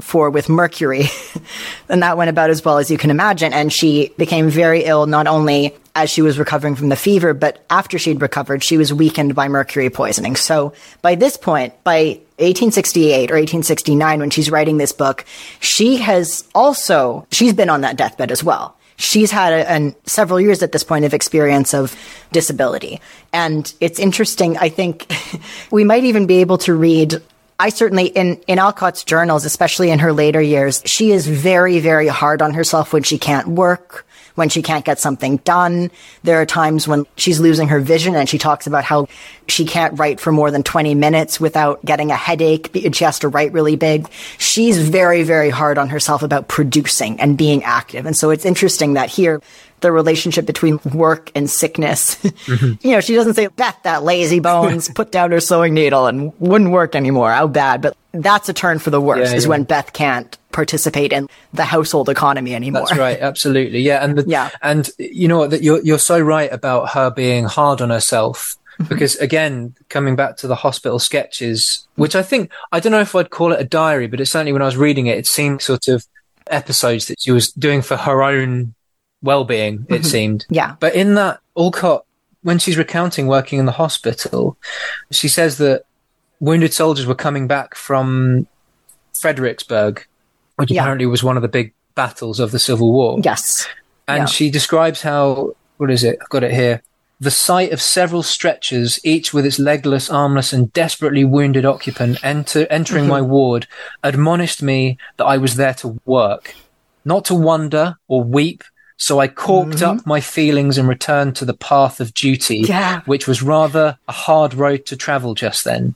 for 0.00 0.30
with 0.30 0.48
mercury. 0.48 1.04
and 1.88 2.02
that 2.02 2.16
went 2.16 2.30
about 2.30 2.50
as 2.50 2.64
well 2.64 2.78
as 2.78 2.90
you 2.90 2.98
can 2.98 3.10
imagine. 3.10 3.52
And 3.52 3.72
she 3.72 4.12
became 4.18 4.50
very 4.50 4.84
ill, 4.84 5.06
not 5.06 5.26
only 5.26 5.74
as 5.94 6.10
she 6.10 6.22
was 6.22 6.38
recovering 6.38 6.74
from 6.74 6.88
the 6.88 6.96
fever, 6.96 7.32
but 7.32 7.64
after 7.70 7.98
she'd 7.98 8.20
recovered, 8.20 8.64
she 8.64 8.76
was 8.76 8.92
weakened 8.92 9.34
by 9.34 9.46
mercury 9.46 9.90
poisoning. 9.90 10.34
So 10.34 10.72
by 11.02 11.14
this 11.14 11.36
point, 11.36 11.72
by 11.84 12.18
1868 12.38 13.30
or 13.30 13.34
1869, 13.34 14.20
when 14.20 14.30
she's 14.30 14.50
writing 14.50 14.78
this 14.78 14.92
book, 14.92 15.24
she 15.60 15.98
has 15.98 16.44
also, 16.54 17.26
she's 17.30 17.52
been 17.52 17.70
on 17.70 17.82
that 17.82 17.96
deathbed 17.96 18.32
as 18.32 18.42
well. 18.42 18.76
She's 18.96 19.30
had 19.30 19.52
a, 19.52 19.70
an, 19.70 19.94
several 20.04 20.40
years 20.40 20.62
at 20.62 20.72
this 20.72 20.84
point 20.84 21.04
of 21.04 21.14
experience 21.14 21.74
of 21.74 21.96
disability. 22.32 23.00
And 23.32 23.72
it's 23.80 23.98
interesting. 23.98 24.56
I 24.56 24.68
think 24.68 25.12
we 25.70 25.84
might 25.84 26.04
even 26.04 26.26
be 26.26 26.36
able 26.40 26.58
to 26.58 26.74
read 26.74 27.22
I 27.58 27.68
certainly 27.68 28.06
in 28.06 28.36
in 28.46 28.58
Alcott's 28.58 29.04
journals, 29.04 29.44
especially 29.44 29.90
in 29.90 30.00
her 30.00 30.12
later 30.12 30.42
years, 30.42 30.82
she 30.84 31.12
is 31.12 31.26
very 31.26 31.78
very 31.78 32.08
hard 32.08 32.42
on 32.42 32.54
herself 32.54 32.92
when 32.92 33.04
she 33.04 33.16
can't 33.16 33.46
work, 33.46 34.06
when 34.34 34.48
she 34.48 34.60
can't 34.60 34.84
get 34.84 34.98
something 34.98 35.36
done. 35.38 35.90
There 36.24 36.40
are 36.40 36.46
times 36.46 36.88
when 36.88 37.06
she's 37.16 37.38
losing 37.38 37.68
her 37.68 37.78
vision 37.78 38.16
and 38.16 38.28
she 38.28 38.38
talks 38.38 38.66
about 38.66 38.82
how 38.82 39.06
she 39.46 39.64
can't 39.64 39.98
write 39.98 40.18
for 40.18 40.32
more 40.32 40.50
than 40.50 40.64
20 40.64 40.94
minutes 40.96 41.38
without 41.38 41.84
getting 41.84 42.10
a 42.10 42.16
headache 42.16 42.74
and 42.84 42.94
she 42.94 43.04
has 43.04 43.20
to 43.20 43.28
write 43.28 43.52
really 43.52 43.76
big. 43.76 44.10
She's 44.38 44.76
very 44.78 45.22
very 45.22 45.50
hard 45.50 45.78
on 45.78 45.88
herself 45.90 46.22
about 46.22 46.48
producing 46.48 47.20
and 47.20 47.38
being 47.38 47.62
active. 47.62 48.04
And 48.04 48.16
so 48.16 48.30
it's 48.30 48.44
interesting 48.44 48.94
that 48.94 49.10
here 49.10 49.40
the 49.80 49.92
relationship 49.92 50.46
between 50.46 50.80
work 50.94 51.30
and 51.34 51.48
sickness. 51.50 52.16
you 52.46 52.78
know, 52.92 53.00
she 53.00 53.14
doesn't 53.14 53.34
say, 53.34 53.46
Beth, 53.48 53.76
that 53.84 54.02
lazy 54.02 54.40
bones, 54.40 54.88
put 54.94 55.12
down 55.12 55.30
her 55.32 55.40
sewing 55.40 55.74
needle 55.74 56.06
and 56.06 56.32
wouldn't 56.40 56.70
work 56.70 56.94
anymore. 56.94 57.30
How 57.32 57.46
bad. 57.46 57.82
But 57.82 57.96
that's 58.12 58.48
a 58.48 58.52
turn 58.54 58.78
for 58.78 58.90
the 58.90 59.00
worse 59.00 59.30
Yeah, 59.30 59.36
is 59.36 59.44
yeah. 59.44 59.50
when 59.50 59.64
Beth 59.64 59.92
can't 59.92 60.36
participate 60.52 61.12
in 61.12 61.28
the 61.52 61.64
household 61.64 62.08
economy 62.08 62.54
anymore. 62.54 62.86
That's 62.86 62.98
right, 62.98 63.18
absolutely, 63.18 63.80
yeah, 63.80 64.04
and 64.04 64.16
the, 64.18 64.24
Yeah. 64.28 64.50
and 64.62 64.88
you 64.98 65.28
know 65.28 65.38
what, 65.38 65.50
that 65.50 65.62
you're 65.62 65.82
you're 65.82 65.98
so 65.98 66.18
right 66.20 66.50
about 66.52 66.90
her 66.90 67.10
being 67.10 67.44
hard 67.44 67.80
on 67.80 67.90
herself 67.90 68.56
Mm-hmm. 68.74 68.88
because 68.88 69.14
again, 69.18 69.72
coming 69.88 70.16
back 70.16 70.36
to 70.38 70.48
the 70.48 70.56
hospital 70.56 70.98
sketches, 70.98 71.86
which 71.94 72.16
I 72.16 72.22
think 72.24 72.50
I 72.72 72.80
don't 72.80 72.90
know 72.90 72.98
if 72.98 73.14
I'd 73.14 73.30
call 73.30 73.52
it 73.52 73.60
a 73.60 73.64
diary, 73.64 74.08
but 74.08 74.20
it 74.20 74.26
certainly 74.26 74.52
when 74.52 74.62
I 74.62 74.64
was 74.64 74.76
reading 74.76 75.06
it, 75.06 75.16
it 75.16 75.28
seemed 75.28 75.62
sort 75.62 75.86
of 75.86 76.04
episodes 76.48 77.06
that 77.06 77.20
she 77.20 77.30
was 77.30 77.52
doing 77.52 77.82
for 77.82 77.96
her 77.96 78.24
own 78.24 78.74
well-being. 79.24 79.86
It 79.88 80.04
seemed, 80.04 80.42
Mm-hmm. 80.44 80.54
Yeah. 80.54 80.76
but 80.78 80.94
in 80.94 81.14
that 81.16 81.40
Alcott, 81.58 82.04
when 82.42 82.58
she's 82.58 82.76
recounting 82.76 83.26
working 83.26 83.58
in 83.58 83.66
the 83.66 83.72
hospital, 83.72 84.56
she 85.10 85.28
says 85.28 85.58
that 85.58 85.84
wounded 86.40 86.72
soldiers 86.74 87.06
were 87.06 87.14
coming 87.14 87.46
back 87.48 87.74
from 87.74 88.46
Fredericksburg, 89.14 90.06
which 90.56 90.70
Yeah. 90.70 90.82
apparently 90.82 91.06
was 91.06 91.22
one 91.22 91.36
of 91.36 91.42
the 91.42 91.48
big 91.48 91.72
battles 91.94 92.40
of 92.40 92.50
the 92.50 92.58
Civil 92.58 92.92
War. 92.92 93.18
Yes. 93.22 93.66
And 94.06 94.22
Yeah. 94.22 94.26
she 94.26 94.50
describes 94.50 95.02
how, 95.02 95.54
what 95.78 95.90
is 95.90 96.04
it? 96.04 96.18
I've 96.20 96.28
got 96.28 96.42
it 96.44 96.52
here. 96.52 96.82
The 97.20 97.30
sight 97.30 97.72
of 97.72 97.80
several 97.80 98.22
stretchers, 98.22 98.98
each 99.04 99.32
with 99.32 99.46
its 99.46 99.58
legless, 99.58 100.10
armless, 100.10 100.52
and 100.52 100.72
desperately 100.72 101.24
wounded 101.24 101.64
occupant 101.64 102.18
enter, 102.22 102.66
entering 102.68 103.06
my 103.06 103.22
ward, 103.22 103.66
admonished 104.02 104.62
me 104.62 104.98
that 105.16 105.24
I 105.24 105.38
was 105.38 105.54
there 105.54 105.74
to 105.74 105.98
work, 106.04 106.54
not 107.04 107.24
to 107.26 107.34
wonder 107.34 107.96
or 108.08 108.22
weep. 108.22 108.64
So 108.96 109.18
I 109.18 109.28
corked 109.28 109.82
up 109.82 109.98
mm-hmm. 109.98 110.08
my 110.08 110.20
feelings 110.20 110.78
and 110.78 110.88
returned 110.88 111.36
to 111.36 111.44
the 111.44 111.54
path 111.54 112.00
of 112.00 112.14
duty, 112.14 112.58
Yeah. 112.58 113.00
which 113.06 113.26
was 113.26 113.42
rather 113.42 113.98
a 114.08 114.12
hard 114.12 114.54
road 114.54 114.86
to 114.86 114.96
travel 114.96 115.34
just 115.34 115.64
then. 115.64 115.94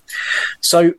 So 0.60 0.94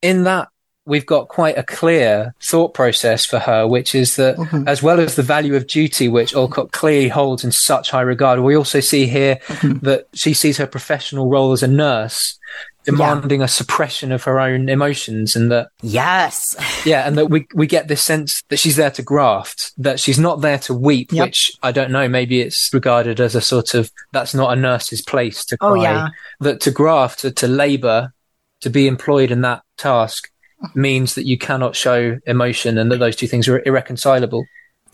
in 0.00 0.24
that 0.24 0.48
we've 0.86 1.06
got 1.06 1.28
quite 1.28 1.58
a 1.58 1.62
clear 1.62 2.34
thought 2.42 2.74
process 2.74 3.24
for 3.24 3.38
her, 3.38 3.66
which 3.66 3.94
is 3.94 4.16
that 4.16 4.36
mm-hmm. 4.36 4.66
as 4.66 4.82
well 4.82 4.98
as 4.98 5.14
the 5.14 5.22
value 5.22 5.54
of 5.54 5.66
duty, 5.66 6.08
which 6.08 6.34
Alcott 6.34 6.72
clearly 6.72 7.08
holds 7.08 7.44
in 7.44 7.52
such 7.52 7.90
high 7.90 8.00
regard, 8.00 8.40
we 8.40 8.56
also 8.56 8.80
see 8.80 9.06
here 9.06 9.36
mm-hmm. 9.46 9.84
that 9.84 10.08
she 10.14 10.34
sees 10.34 10.56
her 10.56 10.66
professional 10.66 11.28
role 11.28 11.52
as 11.52 11.62
a 11.62 11.68
nurse 11.68 12.38
demanding 12.84 13.42
a 13.42 13.48
suppression 13.48 14.10
of 14.12 14.24
her 14.24 14.40
own 14.40 14.68
emotions 14.68 15.36
and 15.36 15.50
that 15.50 15.68
Yes. 15.82 16.56
yeah 16.86 17.06
and 17.06 17.16
that 17.18 17.26
we 17.26 17.46
we 17.54 17.66
get 17.66 17.88
this 17.88 18.02
sense 18.02 18.42
that 18.48 18.56
she's 18.58 18.76
there 18.76 18.90
to 18.92 19.02
graft 19.02 19.72
that 19.76 20.00
she's 20.00 20.18
not 20.18 20.40
there 20.40 20.58
to 20.60 20.74
weep 20.74 21.12
Yep. 21.12 21.26
which 21.26 21.52
i 21.62 21.72
don't 21.72 21.90
know 21.90 22.08
maybe 22.08 22.40
it's 22.40 22.70
regarded 22.72 23.20
as 23.20 23.34
a 23.34 23.40
sort 23.40 23.74
of 23.74 23.90
that's 24.12 24.34
not 24.34 24.56
a 24.56 24.60
nurse's 24.60 25.02
place 25.02 25.44
to 25.46 25.56
oh, 25.60 25.72
cry 25.72 25.78
Oh, 25.80 25.82
yeah. 25.82 26.08
that 26.40 26.60
to 26.62 26.70
graft 26.70 27.20
to, 27.20 27.30
to 27.30 27.46
labor 27.46 28.12
to 28.60 28.70
be 28.70 28.86
employed 28.86 29.30
in 29.30 29.42
that 29.42 29.62
task 29.76 30.30
means 30.74 31.14
that 31.14 31.26
you 31.26 31.38
cannot 31.38 31.74
show 31.76 32.18
emotion 32.26 32.76
and 32.78 32.90
that 32.92 32.98
those 32.98 33.16
two 33.16 33.26
things 33.26 33.46
are 33.48 33.62
irreconcilable 33.66 34.44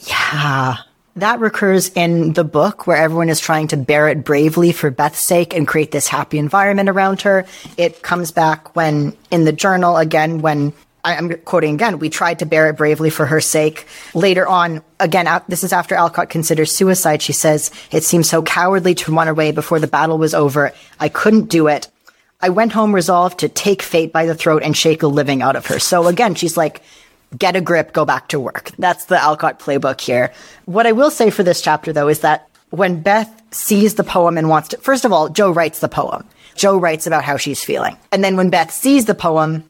Yeah. 0.07 0.76
That 1.17 1.41
recurs 1.41 1.89
in 1.95 2.35
the 2.35 2.45
book 2.45 2.87
where 2.87 2.99
everyone 2.99 3.31
is 3.31 3.41
trying 3.41 3.69
to 3.69 3.79
bear 3.79 4.09
it 4.09 4.23
bravely 4.23 4.73
for 4.73 4.91
Beth's 4.91 5.19
sake 5.19 5.55
and 5.55 5.67
create 5.67 5.91
this 5.91 6.09
happy 6.09 6.39
environment 6.39 6.91
around 6.91 7.23
her. 7.23 7.47
It 7.79 8.03
comes 8.03 8.33
back 8.33 8.77
when 8.77 9.17
in 9.31 9.45
the 9.45 9.53
journal 9.53 9.97
again, 9.97 10.43
when 10.43 10.75
I'm 11.05 11.35
quoting 11.39 11.75
again, 11.75 12.01
we 12.01 12.11
tried 12.11 12.41
to 12.41 12.47
bear 12.47 12.69
it 12.69 12.77
bravely 12.77 13.09
for 13.09 13.25
her 13.25 13.41
sake. 13.41 13.87
Later 14.12 14.47
on, 14.47 14.83
again, 15.01 15.27
this 15.49 15.64
is 15.64 15.73
after 15.73 15.95
Alcott 15.95 16.29
considers 16.29 16.71
suicide. 16.71 17.23
She 17.23 17.33
says, 17.33 17.71
it 17.91 18.05
seemed 18.05 18.27
so 18.27 18.43
cowardly 18.43 18.95
to 18.97 19.14
run 19.14 19.29
away 19.29 19.53
before 19.53 19.79
the 19.79 19.87
battle 19.87 20.19
was 20.19 20.35
over. 20.35 20.73
I 21.01 21.09
couldn't 21.09 21.49
do 21.49 21.69
it. 21.69 21.89
I 22.43 22.51
went 22.51 22.73
home 22.73 22.95
resolved 22.95 23.39
to 23.39 23.49
take 23.49 23.81
fate 23.81 24.12
by 24.12 24.27
the 24.27 24.35
throat 24.35 24.62
and 24.62 24.77
shake 24.77 25.01
the 25.01 25.09
living 25.09 25.41
out 25.41 25.57
of 25.57 25.67
her. 25.67 25.79
So 25.79 26.09
again, 26.09 26.35
she's 26.35 26.59
like, 26.59 26.83
get 27.37 27.57
a 27.57 27.61
grip, 27.61 27.93
go 27.93 28.05
back 28.05 28.29
to 28.29 28.41
work. 28.41 28.72
That's 28.79 29.07
the 29.07 29.20
Alcott 29.20 29.59
playbook 29.59 30.01
here. 30.01 30.33
What 30.64 30.87
I 30.87 30.93
will 30.93 31.11
say 31.11 31.31
for 31.31 31.43
this 31.43 31.61
chapter, 31.61 31.93
though, 31.93 32.09
is 32.09 32.20
that 32.20 32.49
when 32.70 33.03
Beth 33.03 33.43
sees 33.51 33.95
the 33.95 34.05
poem 34.05 34.39
and 34.39 34.49
wants 34.49 34.68
to, 34.68 34.79
first 34.79 35.05
of 35.05 35.12
all, 35.12 35.29
Jo 35.29 35.51
writes 35.51 35.81
the 35.81 35.89
poem. 35.89 36.27
Jo 36.55 36.79
writes 36.79 37.07
about 37.07 37.24
how 37.24 37.37
she's 37.37 37.62
feeling. 37.62 37.97
And 38.12 38.24
then 38.24 38.37
when 38.37 38.51
Beth 38.51 38.70
sees 38.70 39.05
the 39.05 39.14
poem, 39.14 39.68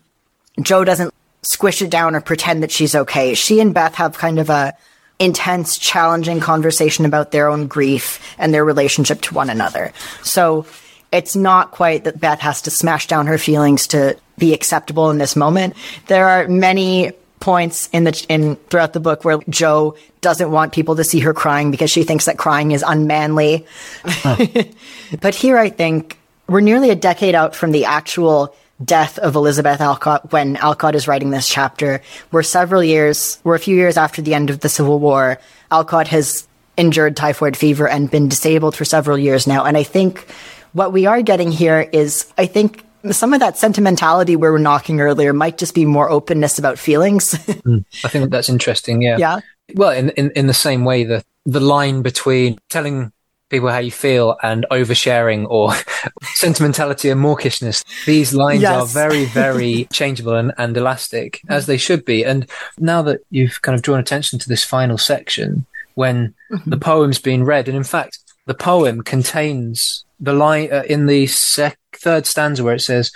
Jo 0.62 0.84
doesn't 0.84 1.12
squish 1.42 1.82
it 1.82 1.90
down 1.90 2.14
or 2.14 2.20
pretend 2.20 2.62
that 2.62 2.70
she's 2.70 2.94
okay. 2.94 3.34
She 3.34 3.60
and 3.60 3.74
Beth 3.74 3.94
have 3.96 4.18
kind 4.18 4.38
of 4.38 4.50
a 4.50 4.74
intense, 5.18 5.78
challenging 5.78 6.40
conversation 6.40 7.04
about 7.06 7.30
their 7.30 7.48
own 7.48 7.66
grief 7.66 8.20
and 8.38 8.52
their 8.52 8.64
relationship 8.64 9.22
to 9.22 9.34
one 9.34 9.48
another. 9.50 9.92
So 10.22 10.66
it's 11.12 11.34
not 11.34 11.70
quite 11.70 12.04
that 12.04 12.20
Beth 12.20 12.40
has 12.40 12.62
to 12.62 12.70
smash 12.70 13.06
down 13.06 13.26
her 13.26 13.38
feelings 13.38 13.86
to 13.88 14.16
be 14.38 14.52
acceptable 14.52 15.10
in 15.10 15.18
this 15.18 15.36
moment. 15.36 15.74
There 16.08 16.28
are 16.28 16.48
many 16.48 17.12
points 17.40 17.88
in 17.92 18.04
the 18.04 18.26
in 18.28 18.56
throughout 18.56 18.92
the 18.92 19.00
book 19.00 19.24
where 19.24 19.38
Jo 19.48 19.96
doesn't 20.20 20.50
want 20.50 20.72
people 20.72 20.96
to 20.96 21.04
see 21.04 21.20
her 21.20 21.34
crying 21.34 21.70
because 21.70 21.90
she 21.90 22.02
thinks 22.02 22.24
that 22.24 22.38
crying 22.38 22.72
is 22.72 22.84
unmanly. 22.86 23.66
but 25.20 25.34
here 25.34 25.58
I 25.58 25.68
think 25.68 26.18
we're 26.48 26.60
nearly 26.60 26.90
a 26.90 26.96
decade 26.96 27.34
out 27.34 27.54
from 27.54 27.72
the 27.72 27.84
actual 27.84 28.54
death 28.84 29.18
of 29.18 29.34
Elizabeth 29.36 29.80
Alcott 29.80 30.32
when 30.32 30.56
Alcott 30.56 30.94
is 30.94 31.08
writing 31.08 31.30
this 31.30 31.48
chapter. 31.48 32.02
We're 32.30 32.42
several 32.42 32.82
years, 32.84 33.38
we're 33.42 33.54
a 33.54 33.60
few 33.60 33.76
years 33.76 33.96
after 33.96 34.22
the 34.22 34.34
end 34.34 34.50
of 34.50 34.60
the 34.60 34.68
Civil 34.68 34.98
War. 34.98 35.38
Alcott 35.70 36.08
has 36.08 36.46
endured 36.76 37.16
typhoid 37.16 37.56
fever 37.56 37.88
and 37.88 38.10
been 38.10 38.28
disabled 38.28 38.76
for 38.76 38.84
several 38.84 39.18
years 39.18 39.46
now. 39.46 39.64
And 39.64 39.76
I 39.76 39.82
think 39.82 40.26
what 40.72 40.92
we 40.92 41.06
are 41.06 41.22
getting 41.22 41.50
here 41.50 41.88
is, 41.90 42.30
I 42.36 42.46
think 42.46 42.84
some 43.12 43.32
of 43.32 43.40
that 43.40 43.56
sentimentality 43.56 44.36
we 44.36 44.48
were 44.48 44.58
knocking 44.58 45.00
earlier 45.00 45.32
might 45.32 45.58
just 45.58 45.74
be 45.74 45.84
more 45.84 46.10
openness 46.10 46.58
about 46.58 46.78
feelings. 46.78 47.36
Hmm. 47.66 47.78
i 48.04 48.08
think 48.08 48.30
that's 48.30 48.48
interesting 48.48 49.02
yeah 49.02 49.16
yeah. 49.18 49.40
well 49.74 49.90
in, 49.90 50.10
in 50.10 50.30
in 50.32 50.46
the 50.46 50.54
same 50.54 50.84
way 50.84 51.04
the 51.04 51.24
the 51.44 51.60
line 51.60 52.02
between 52.02 52.58
telling 52.68 53.12
people 53.48 53.68
how 53.68 53.78
you 53.78 53.90
feel 53.90 54.36
and 54.42 54.66
oversharing 54.70 55.46
or 55.48 55.72
sentimentality 56.34 57.08
and 57.08 57.20
mawkishness 57.20 57.84
these 58.04 58.34
lines 58.34 58.62
Yes. 58.62 58.82
are 58.82 58.86
very 58.86 59.24
very 59.42 59.88
changeable 59.92 60.34
and, 60.34 60.52
and 60.58 60.76
elastic 60.76 61.40
as 61.48 61.66
they 61.66 61.76
should 61.76 62.04
be 62.04 62.24
and 62.24 62.48
now 62.78 63.02
that 63.02 63.20
you've 63.30 63.62
kind 63.62 63.76
of 63.76 63.82
drawn 63.82 64.00
attention 64.00 64.38
to 64.40 64.48
this 64.48 64.64
final 64.64 64.98
section 64.98 65.66
when 65.94 66.34
mm-hmm. 66.50 66.70
the 66.70 66.76
poem's 66.76 67.18
been 67.18 67.44
read 67.44 67.68
and 67.68 67.76
in 67.76 67.84
fact 67.84 68.18
the 68.46 68.54
poem 68.54 69.02
contains 69.02 70.04
the 70.20 70.32
line 70.32 70.72
uh, 70.72 70.82
in 70.88 71.06
the 71.06 71.26
sec- 71.26 71.78
third 71.92 72.26
stanza 72.26 72.62
where 72.64 72.74
it 72.74 72.80
says 72.80 73.10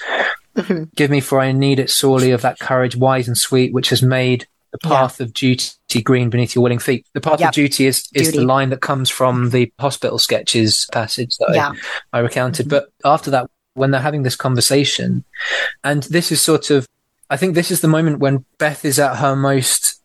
give 0.97 1.11
me 1.11 1.21
for 1.21 1.41
i 1.41 1.53
need 1.53 1.79
it 1.79 1.89
sorely 1.91 2.31
of 2.33 2.43
that 2.43 2.59
courage 2.59 2.97
wise 2.97 3.27
and 3.29 3.39
sweet 3.39 3.73
which 3.73 3.89
has 3.91 4.03
made 4.03 4.47
the 4.73 4.79
path 4.79 5.21
of 5.21 5.33
duty 5.33 5.73
green 6.05 6.31
beneath 6.31 6.55
your 6.55 6.63
willing 6.63 6.79
feet. 6.79 7.05
The 7.13 7.21
path 7.21 7.41
Yep. 7.41 7.49
of 7.49 7.55
duty 7.57 7.87
is, 7.87 8.09
is 8.15 8.29
Duty. 8.29 8.39
the 8.39 8.45
line 8.45 8.71
that 8.71 8.81
comes 8.81 9.11
from 9.11 9.51
the 9.51 9.73
hospital 9.81 10.17
sketches 10.17 10.87
passage 10.93 11.37
that 11.39 11.51
Yeah. 11.57 11.73
I, 12.13 12.19
I 12.19 12.21
recounted. 12.21 12.69
But 12.69 12.89
after 13.05 13.33
that, 13.33 13.51
when 13.75 13.91
they're 13.91 14.01
having 14.01 14.23
this 14.23 14.37
conversation, 14.37 15.25
and 15.83 16.05
this 16.05 16.31
is 16.31 16.41
sort 16.41 16.71
of, 16.71 16.87
I 17.29 17.37
think 17.37 17.57
this 17.57 17.73
is 17.73 17.81
the 17.81 17.89
moment 17.89 18.21
when 18.21 18.45
Beth 18.59 18.85
is 18.85 19.01
at 19.01 19.17
her 19.17 19.35
most 19.35 20.01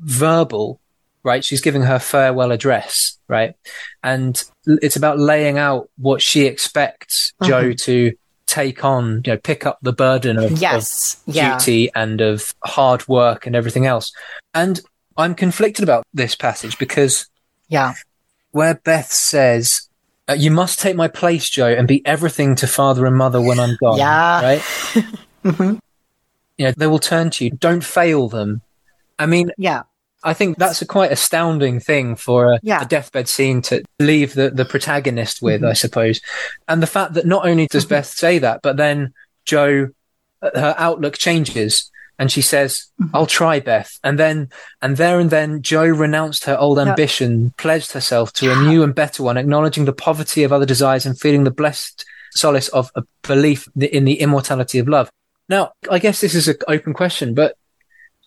verbal, 0.00 0.80
right? 1.22 1.42
She's 1.42 1.62
giving 1.62 1.82
her 1.84 1.98
farewell 1.98 2.52
address, 2.52 3.18
right? 3.26 3.54
And 4.02 4.42
it's 4.82 4.96
about 4.96 5.18
laying 5.18 5.58
out 5.58 5.88
what 5.98 6.22
she 6.22 6.46
expects 6.46 7.32
Jo 7.42 7.72
to 7.72 8.12
take 8.46 8.84
on, 8.84 9.22
you 9.24 9.32
know, 9.32 9.36
pick 9.38 9.64
up 9.66 9.78
the 9.82 9.92
burden 9.92 10.36
of, 10.38 10.52
of 10.52 10.60
Yeah. 11.26 11.58
duty 11.58 11.90
and 11.94 12.20
of 12.20 12.54
hard 12.64 13.06
work 13.08 13.46
and 13.46 13.54
everything 13.54 13.86
else. 13.86 14.12
And 14.54 14.80
I'm 15.16 15.34
conflicted 15.34 15.82
about 15.82 16.04
this 16.14 16.34
passage 16.34 16.76
because 16.78 17.26
Yeah. 17.68 17.94
where 18.50 18.74
Beth 18.74 19.12
says, 19.12 19.88
uh, 20.28 20.32
"You 20.34 20.50
must 20.50 20.80
take 20.80 20.96
my 20.96 21.06
place, 21.08 21.48
Jo, 21.48 21.66
and 21.68 21.86
be 21.86 22.04
everything 22.06 22.54
to 22.56 22.66
father 22.66 23.06
and 23.06 23.16
mother 23.16 23.40
when 23.40 23.60
I'm 23.60 23.76
gone." 23.80 23.98
Yeah. 23.98 24.40
right. 24.42 24.62
You 26.58 26.66
know, 26.66 26.72
they 26.76 26.86
will 26.86 26.98
turn 26.98 27.30
to 27.30 27.44
you. 27.46 27.50
Don't 27.52 27.82
fail 27.82 28.28
them. 28.28 28.60
I 29.18 29.24
mean, 29.24 29.50
Yeah. 29.56 29.82
I 30.22 30.34
think 30.34 30.58
that's 30.58 30.82
a 30.82 30.86
quite 30.86 31.12
astounding 31.12 31.80
thing 31.80 32.16
for 32.16 32.52
a, 32.52 32.60
Yeah. 32.62 32.82
a 32.82 32.86
deathbed 32.86 33.28
scene 33.28 33.62
to 33.62 33.82
leave 33.98 34.34
the, 34.34 34.50
the 34.50 34.64
protagonist 34.64 35.40
with, 35.40 35.62
mm-hmm. 35.62 35.70
I 35.70 35.74
suppose. 35.74 36.20
And 36.68 36.82
the 36.82 36.86
fact 36.86 37.14
that 37.14 37.26
not 37.26 37.46
only 37.46 37.66
does 37.66 37.84
mm-hmm. 37.84 37.94
Beth 37.94 38.06
say 38.06 38.38
that, 38.38 38.60
but 38.62 38.76
then 38.76 39.14
Jo, 39.46 39.88
uh, 40.42 40.50
her 40.54 40.74
outlook 40.76 41.16
changes 41.16 41.90
and 42.18 42.30
she 42.30 42.42
says, 42.42 42.86
mm-hmm. 43.00 43.16
I'll 43.16 43.26
try 43.26 43.60
Beth. 43.60 43.98
And 44.04 44.18
then, 44.18 44.50
and 44.82 44.98
there 44.98 45.18
and 45.20 45.30
then 45.30 45.62
Jo 45.62 45.84
renounced 45.84 46.44
her 46.44 46.58
old 46.58 46.78
ambition, 46.78 47.54
pledged 47.56 47.92
herself 47.92 48.32
to 48.34 48.52
a 48.52 48.62
new 48.68 48.82
and 48.82 48.94
better 48.94 49.22
one, 49.22 49.38
acknowledging 49.38 49.86
the 49.86 49.94
poverty 49.94 50.44
of 50.44 50.52
other 50.52 50.66
desires 50.66 51.06
and 51.06 51.18
feeling 51.18 51.44
the 51.44 51.50
blessed 51.50 52.04
solace 52.32 52.68
of 52.68 52.90
a 52.94 53.02
belief 53.22 53.68
in 53.80 54.04
the 54.04 54.20
immortality 54.20 54.78
of 54.78 54.86
love. 54.86 55.10
Now, 55.48 55.72
I 55.90 55.98
guess 55.98 56.20
this 56.20 56.34
is 56.34 56.46
an 56.46 56.56
open 56.68 56.92
question, 56.92 57.34
but 57.34 57.56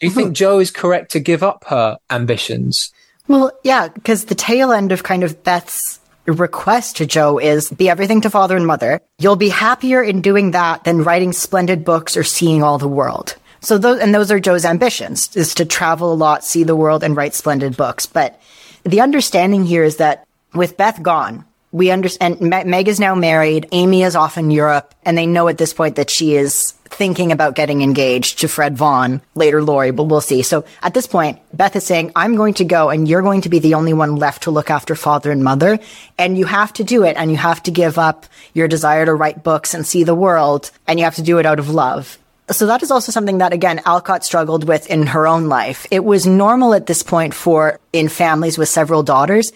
do 0.04 0.08
you 0.08 0.14
think 0.14 0.34
Jo 0.36 0.60
is 0.60 0.70
correct 0.70 1.12
to 1.12 1.20
give 1.20 1.44
up 1.44 1.64
her 1.68 1.98
ambitions? 2.10 2.92
Well, 3.30 3.52
yeah, 3.64 3.88
because 3.88 4.26
the 4.26 4.36
tail 4.36 4.74
end 4.74 4.92
of 4.92 5.04
kind 5.04 5.24
of 5.24 5.44
Beth's 5.44 6.00
request 6.26 6.98
to 6.98 7.06
Jo 7.06 7.38
is 7.38 7.70
be 7.70 7.90
everything 7.90 8.20
to 8.22 8.30
father 8.30 8.58
and 8.58 8.68
mother. 8.68 9.00
You'll 9.20 9.38
be 9.38 9.50
happier 9.50 10.04
in 10.04 10.22
doing 10.22 10.52
that 10.52 10.84
than 10.84 11.04
writing 11.04 11.32
splendid 11.32 11.86
books 11.86 12.18
or 12.18 12.24
seeing 12.24 12.64
all 12.64 12.78
the 12.78 12.88
world. 12.88 13.36
So 13.62 13.78
those, 13.78 14.02
and 14.02 14.14
those 14.14 14.30
are 14.30 14.42
Jo's 14.42 14.66
ambitions, 14.66 15.34
is 15.38 15.56
to 15.56 15.66
travel 15.66 16.12
a 16.12 16.16
lot, 16.16 16.44
see 16.44 16.66
the 16.66 16.76
world, 16.76 17.02
and 17.02 17.16
write 17.16 17.34
splendid 17.34 17.78
books. 17.78 18.06
But 18.06 18.42
the 18.84 19.00
understanding 19.00 19.64
here 19.64 19.86
is 19.86 19.98
that 19.98 20.28
with 20.54 20.76
Beth 20.76 21.02
gone, 21.02 21.46
we 21.72 21.90
understand 21.90 22.42
Me- 22.42 22.66
Meg 22.66 22.90
is 22.90 23.00
now 23.00 23.16
married. 23.16 23.70
Amy 23.72 24.04
is 24.04 24.18
off 24.18 24.38
in 24.38 24.52
Europe, 24.52 24.94
and 25.04 25.18
they 25.18 25.26
know 25.26 25.48
at 25.48 25.58
this 25.58 25.74
point 25.74 25.96
that 25.96 26.10
she 26.10 26.36
is 26.36 26.74
thinking 26.94 27.32
about 27.32 27.56
getting 27.56 27.82
engaged 27.82 28.40
to 28.40 28.48
Fred 28.48 28.78
Vaughn, 28.78 29.22
later 29.36 29.62
Laurie, 29.62 29.92
but 29.92 30.04
we'll 30.04 30.22
see. 30.22 30.42
So 30.42 30.66
at 30.82 30.94
this 30.94 31.08
point, 31.08 31.40
Beth 31.52 31.76
is 31.76 31.86
saying, 31.86 32.12
I'm 32.16 32.36
going 32.36 32.54
to 32.56 32.66
go 32.66 32.90
and 32.90 33.08
you're 33.08 33.22
going 33.22 33.42
to 33.42 33.50
be 33.50 33.60
the 33.60 33.74
only 33.74 33.94
one 33.94 34.16
left 34.16 34.44
to 34.44 34.52
look 34.52 34.70
after 34.70 34.96
father 34.96 35.32
and 35.32 35.44
mother. 35.44 35.80
And 36.18 36.38
you 36.38 36.46
have 36.46 36.74
to 36.74 36.84
do 36.84 37.04
it 37.04 37.18
and 37.18 37.32
you 37.32 37.38
have 37.38 37.64
to 37.64 37.72
give 37.72 37.98
up 37.98 38.26
your 38.54 38.68
desire 38.68 39.06
to 39.06 39.14
write 39.14 39.44
books 39.44 39.74
and 39.74 39.86
see 39.86 40.04
the 40.04 40.16
world 40.16 40.72
and 40.88 41.00
you 41.00 41.06
have 41.06 41.16
to 41.16 41.22
do 41.22 41.40
it 41.40 41.46
out 41.46 41.60
of 41.60 41.70
love. 41.70 42.18
So 42.52 42.68
that 42.68 42.84
is 42.84 42.92
also 42.92 43.12
something 43.12 43.38
that 43.38 43.54
again 43.54 43.82
Alcott 43.86 44.26
struggled 44.26 44.68
with 44.68 44.90
in 44.90 45.08
her 45.08 45.28
own 45.28 45.48
life. 45.48 45.88
It 45.92 46.04
was 46.04 46.28
normal 46.28 46.74
at 46.74 46.88
this 46.88 47.02
point 47.02 47.34
for 47.34 47.80
in 47.94 48.10
families 48.10 48.58
with 48.58 48.70
several 48.70 49.02
daughters 49.02 49.52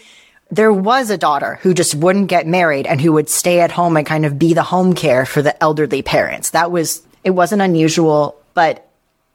there 0.50 0.72
was 0.72 1.10
a 1.10 1.18
daughter 1.18 1.60
who 1.62 1.74
just 1.74 1.96
wouldn't 1.96 2.30
get 2.30 2.48
married 2.48 2.88
and 2.88 3.02
who 3.02 3.14
would 3.14 3.30
stay 3.30 3.60
at 3.60 3.72
home 3.72 3.98
and 3.98 4.06
kind 4.06 4.26
of 4.26 4.40
be 4.40 4.54
the 4.54 4.64
home 4.64 4.94
care 4.94 5.26
for 5.26 5.42
the 5.42 5.62
elderly 5.62 6.02
parents. 6.02 6.52
That 6.52 6.72
was, 6.72 7.02
it 7.28 7.32
wasn't 7.32 7.62
unusual, 7.62 8.40
but 8.54 8.88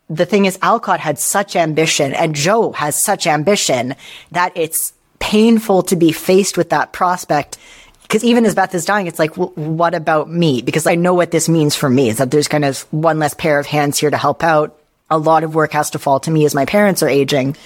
the 0.09 0.25
thing 0.25 0.47
is, 0.47 0.59
Alcott 0.63 0.99
had 0.99 1.19
such 1.19 1.57
ambition 1.57 2.15
and 2.15 2.35
Jo 2.35 2.73
has 2.73 2.97
such 2.97 3.27
ambition 3.27 3.95
that 4.31 4.51
it's 4.57 4.95
painful 5.19 5.83
to 5.83 5.95
be 5.95 6.11
faced 6.11 6.57
with 6.57 6.71
that 6.71 6.95
prospect. 6.95 7.59
Because 8.01 8.25
even 8.25 8.47
as 8.47 8.55
Beth 8.55 8.75
is 8.75 8.87
dying, 8.87 9.09
it's 9.09 9.19
like, 9.19 9.37
well, 9.37 9.53
what 9.57 9.95
about 9.95 10.31
me? 10.31 10.63
Because 10.63 10.87
I 10.87 10.95
know 10.95 11.13
what 11.13 11.33
this 11.33 11.51
means 11.51 11.77
for 11.77 11.91
me 11.91 12.09
is 12.09 12.17
that 12.17 12.31
there's 12.31 12.49
kind 12.49 12.65
of 12.65 12.81
one 12.93 13.19
less 13.19 13.35
pair 13.35 13.59
of 13.59 13.67
hands 13.67 13.99
here 13.99 14.11
to 14.11 14.17
help 14.17 14.43
out. 14.43 14.75
A 15.11 15.19
lot 15.19 15.45
of 15.45 15.55
work 15.55 15.73
has 15.73 15.91
to 15.91 15.99
fall 15.99 16.19
to 16.21 16.31
me 16.31 16.47
as 16.47 16.55
my 16.55 16.65
parents 16.65 17.03
are 17.03 17.11
aging. 17.11 17.59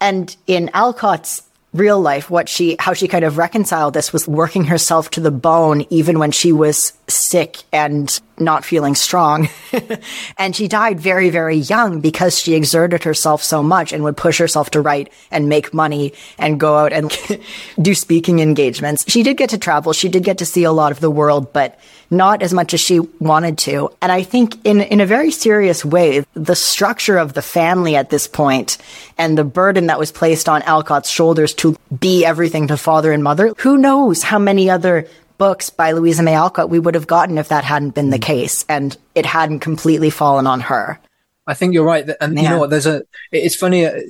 And 0.00 0.34
in 0.46 0.70
Alcott's 0.72 1.42
real 1.72 2.00
life, 2.00 2.28
what 2.30 2.48
she, 2.48 2.76
how 2.78 2.92
she 2.92 3.06
kind 3.06 3.24
of 3.24 3.38
reconciled 3.38 3.94
this 3.94 4.12
was 4.12 4.26
working 4.26 4.64
herself 4.64 5.10
to 5.10 5.20
the 5.20 5.30
bone, 5.30 5.86
even 5.90 6.18
when 6.18 6.32
she 6.32 6.52
was 6.52 6.92
sick 7.06 7.58
and 7.72 8.20
not 8.38 8.64
feeling 8.64 8.94
strong. 8.94 9.48
and 10.38 10.56
she 10.56 10.66
died 10.66 10.98
very, 10.98 11.30
very 11.30 11.56
young 11.56 12.00
because 12.00 12.38
she 12.38 12.54
exerted 12.54 13.04
herself 13.04 13.42
so 13.42 13.62
much 13.62 13.92
and 13.92 14.02
would 14.02 14.16
push 14.16 14.38
herself 14.38 14.70
to 14.70 14.80
write 14.80 15.12
and 15.30 15.48
make 15.48 15.74
money 15.74 16.12
and 16.38 16.58
go 16.58 16.76
out 16.76 16.92
and 16.92 17.16
do 17.82 17.94
speaking 17.94 18.40
engagements. 18.40 19.04
She 19.08 19.22
did 19.22 19.36
get 19.36 19.50
to 19.50 19.58
travel. 19.58 19.92
She 19.92 20.08
did 20.08 20.24
get 20.24 20.38
to 20.38 20.46
see 20.46 20.64
a 20.64 20.72
lot 20.72 20.92
of 20.92 21.00
the 21.00 21.10
world, 21.10 21.52
but 21.52 21.78
not 22.10 22.42
as 22.42 22.52
much 22.52 22.74
as 22.74 22.80
she 22.80 22.98
wanted 22.98 23.56
to. 23.58 23.92
And 24.02 24.10
I 24.10 24.22
think 24.22 24.58
in, 24.64 24.80
in 24.80 25.00
a 25.00 25.06
very 25.06 25.30
serious 25.30 25.84
way, 25.84 26.24
the 26.34 26.56
structure 26.56 27.18
of 27.18 27.34
the 27.34 27.42
family 27.42 27.94
at 27.94 28.10
this 28.10 28.26
point 28.26 28.78
and 29.16 29.38
the 29.38 29.44
burden 29.44 29.86
that 29.86 29.98
was 29.98 30.10
placed 30.10 30.48
on 30.48 30.62
Alcott's 30.62 31.08
shoulders 31.08 31.54
to 31.60 31.76
be 31.98 32.24
everything 32.24 32.68
to 32.68 32.76
father 32.76 33.12
and 33.12 33.22
mother, 33.22 33.52
who 33.58 33.76
knows 33.76 34.22
how 34.22 34.38
many 34.38 34.70
other 34.70 35.06
books 35.36 35.68
by 35.68 35.92
Louisa 35.92 36.22
May 36.22 36.34
Alcott 36.34 36.70
we 36.70 36.78
would 36.78 36.94
have 36.94 37.06
gotten 37.06 37.36
if 37.36 37.48
that 37.48 37.64
hadn't 37.64 37.94
been 37.94 38.08
the 38.08 38.18
mm. 38.18 38.22
case 38.22 38.64
and 38.68 38.96
it 39.14 39.26
hadn't 39.26 39.60
completely 39.60 40.08
fallen 40.08 40.46
on 40.46 40.60
her. 40.60 40.98
I 41.46 41.54
think 41.54 41.74
you're 41.74 41.84
right. 41.84 42.08
And 42.20 42.34
yeah. 42.36 42.42
you 42.42 42.48
know 42.48 42.58
what? 42.60 42.70
There's 42.70 42.86
a, 42.86 43.02
it's 43.30 43.56
funny. 43.56 43.84
Uh, 43.84 44.00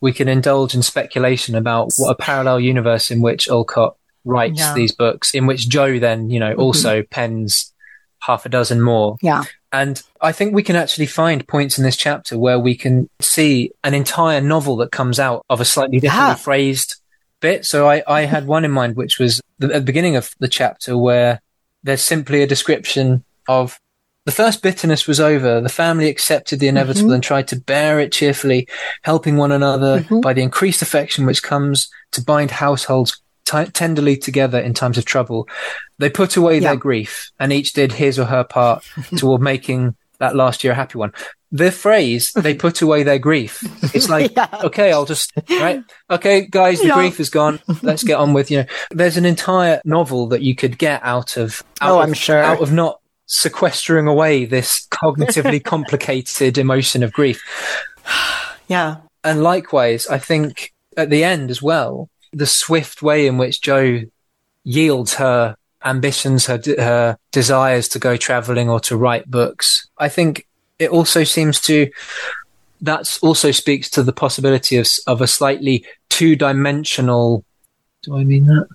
we 0.00 0.12
can 0.12 0.28
indulge 0.28 0.74
in 0.74 0.82
speculation 0.82 1.54
about 1.54 1.90
what 1.98 2.10
a 2.10 2.14
parallel 2.16 2.60
universe 2.60 3.10
in 3.10 3.20
which 3.20 3.48
Alcott 3.48 3.96
writes 4.24 4.58
yeah. 4.58 4.74
these 4.74 4.92
books, 4.92 5.34
in 5.34 5.46
which 5.46 5.68
Jo 5.68 5.98
then, 5.98 6.30
you 6.30 6.40
know, 6.40 6.50
mm-hmm. 6.50 6.60
also 6.60 7.02
pens 7.02 7.72
half 8.20 8.44
a 8.44 8.48
dozen 8.48 8.80
more. 8.80 9.16
Yeah. 9.22 9.44
And 9.72 10.02
I 10.20 10.32
think 10.32 10.54
we 10.54 10.62
can 10.62 10.76
actually 10.76 11.06
find 11.06 11.46
points 11.46 11.78
in 11.78 11.84
this 11.84 11.96
chapter 11.96 12.38
where 12.38 12.58
we 12.58 12.74
can 12.74 13.08
see 13.20 13.72
an 13.84 13.94
entire 13.94 14.40
novel 14.40 14.76
that 14.76 14.92
comes 14.92 15.20
out 15.20 15.44
of 15.50 15.60
a 15.60 15.64
slightly 15.64 16.00
differently 16.00 16.28
yeah. 16.28 16.34
phrased 16.34 16.96
bit. 17.40 17.64
So 17.64 17.88
I, 17.88 18.02
I 18.06 18.22
had 18.22 18.46
one 18.46 18.64
in 18.64 18.70
mind, 18.70 18.96
which 18.96 19.18
was 19.18 19.40
the, 19.58 19.66
at 19.66 19.72
the 19.74 19.80
beginning 19.80 20.16
of 20.16 20.30
the 20.38 20.48
chapter 20.48 20.96
where 20.96 21.40
there's 21.82 22.02
simply 22.02 22.42
a 22.42 22.46
description 22.46 23.24
of 23.46 23.78
the 24.24 24.32
first 24.32 24.62
bitterness 24.62 25.06
was 25.06 25.20
over. 25.20 25.60
The 25.60 25.68
family 25.68 26.08
accepted 26.08 26.60
the 26.60 26.68
inevitable 26.68 27.08
mm-hmm. 27.08 27.14
and 27.14 27.22
tried 27.22 27.48
to 27.48 27.60
bear 27.60 27.98
it 28.00 28.12
cheerfully, 28.12 28.68
helping 29.02 29.36
one 29.36 29.52
another 29.52 30.00
mm-hmm. 30.00 30.20
by 30.20 30.32
the 30.32 30.42
increased 30.42 30.82
affection 30.82 31.24
which 31.24 31.42
comes 31.42 31.90
to 32.12 32.22
bind 32.22 32.50
households 32.50 33.22
t- 33.48 33.70
tenderly 33.72 34.16
together 34.16 34.58
in 34.58 34.74
times 34.74 34.98
of 34.98 35.04
trouble. 35.04 35.48
They 35.98 36.10
put 36.10 36.36
away 36.36 36.54
yeah. 36.54 36.70
their 36.70 36.76
grief 36.76 37.30
and 37.38 37.52
each 37.52 37.72
did 37.72 37.92
his 37.92 38.18
or 38.18 38.26
her 38.26 38.44
part 38.44 38.84
toward 39.16 39.40
making 39.40 39.96
that 40.18 40.36
last 40.36 40.64
year 40.64 40.72
a 40.72 40.76
happy 40.76 40.98
one 40.98 41.12
the 41.50 41.72
phrase 41.72 42.32
they 42.32 42.54
put 42.54 42.82
away 42.82 43.02
their 43.02 43.18
grief 43.18 43.62
it's 43.94 44.08
like 44.10 44.34
yeah. 44.36 44.48
okay 44.64 44.92
i'll 44.92 45.06
just 45.06 45.32
right 45.50 45.82
okay 46.10 46.46
guys 46.46 46.80
the 46.80 46.88
yeah. 46.88 46.94
grief 46.94 47.18
is 47.20 47.30
gone 47.30 47.58
let's 47.82 48.04
get 48.04 48.18
on 48.18 48.34
with 48.34 48.50
you 48.50 48.58
know 48.58 48.66
there's 48.90 49.16
an 49.16 49.24
entire 49.24 49.80
novel 49.84 50.26
that 50.26 50.42
you 50.42 50.54
could 50.54 50.76
get 50.76 51.00
out 51.02 51.36
of 51.36 51.62
out 51.80 51.90
oh 51.90 52.00
of, 52.00 52.06
i'm 52.06 52.12
sure 52.12 52.42
out 52.42 52.60
of 52.60 52.70
not 52.72 53.00
sequestering 53.26 54.06
away 54.06 54.44
this 54.44 54.86
cognitively 54.90 55.62
complicated 55.64 56.58
emotion 56.58 57.02
of 57.02 57.12
grief 57.12 57.42
yeah 58.68 58.96
and 59.24 59.42
likewise 59.42 60.06
i 60.08 60.18
think 60.18 60.72
at 60.96 61.08
the 61.08 61.24
end 61.24 61.50
as 61.50 61.62
well 61.62 62.10
the 62.32 62.46
swift 62.46 63.02
way 63.02 63.26
in 63.26 63.38
which 63.38 63.60
Jo 63.60 64.02
yields 64.64 65.14
her 65.14 65.56
ambitions 65.84 66.46
her 66.46 66.60
her 66.78 67.16
desires 67.30 67.88
to 67.88 67.98
go 67.98 68.16
traveling 68.16 68.68
or 68.68 68.80
to 68.80 68.96
write 68.96 69.30
books 69.30 69.88
i 69.98 70.08
think 70.08 70.44
it 70.80 70.90
also 70.90 71.22
seems 71.22 71.60
to 71.60 71.88
that 72.80 73.18
also 73.22 73.50
speaks 73.50 73.90
to 73.90 74.02
the 74.02 74.12
possibility 74.12 74.76
of 74.76 74.88
of 75.06 75.20
a 75.20 75.26
slightly 75.26 75.84
two 76.08 76.36
dimensional. 76.36 77.44
Do 78.02 78.16
I 78.16 78.24
mean 78.24 78.46
that? 78.46 78.68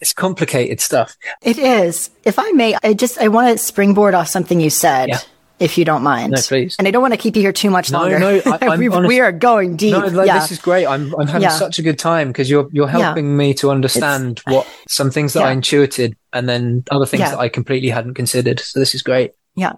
It's 0.00 0.12
complicated 0.12 0.80
stuff. 0.80 1.16
It 1.42 1.58
is. 1.58 2.10
If 2.24 2.38
I 2.38 2.50
may, 2.52 2.76
I 2.82 2.92
just 2.92 3.18
I 3.18 3.28
want 3.28 3.56
to 3.56 3.58
springboard 3.62 4.14
off 4.14 4.28
something 4.28 4.60
you 4.60 4.70
said. 4.70 5.08
Yeah. 5.08 5.18
If 5.62 5.78
you 5.78 5.84
don't 5.84 6.02
mind, 6.02 6.32
no, 6.32 6.40
please. 6.40 6.74
And 6.78 6.88
I 6.88 6.90
don't 6.90 7.02
want 7.02 7.14
to 7.14 7.18
keep 7.18 7.36
you 7.36 7.42
here 7.42 7.52
too 7.52 7.70
much 7.70 7.90
longer. 7.92 8.18
No, 8.18 8.40
no, 8.44 8.58
I, 8.60 8.76
we, 8.76 8.88
honest, 8.88 9.08
we, 9.08 9.20
are 9.20 9.30
going 9.30 9.76
deep. 9.76 9.92
No, 9.92 10.00
like, 10.00 10.26
yeah. 10.26 10.40
this 10.40 10.50
is 10.50 10.58
great. 10.58 10.86
I'm, 10.86 11.14
I'm 11.14 11.28
having 11.28 11.42
yeah. 11.42 11.50
such 11.50 11.78
a 11.78 11.82
good 11.82 11.98
time 11.98 12.28
because 12.28 12.50
you're, 12.50 12.68
you're 12.72 12.88
helping 12.88 13.26
yeah. 13.26 13.36
me 13.36 13.54
to 13.54 13.70
understand 13.70 14.38
it's, 14.38 14.46
what 14.46 14.66
some 14.88 15.10
things 15.10 15.34
that 15.34 15.44
I 15.44 15.52
intuited 15.52 16.16
and 16.32 16.48
then 16.48 16.82
other 16.90 17.06
things 17.06 17.22
that 17.22 17.38
I 17.38 17.48
completely 17.48 17.90
hadn't 17.90 18.14
considered. 18.14 18.58
So 18.58 18.80
this 18.80 18.94
is 18.94 19.02
great. 19.02 19.34
Yeah. 19.54 19.74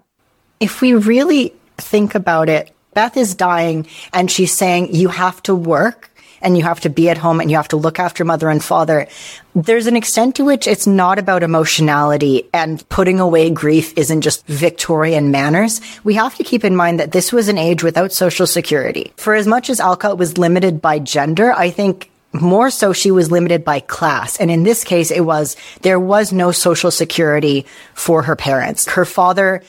If 0.59 0.81
we 0.81 0.95
really 0.95 1.53
think 1.77 2.15
about 2.15 2.49
it, 2.49 2.71
Beth 2.95 3.15
is 3.15 3.35
dying 3.35 3.85
and 4.11 4.31
she's 4.31 4.53
saying, 4.53 4.95
you 4.95 5.09
have 5.09 5.43
to 5.43 5.53
work 5.53 6.09
and 6.41 6.57
you 6.57 6.63
have 6.63 6.79
to 6.81 6.89
be 6.89 7.09
at 7.09 7.17
home 7.17 7.39
and 7.39 7.49
you 7.49 7.57
have 7.57 7.67
to 7.69 7.77
look 7.77 7.99
after 7.99 8.25
mother 8.25 8.49
and 8.49 8.63
father. 8.63 9.07
There's 9.53 9.87
an 9.87 9.95
extent 9.95 10.35
to 10.35 10.45
which 10.45 10.67
it's 10.67 10.87
not 10.87 11.19
about 11.19 11.43
emotionality 11.43 12.49
and 12.53 12.87
putting 12.89 13.19
away 13.19 13.49
grief 13.49 13.93
isn't 13.97 14.21
just 14.21 14.45
Victorian 14.47 15.31
manners. 15.31 15.81
We 16.03 16.15
have 16.15 16.35
to 16.35 16.43
keep 16.43 16.63
in 16.63 16.75
mind 16.75 16.99
that 16.99 17.11
this 17.11 17.31
was 17.31 17.47
an 17.47 17.57
age 17.57 17.83
without 17.83 18.11
social 18.11 18.47
security. 18.47 19.13
For 19.17 19.33
as 19.33 19.47
much 19.47 19.69
as 19.69 19.79
Alcott 19.79 20.17
was 20.17 20.37
limited 20.37 20.81
by 20.81 20.99
gender, 20.99 21.53
I 21.53 21.69
think 21.69 22.11
more 22.41 22.69
so 22.69 22.93
she 22.93 23.11
was 23.11 23.31
limited 23.31 23.63
by 23.63 23.79
class. 23.79 24.37
And 24.37 24.51
in 24.51 24.63
this 24.63 24.83
case, 24.83 25.11
it 25.11 25.21
was, 25.21 25.55
there 25.81 25.99
was 25.99 26.33
no 26.33 26.51
social 26.51 26.91
security 26.91 27.65
for 27.93 28.23
her 28.23 28.35
parents. 28.35 28.87
Her 28.87 29.05
father 29.05 29.63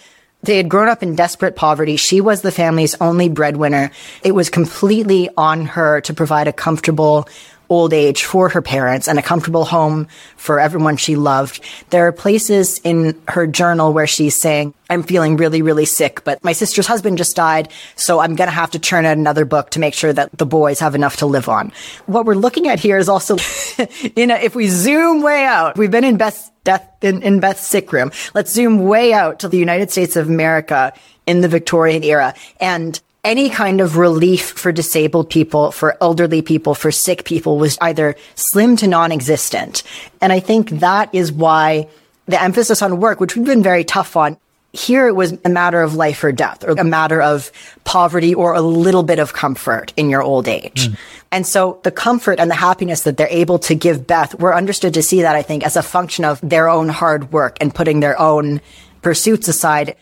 they 0.47 0.57
had 0.57 0.69
grown 0.69 0.89
up 0.89 1.03
in 1.03 1.15
desperate 1.15 1.57
poverty. 1.57 1.97
She 1.97 2.21
was 2.21 2.41
the 2.41 2.53
family's 2.53 2.95
only 3.01 3.29
breadwinner. 3.29 3.91
It 4.23 4.33
was 4.33 4.49
completely 4.49 5.29
on 5.37 5.67
her 5.67 6.01
to 6.03 6.15
provide 6.15 6.49
a 6.49 6.53
comfortable 6.53 7.29
old 7.69 7.93
age 7.93 8.25
for 8.25 8.49
her 8.49 8.63
parents 8.63 9.09
and 9.09 9.19
a 9.19 9.23
comfortable 9.23 9.65
home 9.65 10.09
for 10.37 10.61
everyone 10.61 10.97
she 10.97 11.17
loved. 11.17 11.61
There 11.91 12.07
are 12.07 12.13
places 12.13 12.81
in 12.85 13.21
her 13.29 13.47
journal 13.47 13.93
where 13.93 14.07
she's 14.07 14.41
saying, 14.41 14.75
I'm 14.89 15.03
feeling 15.03 15.37
really, 15.37 15.63
really 15.63 15.85
sick, 15.85 16.23
but 16.25 16.43
my 16.45 16.53
sister's 16.53 16.87
husband 16.87 17.19
just 17.19 17.35
died, 17.35 17.71
so 17.97 18.21
I'm 18.21 18.37
going 18.37 18.49
to 18.49 18.55
have 18.55 18.71
to 18.73 18.79
churn 18.79 19.05
out 19.05 19.17
another 19.17 19.45
book 19.45 19.71
to 19.71 19.81
make 19.81 19.95
sure 19.95 20.13
that 20.13 20.37
the 20.39 20.47
boys 20.47 20.79
have 20.81 20.95
enough 20.95 21.17
to 21.17 21.27
live 21.27 21.49
on. 21.49 21.73
What 22.07 22.25
we're 22.25 22.35
looking 22.35 22.69
at 22.69 22.79
here 22.79 22.99
is 22.99 23.09
also, 23.09 23.37
you 24.17 24.27
know, 24.27 24.37
if 24.37 24.55
we 24.55 24.69
zoom 24.69 25.23
way 25.23 25.45
out, 25.45 25.77
we've 25.77 25.91
been 25.91 26.05
in 26.05 26.17
Beth's 26.17 26.51
death, 26.63 26.89
in, 27.03 27.23
in 27.23 27.41
Beth's 27.41 27.67
sick 27.67 27.93
room. 27.93 28.13
Let's 28.35 28.53
zoom 28.53 28.85
way 28.85 29.13
out 29.13 29.41
to 29.41 29.49
the 29.49 29.59
United 29.59 29.91
States 29.91 30.15
of 30.15 30.29
America 30.29 30.93
in 31.27 31.41
the 31.41 31.49
Victorian 31.49 32.05
era. 32.05 32.35
And 32.61 33.01
any 33.27 33.51
kind 33.51 33.81
of 33.81 33.97
relief 33.97 34.53
for 34.53 34.71
disabled 34.71 35.29
people, 35.29 35.73
for 35.73 35.99
elderly 36.01 36.43
people, 36.43 36.75
for 36.77 36.93
sick 36.93 37.25
people 37.25 37.59
was 37.59 37.77
either 37.81 38.15
slim 38.37 38.77
to 38.77 38.87
non-existent. 38.87 39.83
And 40.23 40.33
I 40.33 40.39
think 40.39 40.71
that 40.71 41.13
is 41.13 41.33
why 41.33 41.89
the 42.27 42.41
emphasis 42.41 42.83
on 42.83 43.01
work, 43.01 43.19
which 43.19 43.35
we've 43.35 43.45
been 43.45 43.65
very 43.65 43.83
tough 43.83 44.17
on, 44.17 44.39
here 44.73 45.09
it 45.09 45.17
was 45.17 45.37
a 45.45 45.49
matter 45.49 45.83
of 45.83 45.95
life 45.95 46.23
or 46.23 46.31
death 46.31 46.63
or 46.63 46.73
a 46.73 46.85
matter 46.85 47.21
of 47.21 47.51
poverty 47.85 48.33
or 48.33 48.55
a 48.55 48.61
little 48.61 49.03
bit 49.03 49.19
of 49.19 49.33
comfort 49.33 49.93
in 49.97 50.09
your 50.09 50.23
old 50.23 50.47
age. 50.47 50.89
Mm. 50.89 50.99
And 51.33 51.47
so 51.47 51.81
the 51.83 51.91
comfort 51.91 52.39
and 52.39 52.49
the 52.49 52.55
happiness 52.55 53.03
that 53.03 53.17
they're 53.17 53.27
able 53.29 53.59
to 53.61 53.75
give 53.75 54.07
Beth, 54.07 54.39
we're 54.39 54.55
understood 54.55 54.95
to 54.95 55.03
see 55.03 55.23
that, 55.23 55.35
I 55.35 55.43
think, 55.43 55.65
as 55.65 55.77
a 55.77 55.83
function 55.83 56.25
of 56.25 56.41
their 56.43 56.69
own 56.69 56.91
hard 56.91 57.33
work 57.33 57.57
and 57.61 57.75
putting 57.75 58.01
their 58.01 58.21
own 58.21 58.61
pursuits 59.03 59.49
aside 59.49 59.97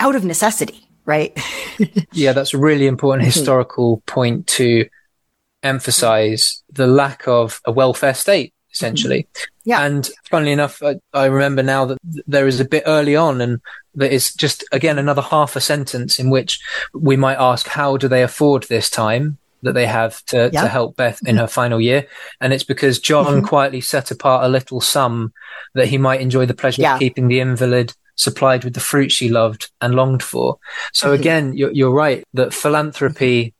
out 0.00 0.14
of 0.14 0.24
necessity 0.24 0.86
right? 1.06 1.38
yeah, 2.12 2.32
that's 2.32 2.54
a 2.54 2.58
really 2.58 2.86
important 2.86 3.22
mm-hmm. 3.22 3.34
historical 3.34 4.02
point 4.06 4.46
to 4.48 4.88
emphasize 5.62 6.62
the 6.70 6.86
lack 6.86 7.26
of 7.26 7.60
a 7.64 7.72
welfare 7.72 8.14
state, 8.14 8.54
essentially. 8.72 9.22
Mm-hmm. 9.22 9.70
Yeah. 9.70 9.82
And 9.82 10.08
funnily 10.24 10.52
enough, 10.52 10.82
I, 10.82 10.96
I, 11.12 11.26
remember 11.26 11.62
now 11.62 11.86
that 11.86 11.98
there 12.26 12.46
is 12.46 12.60
a 12.60 12.64
bit 12.64 12.84
early 12.86 13.16
on 13.16 13.40
and 13.40 13.60
that 13.94 14.12
is 14.12 14.32
just, 14.32 14.64
again, 14.72 14.98
another 14.98 15.22
half 15.22 15.56
a 15.56 15.60
sentence 15.60 16.18
in 16.18 16.30
which 16.30 16.60
we 16.94 17.16
might 17.16 17.38
ask, 17.38 17.66
how 17.66 17.96
do 17.96 18.08
they 18.08 18.22
afford 18.22 18.64
this 18.64 18.88
time? 18.88 19.38
That 19.62 19.72
they 19.72 19.86
have 19.86 20.24
to, 20.26 20.50
yeah. 20.52 20.62
to 20.62 20.68
help 20.68 20.96
Beth 20.96 21.26
in 21.26 21.38
her 21.38 21.48
final 21.48 21.80
year. 21.80 22.06
And 22.40 22.52
it's 22.52 22.62
because 22.62 23.00
John 23.00 23.24
mm-hmm. 23.24 23.46
quietly 23.46 23.80
set 23.80 24.10
apart 24.12 24.44
a 24.44 24.48
little 24.48 24.80
sum 24.80 25.32
that 25.74 25.88
he 25.88 25.98
might 25.98 26.20
enjoy 26.20 26.46
the 26.46 26.54
pleasure 26.54 26.82
yeah. 26.82 26.94
of 26.94 27.00
keeping 27.00 27.26
the 27.26 27.40
invalid 27.40 27.92
supplied 28.16 28.64
with 28.64 28.74
the 28.74 28.80
fruit 28.80 29.12
she 29.12 29.28
loved 29.28 29.70
and 29.80 29.94
longed 29.94 30.22
for. 30.22 30.58
So 30.92 31.08
mm-hmm. 31.08 31.20
again, 31.20 31.56
you're, 31.56 31.72
you're 31.72 31.90
right 31.90 32.24
that 32.34 32.52
philanthropy 32.52 33.54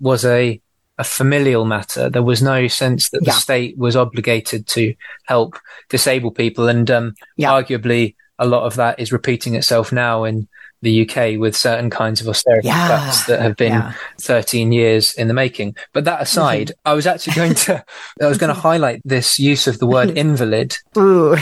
was 0.00 0.24
a 0.24 0.60
a 0.96 1.02
familial 1.02 1.64
matter. 1.64 2.08
There 2.08 2.22
was 2.22 2.40
no 2.40 2.68
sense 2.68 3.10
that 3.10 3.22
Yeah. 3.22 3.32
the 3.32 3.40
state 3.40 3.76
was 3.76 3.96
obligated 3.96 4.68
to 4.68 4.94
help 5.24 5.58
disabled 5.88 6.36
people. 6.36 6.68
And 6.68 6.88
um, 6.88 7.14
Yeah. 7.36 7.50
arguably, 7.50 8.14
a 8.38 8.46
lot 8.46 8.62
of 8.64 8.76
that 8.76 9.00
is 9.00 9.10
repeating 9.10 9.56
itself 9.56 9.90
now 9.90 10.22
in 10.22 10.46
the 10.84 11.08
UK 11.08 11.40
with 11.40 11.56
certain 11.56 11.90
kinds 11.90 12.20
of 12.20 12.28
austerity 12.28 12.68
Yeah. 12.68 12.88
cuts 12.88 13.26
that 13.26 13.40
have 13.40 13.56
been 13.56 13.72
Yeah. 13.72 13.92
13 14.20 14.70
years 14.70 15.14
in 15.14 15.28
the 15.28 15.34
making. 15.34 15.76
But 15.92 16.04
that 16.04 16.22
aside, 16.22 16.72
I 16.84 16.92
was 16.92 17.06
actually 17.06 17.34
going 17.34 17.54
to, 17.54 17.84
I 18.22 18.26
was 18.26 18.38
going 18.38 18.54
to 18.54 18.60
highlight 18.60 19.00
this 19.04 19.38
use 19.38 19.66
of 19.66 19.78
the 19.78 19.86
word 19.86 20.10
invalid 20.16 20.76
Ooh. 20.96 21.36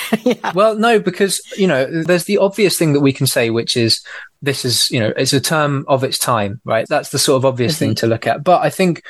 well, 0.54 0.76
no, 0.76 1.00
because, 1.00 1.40
you 1.56 1.66
know, 1.66 1.86
there's 1.86 2.24
the 2.24 2.38
obvious 2.38 2.78
thing 2.78 2.92
that 2.92 3.00
we 3.00 3.12
can 3.12 3.26
say, 3.26 3.50
which 3.50 3.76
is 3.76 4.04
this 4.42 4.64
is, 4.64 4.90
you 4.90 5.00
know, 5.00 5.12
it's 5.16 5.32
a 5.32 5.40
term 5.40 5.84
of 5.88 6.04
its 6.04 6.18
time, 6.18 6.60
right? 6.64 6.86
That's 6.88 7.08
the 7.10 7.18
sort 7.18 7.38
of 7.38 7.46
obvious 7.46 7.78
thing 7.78 7.90
mm-hmm. 7.90 8.06
to 8.06 8.06
look 8.06 8.26
at. 8.26 8.44
But 8.44 8.62
I 8.62 8.68
think 8.70 9.02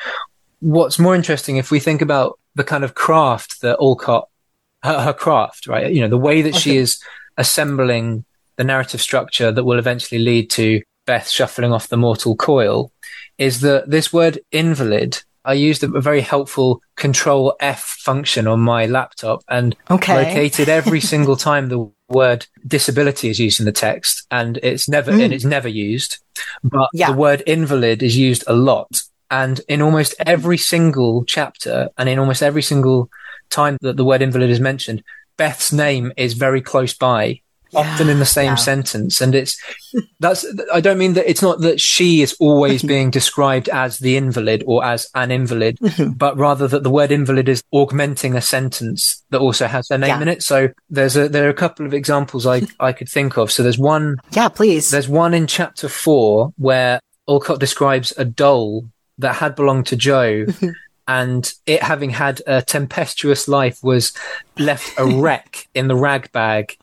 what's 0.61 0.99
more 1.01 1.15
interesting 1.15 1.57
if 1.57 1.73
we 1.73 1.81
think 1.81 2.03
about 2.03 2.39
the 2.55 2.65
kind 2.65 2.85
of 2.85 2.95
craft 2.95 3.63
that 3.63 3.79
Alcott, 3.81 4.29
her, 4.85 5.01
her 5.01 5.13
craft, 5.13 5.67
right? 5.67 5.93
You 5.93 6.03
know, 6.03 6.09
the 6.09 6.19
way 6.19 6.43
that 6.43 6.55
she 6.55 6.77
is 6.77 7.03
assembling 7.37 8.25
the 8.57 8.65
narrative 8.65 9.01
structure 9.01 9.51
that 9.53 9.65
will 9.65 9.79
eventually 9.79 10.21
lead 10.21 10.51
to 10.51 10.83
Beth 11.07 11.29
shuffling 11.29 11.73
off 11.73 11.89
the 11.89 11.97
mortal 11.97 12.37
coil 12.37 12.93
is 13.39 13.61
that 13.61 13.91
this 13.91 14.13
word 14.13 14.39
invalid, 14.53 15.21
I 15.45 15.55
used 15.55 15.83
a, 15.83 15.89
very 15.89 16.21
helpful 16.21 16.81
control 16.97 17.57
F 17.61 17.83
function 17.83 18.47
on 18.47 18.61
my 18.61 18.87
laptop 18.87 19.43
and 19.49 19.77
Okay. 19.91 20.15
located 20.15 20.69
every 20.69 21.01
single 21.13 21.37
time 21.37 21.69
the 21.69 21.91
word 22.09 22.47
disability 22.67 23.31
is 23.31 23.41
used 23.41 23.59
in 23.59 23.67
the 23.67 23.73
text 23.73 24.27
and 24.31 24.59
it's 24.63 24.89
never 24.89 25.13
hmm. 25.13 25.21
and 25.21 25.33
it's 25.33 25.45
never 25.45 25.69
used 25.69 26.19
but 26.63 26.89
Yeah. 26.93 27.11
the 27.11 27.17
word 27.17 27.43
invalid 27.47 28.03
is 28.03 28.17
used 28.17 28.45
a 28.47 28.53
lot 28.53 29.03
and 29.31 29.61
in 29.67 29.81
almost 29.81 30.15
every 30.27 30.59
single 30.59 31.25
chapter 31.25 31.89
and 31.97 32.09
in 32.09 32.19
almost 32.19 32.43
every 32.43 32.63
single 32.63 33.09
time 33.49 33.79
that 33.81 33.97
the 33.97 34.05
word 34.05 34.21
invalid 34.21 34.51
is 34.51 34.61
mentioned 34.61 35.03
beth's 35.39 35.73
name 35.73 36.13
is 36.19 36.35
very 36.35 36.61
close 36.61 36.93
by 36.93 37.41
often 37.75 38.09
in 38.09 38.19
the 38.19 38.27
same 38.27 38.53
yeah. 38.53 38.55
sentence 38.55 39.21
and 39.21 39.35
it's 39.35 39.61
that's 40.21 40.45
i 40.73 40.81
don't 40.81 40.99
mean 40.99 41.15
that 41.15 41.29
it's 41.29 41.43
not 41.43 41.61
that 41.61 41.81
she 41.81 42.23
is 42.23 42.35
always 42.41 42.83
being 42.95 43.11
described 43.11 43.69
as 43.71 43.99
the 43.99 44.17
invalid 44.17 44.63
or 44.67 44.85
as 44.85 45.09
an 45.15 45.31
invalid 45.31 45.79
mm-hmm. 45.79 46.13
but 46.13 46.37
rather 46.37 46.69
that 46.69 46.83
the 46.83 46.91
word 46.91 47.11
invalid 47.11 47.49
is 47.49 47.63
augmenting 47.73 48.35
a 48.35 48.41
sentence 48.41 49.25
that 49.31 49.41
also 49.41 49.67
has 49.67 49.89
their 49.89 49.99
name 49.99 50.09
Yeah. 50.09 50.23
in 50.23 50.29
it 50.29 50.43
so 50.43 50.69
there's 50.91 51.17
a 51.17 51.29
there 51.29 51.47
are 51.47 51.51
a 51.51 51.55
couple 51.55 51.87
of 51.87 51.95
examples 51.95 52.47
i 52.47 52.63
i 52.81 52.93
could 52.93 53.09
think 53.09 53.37
of 53.37 53.51
so 53.51 53.63
there's 53.63 53.79
one 53.79 54.17
Yeah, 54.33 54.49
please. 54.49 54.91
there's 54.91 55.09
one 55.09 55.35
in 55.35 55.47
chapter 55.47 55.89
four 55.89 56.53
where 56.57 57.01
Alcott 57.29 57.61
describes 57.61 58.13
a 58.19 58.25
doll 58.25 58.89
that 59.19 59.37
had 59.37 59.55
belonged 59.55 59.87
to 59.87 59.97
Jo 59.97 60.45
mm-hmm. 60.47 60.71
And 61.09 61.53
it 61.67 61.83
having 61.83 62.11
had 62.11 62.43
a 62.47 62.63
tempestuous 62.63 63.49
life 63.49 63.79
was 63.83 64.13
left 64.59 64.93
a 64.99 65.07
wreck 65.21 65.69
in 65.75 65.89
the 65.89 65.97
rag 65.97 66.31
bag 66.33 66.77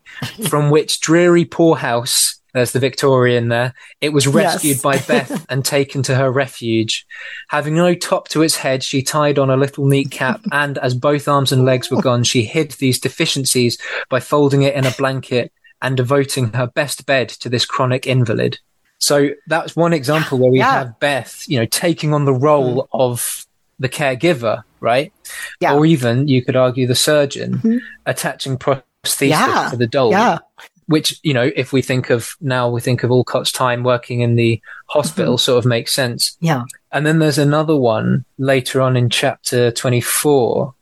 from 0.49 0.70
which 0.70 0.99
dreary 0.99 1.45
poorhouse 1.45 2.39
there's 2.53 2.72
the 2.72 2.80
Victorian 2.80 3.49
there. 3.49 3.74
It 4.01 4.09
was 4.09 4.28
rescued 4.28 4.78
Yes. 4.78 4.82
by 4.82 4.97
Beth 4.97 5.45
and 5.49 5.63
taken 5.63 6.01
to 6.03 6.15
her 6.15 6.32
refuge. 6.32 7.05
Having 7.49 7.76
no 7.76 7.93
top 7.93 8.28
to 8.30 8.41
its 8.41 8.55
head, 8.55 8.84
she 8.84 9.03
tied 9.03 9.38
on 9.38 9.49
a 9.49 9.57
little 9.57 9.86
neat 9.86 10.09
cap, 10.11 10.41
and 10.51 10.78
as 10.80 10.95
both 10.95 11.28
arms 11.28 11.51
and 11.51 11.65
legs 11.65 11.91
were 11.91 12.01
gone, 12.01 12.24
she 12.24 12.43
hid 12.43 12.72
these 12.72 12.99
deficiencies 12.99 13.78
by 14.09 14.20
folding 14.20 14.63
it 14.63 14.76
in 14.76 14.86
a 14.86 14.91
blanket 14.91 15.51
and 15.82 15.95
devoting 15.95 16.51
her 16.53 16.67
best 16.67 17.05
bed 17.05 17.30
to 17.30 17.49
this 17.49 17.65
chronic 17.65 18.07
invalid. 18.07 18.59
So 18.97 19.30
that's 19.47 19.76
one 19.76 19.93
example 19.93 20.38
where 20.39 20.51
we 20.51 20.59
Yeah. 20.59 20.72
have 20.72 20.99
Beth, 20.99 21.43
you 21.47 21.59
know, 21.59 21.65
taking 21.65 22.13
on 22.13 22.26
the 22.26 22.34
role 22.34 22.88
hmm. 22.91 23.01
of 23.01 23.45
the 23.80 23.89
caregiver, 23.89 24.63
right? 24.80 25.13
Yeah. 25.59 25.73
Or 25.73 25.86
even 25.86 26.27
you 26.27 26.43
could 26.43 26.55
argue 26.55 26.88
the 26.88 26.95
surgeon 26.95 27.55
mm-hmm. 27.55 27.77
attaching 28.05 28.57
prosthesis 28.57 29.30
Yeah. 29.30 29.69
to 29.71 29.77
the 29.77 29.88
doll 29.88 30.11
yeah. 30.11 30.39
which 30.88 31.19
you 31.23 31.34
know 31.34 31.49
if 31.55 31.71
we 31.71 31.82
think 31.82 32.09
of 32.09 32.32
now 32.41 32.69
we 32.69 32.82
think 32.82 33.03
of 33.03 33.11
Alcott's 33.11 33.51
time 33.51 33.84
working 33.84 34.19
in 34.21 34.36
the 34.36 34.61
hospital 34.88 35.36
mm-hmm. 35.36 35.39
sort 35.39 35.59
of 35.59 35.65
makes 35.65 35.93
sense 35.93 36.38
Yeah. 36.41 36.63
and 36.91 37.05
then 37.05 37.19
there's 37.19 37.38
another 37.38 37.75
one 37.75 38.25
later 38.38 38.82
on 38.82 38.97
in 38.97 39.09
chapter 39.09 39.71
24 39.71 40.73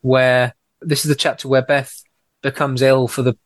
where 0.00 0.54
this 0.80 1.04
is 1.04 1.08
the 1.08 1.14
chapter 1.14 1.48
where 1.48 1.62
Beth 1.62 2.02
becomes 2.42 2.82
ill 2.82 3.08
for 3.08 3.22
the 3.22 3.36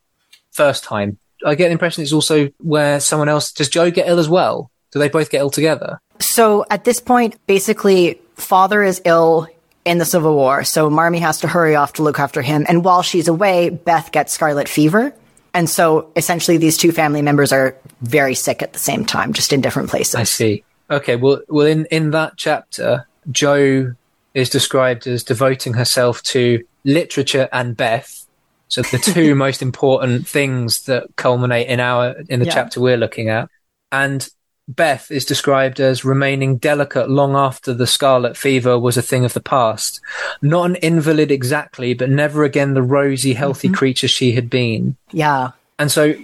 first 0.52 0.84
time 0.84 1.18
I 1.44 1.56
get 1.56 1.68
the 1.68 1.72
impression 1.72 2.02
it's 2.02 2.12
also 2.12 2.50
where 2.58 3.00
someone 3.00 3.28
else 3.28 3.52
does 3.52 3.68
Jo 3.68 3.90
get 3.90 4.08
ill 4.08 4.18
as 4.20 4.28
well 4.28 4.70
do 4.92 4.98
they 4.98 5.08
both 5.08 5.30
get 5.30 5.40
ill 5.40 5.50
together 5.50 6.00
So 6.22 6.64
at 6.70 6.84
this 6.84 7.00
point, 7.00 7.36
basically, 7.46 8.20
father 8.36 8.82
is 8.82 9.02
ill 9.04 9.48
in 9.84 9.98
the 9.98 10.04
Civil 10.04 10.34
War, 10.34 10.62
so 10.62 10.88
Marmee 10.88 11.18
has 11.18 11.40
to 11.40 11.48
hurry 11.48 11.74
off 11.74 11.94
to 11.94 12.02
look 12.02 12.20
after 12.20 12.40
him. 12.40 12.64
And 12.68 12.84
while 12.84 13.02
she's 13.02 13.26
away, 13.26 13.68
Beth 13.68 14.12
gets 14.12 14.32
scarlet 14.32 14.68
fever. 14.68 15.12
And 15.54 15.68
so 15.68 16.10
essentially, 16.16 16.56
these 16.56 16.78
two 16.78 16.92
family 16.92 17.20
members 17.20 17.52
are 17.52 17.76
very 18.00 18.34
sick 18.34 18.62
at 18.62 18.72
the 18.72 18.78
same 18.78 19.04
time, 19.04 19.32
just 19.32 19.52
in 19.52 19.60
different 19.60 19.90
places. 19.90 20.14
I 20.14 20.22
see. 20.22 20.64
Okay, 20.90 21.16
well, 21.16 21.42
well, 21.48 21.66
in 21.66 21.86
in 21.86 22.10
that 22.12 22.34
chapter, 22.36 23.06
Jo 23.30 23.94
is 24.34 24.48
described 24.48 25.06
as 25.06 25.24
devoting 25.24 25.74
herself 25.74 26.22
to 26.22 26.62
literature 26.84 27.48
and 27.52 27.76
Beth. 27.76 28.26
So 28.68 28.82
the 28.82 28.98
two 28.98 29.34
most 29.46 29.60
important 29.60 30.26
things 30.26 30.84
that 30.84 31.04
culminate 31.16 31.66
in 31.68 31.80
our 31.80 32.14
in 32.28 32.40
the 32.40 32.46
Yeah. 32.46 32.54
chapter 32.54 32.80
we're 32.80 32.96
looking 32.96 33.28
at, 33.28 33.50
and 33.90 34.26
Beth 34.68 35.10
is 35.10 35.24
described 35.24 35.80
as 35.80 36.04
remaining 36.04 36.56
delicate 36.56 37.10
long 37.10 37.34
after 37.34 37.74
the 37.74 37.86
scarlet 37.86 38.36
fever 38.36 38.78
was 38.78 38.96
a 38.96 39.02
thing 39.02 39.24
of 39.24 39.32
the 39.34 39.40
past. 39.40 40.00
Not 40.40 40.64
an 40.70 40.76
invalid 40.76 41.30
exactly, 41.30 41.94
but 41.94 42.08
never 42.10 42.44
again 42.44 42.74
the 42.74 42.82
rosy, 42.82 43.34
healthy 43.34 43.68
creature 43.68 44.08
she 44.08 44.32
had 44.32 44.48
been. 44.48 44.96
Yeah. 45.10 45.50
And 45.78 45.90
so, 45.90 46.14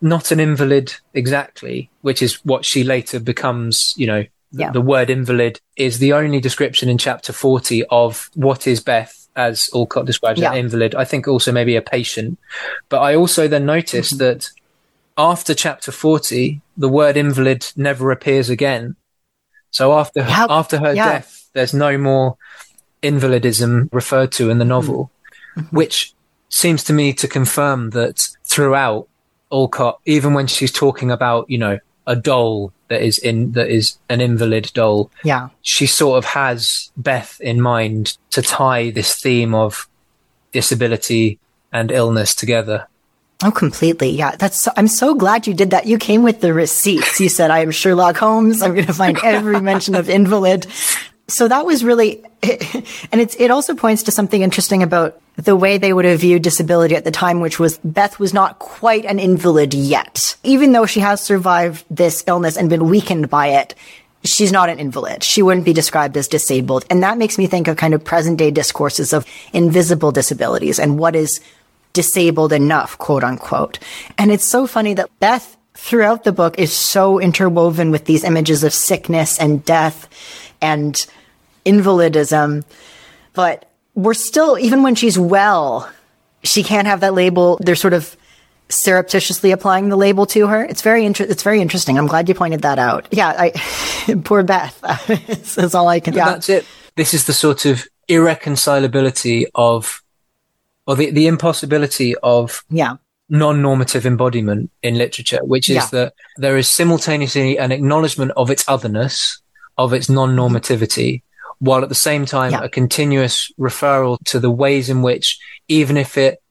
not 0.00 0.30
an 0.30 0.40
invalid 0.40 0.94
exactly, 1.12 1.90
which 2.02 2.22
is 2.22 2.34
what 2.44 2.64
she 2.64 2.84
later 2.84 3.20
becomes, 3.20 3.94
you 3.98 4.06
know, 4.06 4.20
th- 4.22 4.30
Yeah. 4.52 4.70
the 4.70 4.80
word 4.80 5.10
invalid 5.10 5.60
is 5.76 5.98
the 5.98 6.14
only 6.14 6.40
description 6.40 6.88
in 6.88 6.96
chapter 6.96 7.32
40 7.34 7.84
of 7.90 8.30
what 8.34 8.66
is 8.66 8.80
Beth, 8.80 9.28
as 9.36 9.68
Alcott 9.74 10.06
describes 10.06 10.40
Yeah. 10.40 10.52
an 10.52 10.58
invalid. 10.58 10.94
I 10.94 11.04
think 11.04 11.28
also 11.28 11.52
maybe 11.52 11.76
a 11.76 11.82
patient. 11.82 12.38
But 12.88 13.00
I 13.02 13.14
also 13.14 13.46
then 13.46 13.66
noticed 13.66 14.14
Mm-hmm. 14.14 14.24
that 14.24 14.50
after 15.18 15.52
chapter 15.54 15.90
40, 15.92 16.60
the 16.76 16.88
word 16.88 17.16
invalid 17.16 17.66
never 17.76 18.10
appears 18.12 18.48
again. 18.48 18.94
So 19.70 19.92
after 19.98 20.22
her, 20.22 20.46
after 20.48 20.78
her 20.78 20.94
Yeah. 20.94 21.12
death, 21.12 21.48
there's 21.52 21.74
no 21.74 21.98
more 21.98 22.36
invalidism 23.02 23.88
referred 23.92 24.32
to 24.32 24.48
in 24.50 24.58
the 24.58 24.64
novel, 24.64 25.10
Mm-hmm. 25.56 25.76
which 25.76 26.14
seems 26.48 26.84
to 26.84 26.92
me 26.92 27.12
to 27.14 27.26
confirm 27.28 27.90
that 27.90 28.28
throughout 28.44 29.08
Alcott, 29.52 29.98
even 30.06 30.34
when 30.34 30.46
she's 30.46 30.72
talking 30.72 31.10
about, 31.10 31.50
you 31.50 31.58
know, 31.58 31.78
a 32.06 32.14
doll 32.16 32.72
that 32.88 33.02
is 33.02 33.18
in 33.18 33.52
that 33.52 33.68
is 33.68 33.98
an 34.08 34.20
invalid 34.20 34.70
doll, 34.72 35.10
Yeah. 35.24 35.48
she 35.62 35.86
sort 35.86 36.16
of 36.18 36.24
has 36.26 36.90
Beth 36.96 37.38
in 37.40 37.60
mind 37.60 38.16
to 38.30 38.40
tie 38.40 38.90
this 38.90 39.14
theme 39.16 39.54
of 39.54 39.88
disability 40.52 41.38
and 41.72 41.90
illness 41.90 42.34
together. 42.34 42.86
Oh, 43.44 43.52
completely. 43.52 44.10
Yeah. 44.10 44.34
That's, 44.36 44.58
so, 44.58 44.72
I'm 44.76 44.88
so 44.88 45.14
glad 45.14 45.46
you 45.46 45.54
did 45.54 45.70
that. 45.70 45.86
You 45.86 45.96
came 45.96 46.24
with 46.24 46.40
the 46.40 46.52
receipts. 46.52 47.20
You 47.20 47.28
said, 47.28 47.52
I 47.52 47.60
am 47.60 47.70
Sherlock 47.70 48.16
Holmes. 48.16 48.62
I'm 48.62 48.74
going 48.74 48.86
to 48.86 48.92
find 48.92 49.16
every 49.22 49.60
mention 49.60 49.94
of 49.94 50.10
invalid. 50.10 50.66
So 51.28 51.46
that 51.46 51.64
was 51.64 51.84
really, 51.84 52.24
and 52.42 53.20
it's, 53.20 53.36
it 53.38 53.52
also 53.52 53.74
points 53.74 54.04
to 54.04 54.10
something 54.10 54.42
interesting 54.42 54.82
about 54.82 55.20
the 55.36 55.54
way 55.54 55.78
they 55.78 55.92
would 55.92 56.04
have 56.04 56.20
viewed 56.20 56.42
disability 56.42 56.96
at 56.96 57.04
the 57.04 57.12
time, 57.12 57.38
which 57.38 57.60
was 57.60 57.78
Beth 57.84 58.18
was 58.18 58.34
not 58.34 58.58
quite 58.58 59.04
an 59.04 59.20
invalid 59.20 59.72
yet. 59.72 60.36
Even 60.42 60.72
though 60.72 60.86
she 60.86 60.98
has 60.98 61.20
survived 61.20 61.84
this 61.88 62.24
illness 62.26 62.56
and 62.56 62.68
been 62.68 62.88
weakened 62.88 63.30
by 63.30 63.48
it, 63.48 63.76
she's 64.24 64.50
not 64.50 64.68
an 64.68 64.80
invalid. 64.80 65.22
She 65.22 65.42
wouldn't 65.42 65.64
be 65.64 65.72
described 65.72 66.16
as 66.16 66.26
disabled. 66.26 66.84
And 66.90 67.04
that 67.04 67.18
makes 67.18 67.38
me 67.38 67.46
think 67.46 67.68
of 67.68 67.76
kind 67.76 67.94
of 67.94 68.02
present 68.02 68.38
day 68.38 68.50
discourses 68.50 69.12
of 69.12 69.24
invisible 69.52 70.10
disabilities 70.10 70.80
and 70.80 70.98
what 70.98 71.14
is 71.14 71.40
disabled 71.98 72.52
enough, 72.52 72.96
quote 72.96 73.24
unquote. 73.24 73.80
And 74.16 74.30
it's 74.30 74.44
so 74.44 74.68
funny 74.68 74.94
that 74.94 75.10
Beth 75.18 75.56
throughout 75.74 76.22
the 76.22 76.30
book 76.30 76.56
is 76.56 76.72
so 76.72 77.18
interwoven 77.18 77.90
with 77.90 78.04
these 78.04 78.22
images 78.22 78.62
of 78.62 78.72
sickness 78.72 79.36
and 79.40 79.64
death 79.64 80.08
and 80.62 81.04
invalidism. 81.64 82.64
But 83.32 83.68
we're 83.96 84.14
still, 84.14 84.56
even 84.60 84.84
when 84.84 84.94
she's 84.94 85.18
well, 85.18 85.90
she 86.44 86.62
can't 86.62 86.86
have 86.86 87.00
that 87.00 87.14
label. 87.14 87.58
They're 87.60 87.74
sort 87.74 87.94
of 87.94 88.16
surreptitiously 88.68 89.50
applying 89.50 89.88
the 89.88 89.96
label 89.96 90.24
to 90.26 90.46
her. 90.46 90.62
It's 90.62 90.82
very 90.82 91.04
inter- 91.04 91.26
it's 91.28 91.42
very 91.42 91.60
interesting. 91.60 91.98
I'm 91.98 92.06
glad 92.06 92.28
you 92.28 92.34
pointed 92.36 92.62
that 92.62 92.78
out. 92.78 93.08
Yeah, 93.10 93.34
I 93.36 93.50
poor 94.24 94.44
Beth. 94.44 94.78
That's 95.56 95.74
all 95.74 95.88
I 95.88 95.98
can. 95.98 96.14
Yeah, 96.14 96.26
That's 96.26 96.48
it. 96.48 96.64
This 96.94 97.12
is 97.12 97.26
the 97.26 97.32
sort 97.32 97.64
of 97.64 97.88
irreconcilability 98.08 99.46
of, 99.56 100.00
or 100.88 100.96
the, 100.96 101.10
the 101.10 101.26
impossibility 101.28 102.14
of 102.22 102.64
yeah, 102.70 102.94
non-normative 103.28 104.06
embodiment 104.06 104.70
in 104.82 104.96
literature, 104.96 105.38
which 105.42 105.68
is 105.68 105.76
Yeah. 105.76 105.86
that 105.92 106.14
there 106.38 106.56
is 106.56 106.66
simultaneously 106.68 107.58
an 107.58 107.70
acknowledgement 107.72 108.32
of 108.36 108.50
its 108.50 108.64
otherness, 108.66 109.40
of 109.76 109.92
its 109.92 110.08
non-normativity, 110.08 111.22
while 111.58 111.82
at 111.82 111.90
the 111.90 111.94
same 111.94 112.24
time 112.24 112.52
Yeah. 112.52 112.62
a 112.64 112.68
continuous 112.70 113.52
referral 113.60 114.16
to 114.24 114.40
the 114.40 114.50
ways 114.50 114.88
in 114.88 115.02
which, 115.02 115.38
even 115.68 115.96
if 115.98 116.16
it 116.16 116.42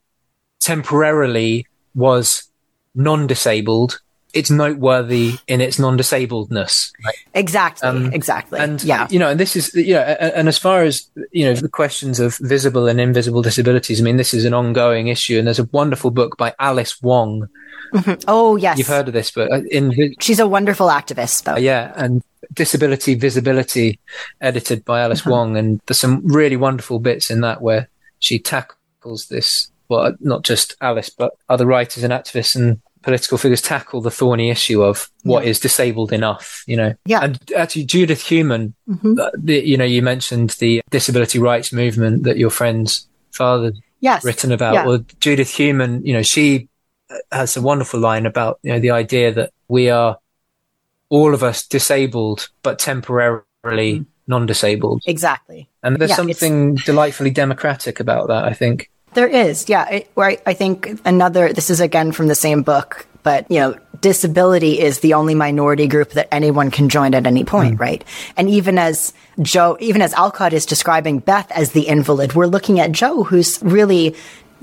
temporarily 0.60 1.66
was 1.94 2.44
non-disabled, 2.94 4.00
it's 4.38 4.50
noteworthy 4.50 5.38
in 5.46 5.60
its 5.60 5.78
non-disabledness. 5.78 6.92
Right? 7.04 7.14
Exactly. 7.34 7.88
Um, 7.88 8.12
exactly. 8.12 8.60
And 8.60 8.82
yeah. 8.84 9.06
you 9.10 9.18
know, 9.18 9.28
and 9.28 9.38
this 9.40 9.56
is 9.56 9.74
you 9.74 9.94
know, 9.94 10.00
and, 10.00 10.32
and 10.34 10.48
as 10.48 10.58
far 10.58 10.82
as 10.84 11.08
you 11.32 11.44
know, 11.44 11.54
the 11.54 11.68
questions 11.68 12.20
of 12.20 12.38
visible 12.38 12.88
and 12.88 13.00
invisible 13.00 13.42
disabilities. 13.42 14.00
I 14.00 14.04
mean, 14.04 14.16
this 14.16 14.32
is 14.32 14.44
an 14.44 14.54
ongoing 14.54 15.08
issue, 15.08 15.38
and 15.38 15.46
there's 15.46 15.58
a 15.58 15.68
wonderful 15.72 16.10
book 16.10 16.36
by 16.36 16.54
Alice 16.58 17.02
Wong. 17.02 17.48
Oh, 18.26 18.56
yes. 18.56 18.76
You've 18.78 18.86
heard 18.88 19.08
of 19.08 19.14
this, 19.14 19.30
but 19.30 19.50
uh, 19.50 19.62
in 19.70 20.14
She's 20.20 20.40
a 20.40 20.46
wonderful 20.48 20.88
activist, 20.88 21.44
though. 21.44 21.56
yeah, 21.56 21.92
and 21.96 22.22
disability 22.54 23.14
visibility, 23.14 23.98
edited 24.40 24.84
by 24.84 25.00
Alice 25.00 25.20
Uh-huh. 25.20 25.30
Wong, 25.30 25.56
and 25.56 25.80
there's 25.86 25.98
some 25.98 26.20
really 26.26 26.56
wonderful 26.56 26.98
bits 26.98 27.30
in 27.30 27.40
that 27.40 27.62
where 27.62 27.88
she 28.18 28.38
tackles 28.38 29.28
this. 29.28 29.70
Well, 29.88 30.14
not 30.20 30.42
just 30.42 30.76
Alice, 30.82 31.08
but 31.08 31.32
other 31.48 31.64
writers 31.64 32.04
and 32.04 32.12
activists 32.12 32.54
and 32.54 32.80
political 33.08 33.38
figures 33.38 33.62
tackle 33.62 34.02
the 34.02 34.10
thorny 34.10 34.50
issue 34.50 34.82
of 34.82 35.10
what 35.22 35.42
is 35.42 35.58
disabled 35.58 36.12
enough, 36.12 36.62
you 36.66 36.76
know. 36.76 36.92
Yeah. 37.06 37.20
And 37.24 37.38
actually, 37.56 37.86
Judith 37.86 38.22
Heumann, 38.22 38.74
uh, 39.18 39.30
the, 39.34 39.66
you 39.66 39.78
know, 39.78 39.86
you 39.86 40.02
mentioned 40.02 40.50
the 40.60 40.82
disability 40.90 41.38
rights 41.38 41.72
movement 41.72 42.24
that 42.24 42.36
your 42.36 42.50
friend's 42.50 43.08
father 43.32 43.72
Yes. 44.00 44.26
written 44.26 44.52
about. 44.52 44.74
Yeah. 44.74 44.84
Well, 44.84 45.04
Judith 45.20 45.48
Heumann, 45.48 46.04
you 46.04 46.12
know, 46.12 46.20
she 46.20 46.68
uh, 47.08 47.16
has 47.32 47.56
a 47.56 47.62
wonderful 47.62 47.98
line 47.98 48.26
about, 48.26 48.58
you 48.62 48.74
know, 48.74 48.78
the 48.78 48.90
idea 48.90 49.32
that 49.32 49.54
we 49.68 49.88
are 49.88 50.18
all 51.08 51.32
of 51.32 51.42
us 51.42 51.66
disabled, 51.66 52.50
but 52.62 52.78
temporarily 52.78 54.04
non-disabled. 54.26 55.00
Exactly. 55.06 55.66
And 55.82 55.96
there's. 55.96 56.10
Yeah, 56.10 56.16
something 56.16 56.74
delightfully 56.74 57.30
democratic 57.30 58.00
about 58.00 58.28
that, 58.28 58.44
I 58.44 58.52
think. 58.52 58.90
There 59.14 59.28
is, 59.28 59.68
yeah. 59.68 59.88
It, 59.88 60.10
where 60.14 60.30
I, 60.30 60.38
I 60.46 60.54
think 60.54 61.00
another, 61.04 61.52
this 61.52 61.70
is 61.70 61.80
again 61.80 62.12
from 62.12 62.28
the 62.28 62.34
same 62.34 62.62
book, 62.62 63.06
but 63.22 63.50
you 63.50 63.58
know, 63.58 63.78
disability 64.00 64.78
is 64.78 65.00
the 65.00 65.14
only 65.14 65.34
minority 65.34 65.86
group 65.86 66.10
that 66.10 66.32
anyone 66.32 66.70
can 66.70 66.88
join 66.88 67.14
at 67.14 67.26
any 67.26 67.44
point, 67.44 67.76
mm. 67.76 67.80
right? 67.80 68.04
And 68.36 68.48
even 68.48 68.78
as 68.78 69.12
Jo, 69.42 69.76
even 69.80 70.02
as 70.02 70.14
Alcott 70.14 70.52
is 70.52 70.66
describing 70.66 71.18
Beth 71.18 71.50
as 71.52 71.72
the 71.72 71.88
invalid, 71.88 72.34
we're 72.34 72.46
looking 72.46 72.80
at 72.80 72.92
Jo, 72.92 73.24
who's 73.24 73.60
really 73.62 74.14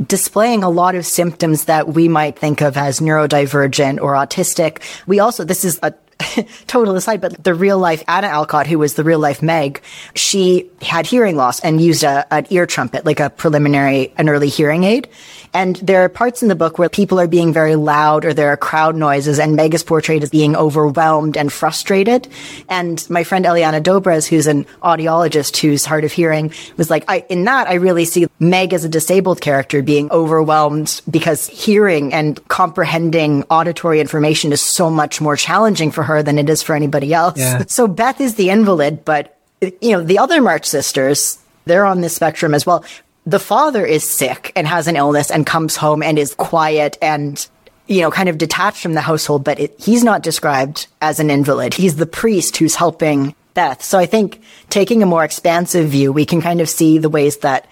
displaying 0.06 0.64
a 0.64 0.70
lot 0.70 0.96
of 0.96 1.06
symptoms 1.06 1.66
that 1.66 1.90
we 1.90 2.08
might 2.08 2.38
think 2.38 2.62
of 2.62 2.76
as 2.78 3.00
neurodivergent 3.00 4.02
or 4.02 4.14
autistic. 4.14 4.82
We 5.08 5.20
also, 5.20 5.44
this 5.44 5.64
is 5.64 5.80
a 5.84 5.94
total 6.68 6.96
aside, 6.96 7.22
but 7.22 7.44
the 7.44 7.54
real 7.54 7.78
life 7.78 8.04
Anna 8.08 8.28
Alcott, 8.28 8.68
who 8.68 8.80
was 8.80 8.94
the 8.94 9.04
real 9.04 9.20
life 9.20 9.42
Meg, 9.42 9.82
she 10.16 10.70
had 10.82 11.06
hearing 11.06 11.36
loss 11.36 11.60
and 11.60 11.82
used 11.82 12.04
a, 12.04 12.26
an 12.34 12.48
ear 12.50 12.66
trumpet, 12.66 13.06
like 13.06 13.20
a 13.20 13.30
preliminary, 13.30 14.14
an 14.18 14.30
early 14.30 14.50
hearing 14.50 14.84
aid. 14.84 15.10
And 15.54 15.78
there 15.78 16.04
are 16.04 16.10
parts 16.10 16.42
in 16.42 16.50
the 16.50 16.56
book 16.56 16.78
where 16.78 16.90
people 16.90 17.18
are 17.18 17.28
being 17.28 17.54
very 17.54 17.78
loud 17.78 18.26
or 18.26 18.34
there 18.34 18.50
are 18.50 18.58
crowd 18.58 18.98
noises 18.98 19.40
and 19.40 19.56
Meg 19.56 19.74
is 19.74 19.84
portrayed 19.84 20.22
as 20.22 20.30
being 20.30 20.54
overwhelmed 20.54 21.38
and 21.38 21.52
frustrated. 21.52 22.28
And 22.68 23.10
my 23.10 23.24
friend 23.24 23.46
Eliana 23.46 23.82
Dobres, 23.82 24.28
who's 24.28 24.48
an 24.48 24.66
audiologist 24.84 25.56
who's 25.56 25.86
hard 25.86 26.04
of 26.04 26.12
hearing, 26.12 26.52
was 26.76 26.90
like, 26.90 27.06
I, 27.08 27.26
in 27.30 27.46
that, 27.46 27.68
I 27.70 27.76
really 27.76 28.04
see 28.04 28.28
Meg 28.38 28.74
as 28.74 28.84
a 28.84 28.90
disabled 28.90 29.40
character 29.40 29.82
being 29.82 30.12
overwhelmed 30.12 31.02
because 31.10 31.48
hearing 31.48 32.14
and 32.14 32.46
comprehending 32.50 33.44
auditory 33.44 34.02
information 34.02 34.52
is 34.52 34.62
so 34.62 34.90
much 34.90 35.22
more 35.22 35.38
challenging 35.38 35.90
for 35.90 36.04
her 36.06 36.24
than 36.24 36.38
it 36.40 36.50
is 36.50 36.62
for 36.62 36.76
anybody 36.76 37.14
else. 37.14 37.38
Yeah. 37.38 37.64
So 37.68 37.88
Beth 37.88 38.22
is 38.22 38.36
the 38.36 38.50
invalid, 38.50 39.04
but 39.04 39.38
you 39.62 39.92
know, 39.92 40.04
the 40.04 40.20
other 40.20 40.42
March 40.42 40.66
sisters, 40.66 41.40
they're 41.66 41.86
on 41.86 42.02
this 42.02 42.16
spectrum 42.16 42.54
as 42.54 42.66
well. 42.66 42.86
The 43.26 43.40
father 43.40 43.86
is 43.86 44.04
sick 44.04 44.54
and 44.56 44.68
has 44.68 44.88
an 44.88 44.96
illness 44.96 45.32
and 45.32 45.46
comes 45.46 45.76
home 45.76 46.04
and 46.04 46.18
is 46.18 46.36
quiet 46.36 46.98
and 47.02 47.46
you 47.88 48.02
know, 48.02 48.12
kind 48.12 48.30
of 48.30 48.38
detached 48.38 48.82
from 48.82 48.94
the 48.94 49.02
household, 49.02 49.44
but 49.44 49.60
it, 49.60 49.76
he's 49.80 50.04
not 50.04 50.24
described 50.24 50.88
as 51.02 51.20
an 51.20 51.30
invalid. 51.30 51.74
He's 51.74 51.96
the 51.98 52.08
priest 52.08 52.58
who's 52.58 52.76
helping 52.76 53.36
Beth. 53.54 53.84
So 53.84 54.00
I 54.00 54.06
think 54.06 54.42
taking 54.70 55.04
a 55.04 55.06
more 55.06 55.24
expansive 55.24 55.90
view, 55.90 56.12
we 56.12 56.26
can 56.26 56.42
kind 56.42 56.62
of 56.62 56.70
see 56.70 56.98
the 56.98 57.10
ways 57.10 57.38
that 57.38 57.68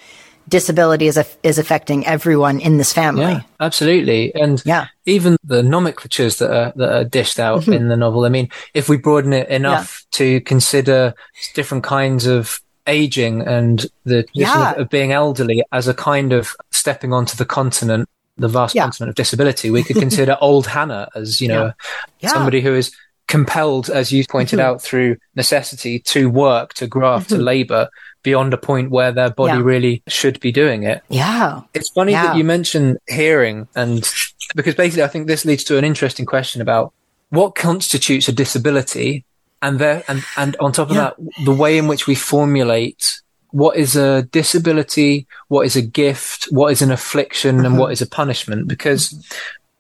disability 0.50 1.08
is, 1.08 1.18
aff- 1.18 1.38
is 1.44 1.58
affecting 1.58 2.06
everyone 2.06 2.60
in 2.60 2.78
this 2.78 2.92
family. 2.94 3.24
Yeah, 3.24 3.42
absolutely. 3.60 4.34
And 4.36 4.62
Yeah. 4.66 4.88
even 5.06 5.38
the 5.44 5.64
nomenclatures 5.64 6.38
that 6.40 6.52
are, 6.52 6.74
that 6.76 6.92
are 6.94 7.04
dished 7.04 7.40
out 7.40 7.62
Mm-hmm. 7.62 7.74
in 7.74 7.88
the 7.88 7.98
novel. 7.98 8.26
I 8.26 8.30
mean, 8.30 8.50
if 8.74 8.90
we 8.90 8.98
broaden 8.98 9.34
it 9.34 9.48
enough 9.50 10.06
to 10.14 10.42
consider 10.42 11.14
different 11.54 11.84
kinds 11.84 12.26
of 12.26 12.60
aging 12.88 13.42
and 13.42 13.86
the 14.04 14.26
Yeah. 14.34 14.74
of, 14.74 14.90
being 14.90 15.12
elderly 15.14 15.64
as 15.72 15.88
a 15.88 15.94
kind 15.94 16.34
of 16.34 16.56
stepping 16.72 17.14
onto 17.14 17.38
the 17.38 17.46
continent, 17.46 18.10
the 18.38 18.48
vast 18.50 18.76
Yeah. 18.76 18.84
continent 18.84 19.10
of 19.10 19.16
disability, 19.16 19.70
we 19.72 19.84
could 19.84 19.96
consider 19.98 20.38
old 20.42 20.68
Hannah 20.68 21.08
as, 21.16 21.40
you 21.40 21.48
know, 21.48 21.72
Yeah. 22.20 22.30
somebody 22.30 22.60
who 22.62 22.74
is 22.74 22.92
compelled, 23.28 23.90
as 23.90 24.12
you 24.12 24.26
pointed 24.30 24.60
Mm-hmm. 24.60 24.68
out, 24.68 24.82
through 24.82 25.16
necessity 25.36 26.00
to 26.00 26.30
work, 26.30 26.74
to 26.74 26.88
graft, 26.88 27.30
to 27.30 27.38
labor 27.38 27.88
beyond 28.24 28.54
a 28.54 28.58
point 28.58 28.90
where 28.90 29.12
their 29.12 29.30
body 29.30 29.54
Yeah. 29.60 29.64
really 29.64 30.02
should 30.08 30.40
be 30.40 30.52
doing 30.52 30.84
it. 30.84 31.02
Yeah. 31.10 31.62
It's 31.74 31.90
funny 31.90 32.14
Yeah. 32.14 32.28
that 32.28 32.38
you 32.38 32.44
mention 32.44 32.98
hearing, 33.08 33.68
and 33.76 34.10
because 34.56 34.76
basically, 34.76 35.04
I 35.04 35.08
think 35.08 35.28
this 35.28 35.46
leads 35.46 35.64
to 35.66 35.78
an 35.78 35.84
interesting 35.86 36.26
question 36.26 36.62
about 36.62 36.94
what 37.30 37.56
constitutes 37.56 38.28
a 38.28 38.32
disability, 38.32 39.26
and 39.62 39.80
there, 39.80 40.04
and 40.08 40.24
and 40.38 40.56
on 40.60 40.72
top 40.72 40.90
of 40.90 40.96
Yeah. 40.96 41.02
that, 41.04 41.16
the 41.46 41.54
way 41.54 41.78
in 41.78 41.88
which 41.88 42.08
we 42.08 42.16
formulate 42.16 43.20
what 43.52 43.78
is 43.78 43.96
a 43.96 44.24
disability, 44.24 45.28
what 45.48 45.66
is 45.66 45.76
a 45.76 45.82
gift, 45.82 46.46
what 46.50 46.72
is 46.72 46.82
an 46.82 46.92
affliction, 46.92 47.66
and 47.66 47.78
what 47.78 47.92
is 47.92 48.02
a 48.02 48.08
punishment. 48.08 48.68
Because 48.68 49.14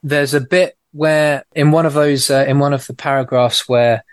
there's 0.03 0.33
a 0.33 0.41
bit 0.41 0.77
where 0.91 1.43
in 1.55 1.71
one 1.71 1.85
of 1.87 1.93
those, 1.93 2.29
uh, 2.29 2.45
in 2.47 2.59
one 2.59 2.71
of 2.73 2.85
the 2.87 2.93
paragraphs 2.93 3.67
where 3.67 4.03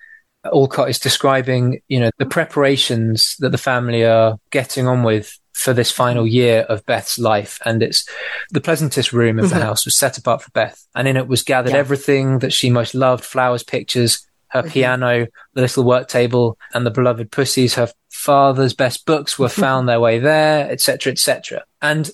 Alcott 0.44 0.88
is 0.88 0.98
describing, 0.98 1.80
you 1.88 2.00
know, 2.00 2.10
the 2.18 2.26
preparations 2.26 3.36
that 3.40 3.50
the 3.50 3.58
family 3.58 4.04
are 4.04 4.38
getting 4.50 4.86
on 4.86 5.02
with 5.02 5.38
for 5.52 5.74
this 5.74 5.90
final 5.90 6.26
year 6.26 6.60
of 6.62 6.84
Beth's 6.86 7.18
life. 7.18 7.58
And 7.64 7.82
it's 7.82 8.08
the 8.50 8.62
pleasantest 8.62 9.12
room 9.12 9.38
of 9.38 9.50
the 9.50 9.56
mm-hmm. 9.56 9.64
house 9.64 9.84
was 9.84 9.96
set 9.96 10.16
apart 10.16 10.42
for 10.42 10.50
Beth. 10.52 10.82
And 10.94 11.06
in 11.06 11.18
it 11.18 11.28
was 11.28 11.42
gathered 11.42 11.72
Yeah. 11.72 11.78
everything 11.78 12.38
that 12.38 12.52
she 12.52 12.70
most 12.70 12.94
loved, 12.94 13.24
flowers, 13.24 13.62
pictures, 13.62 14.26
her 14.48 14.62
mm-hmm. 14.62 14.70
piano, 14.70 15.26
the 15.54 15.60
little 15.60 15.84
work 15.84 16.08
table 16.08 16.56
and 16.72 16.86
the 16.86 16.90
beloved 16.90 17.30
pussies. 17.30 17.74
Her 17.74 17.92
father's 18.10 18.72
best 18.72 19.04
books 19.04 19.38
were 19.38 19.48
mm-hmm. 19.48 19.60
found 19.60 19.88
their 19.88 20.00
way 20.00 20.18
there, 20.18 20.70
etc., 20.70 21.12
etc. 21.12 21.64
And 21.82 22.10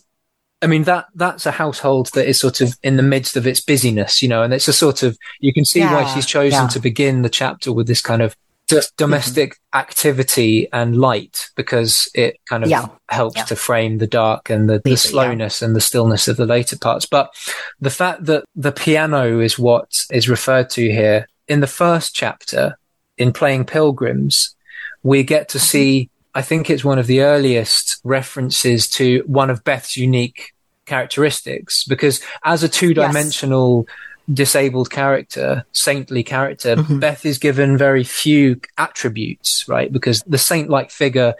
I 0.62 0.66
mean 0.66 0.84
that 0.84 1.06
that's 1.14 1.46
a 1.46 1.50
household 1.50 2.10
that 2.14 2.28
is 2.28 2.40
sort 2.40 2.60
of 2.60 2.74
in 2.82 2.96
the 2.96 3.02
midst 3.02 3.36
of 3.36 3.46
its 3.46 3.60
busyness, 3.60 4.22
you 4.22 4.28
know, 4.28 4.42
and 4.42 4.54
it's 4.54 4.68
a 4.68 4.72
sort 4.72 5.02
of 5.02 5.18
you 5.40 5.52
can 5.52 5.64
see 5.64 5.80
why 5.80 6.04
she's 6.14 6.26
chosen 6.26 6.62
yeah. 6.62 6.68
to 6.68 6.80
begin 6.80 7.22
the 7.22 7.28
chapter 7.28 7.72
with 7.72 7.86
this 7.86 8.00
kind 8.00 8.22
of 8.22 8.34
just 8.68 8.90
mm-hmm. 8.90 9.04
domestic 9.04 9.58
activity 9.74 10.68
and 10.72 10.96
light 10.96 11.50
because 11.56 12.10
it 12.14 12.38
kind 12.46 12.64
of 12.64 12.70
Yeah. 12.70 12.86
helps 13.08 13.36
Yeah. 13.36 13.44
to 13.44 13.56
frame 13.56 13.98
the 13.98 14.06
dark 14.06 14.50
and 14.50 14.68
the, 14.68 14.80
the 14.82 14.90
yeah. 14.90 14.96
slowness 14.96 15.62
and 15.62 15.76
the 15.76 15.80
stillness 15.80 16.28
of 16.28 16.36
the 16.36 16.46
later 16.46 16.76
parts. 16.78 17.06
But 17.06 17.30
the 17.80 17.90
fact 17.90 18.24
that 18.24 18.44
the 18.54 18.72
piano 18.72 19.40
is 19.40 19.58
what 19.58 20.04
is 20.10 20.28
referred 20.28 20.70
to 20.70 20.90
here 20.90 21.28
in 21.48 21.60
the 21.60 21.66
first 21.66 22.14
chapter 22.14 22.78
in 23.16 23.32
playing 23.32 23.64
pilgrims, 23.64 24.56
we 25.02 25.22
get 25.22 25.48
to 25.50 25.58
mm-hmm. 25.58 25.64
see, 25.64 26.10
I 26.36 26.42
think 26.42 26.68
it's 26.68 26.84
one 26.84 26.98
of 26.98 27.06
the 27.06 27.22
earliest 27.22 27.98
references 28.04 28.86
to 28.90 29.24
one 29.26 29.48
of 29.48 29.64
Beth's 29.64 29.96
unique 29.96 30.52
characteristics 30.84 31.82
because 31.84 32.20
as 32.44 32.62
a 32.62 32.68
two 32.68 32.92
dimensional 32.92 33.88
disabled 34.30 34.90
character, 34.90 35.64
saintly 35.72 36.22
character, 36.22 36.76
mm-hmm. 36.76 36.98
Beth 36.98 37.24
is 37.24 37.38
given 37.38 37.78
very 37.78 38.04
few 38.04 38.60
attributes, 38.76 39.66
right? 39.66 39.90
Because 39.90 40.22
the 40.26 40.36
saint 40.36 40.68
like 40.68 40.90
figure 40.90 41.34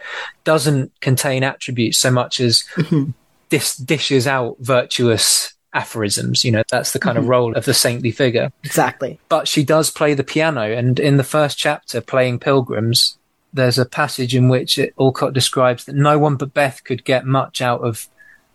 doesn't 0.45 0.91
contain 0.99 1.43
attributes 1.43 1.99
so 1.99 2.09
much 2.09 2.39
as 2.39 2.63
mm-hmm. 2.73 3.11
dis- 3.49 3.77
dishes 3.77 4.25
out 4.25 4.57
virtuous 4.61 5.53
aphorisms. 5.75 6.43
You 6.43 6.53
know, 6.53 6.63
that's 6.71 6.93
the 6.93 6.99
kind 6.99 7.19
of 7.19 7.25
mm-hmm. 7.25 7.31
role 7.31 7.53
of 7.55 7.65
the 7.65 7.73
saintly 7.75 8.09
figure 8.09 8.51
Exactly. 8.63 9.19
but 9.29 9.47
she 9.47 9.63
does 9.63 9.91
play 9.91 10.15
the 10.15 10.23
piano. 10.23 10.63
And 10.63 10.99
in 10.99 11.17
the 11.17 11.23
first 11.23 11.55
chapter, 11.55 12.01
playing 12.01 12.39
Pilgrims, 12.39 13.15
there's 13.57 13.77
a 13.77 13.85
passage 13.85 14.33
in 14.33 14.47
which 14.47 14.79
it, 14.79 14.93
Alcott 14.97 15.33
describes 15.33 15.83
that 15.85 15.95
no 15.95 16.17
one 16.17 16.37
but 16.37 16.53
Beth 16.53 16.81
could 16.85 17.03
get 17.03 17.25
much 17.25 17.61
out 17.61 17.81
of, 17.81 18.07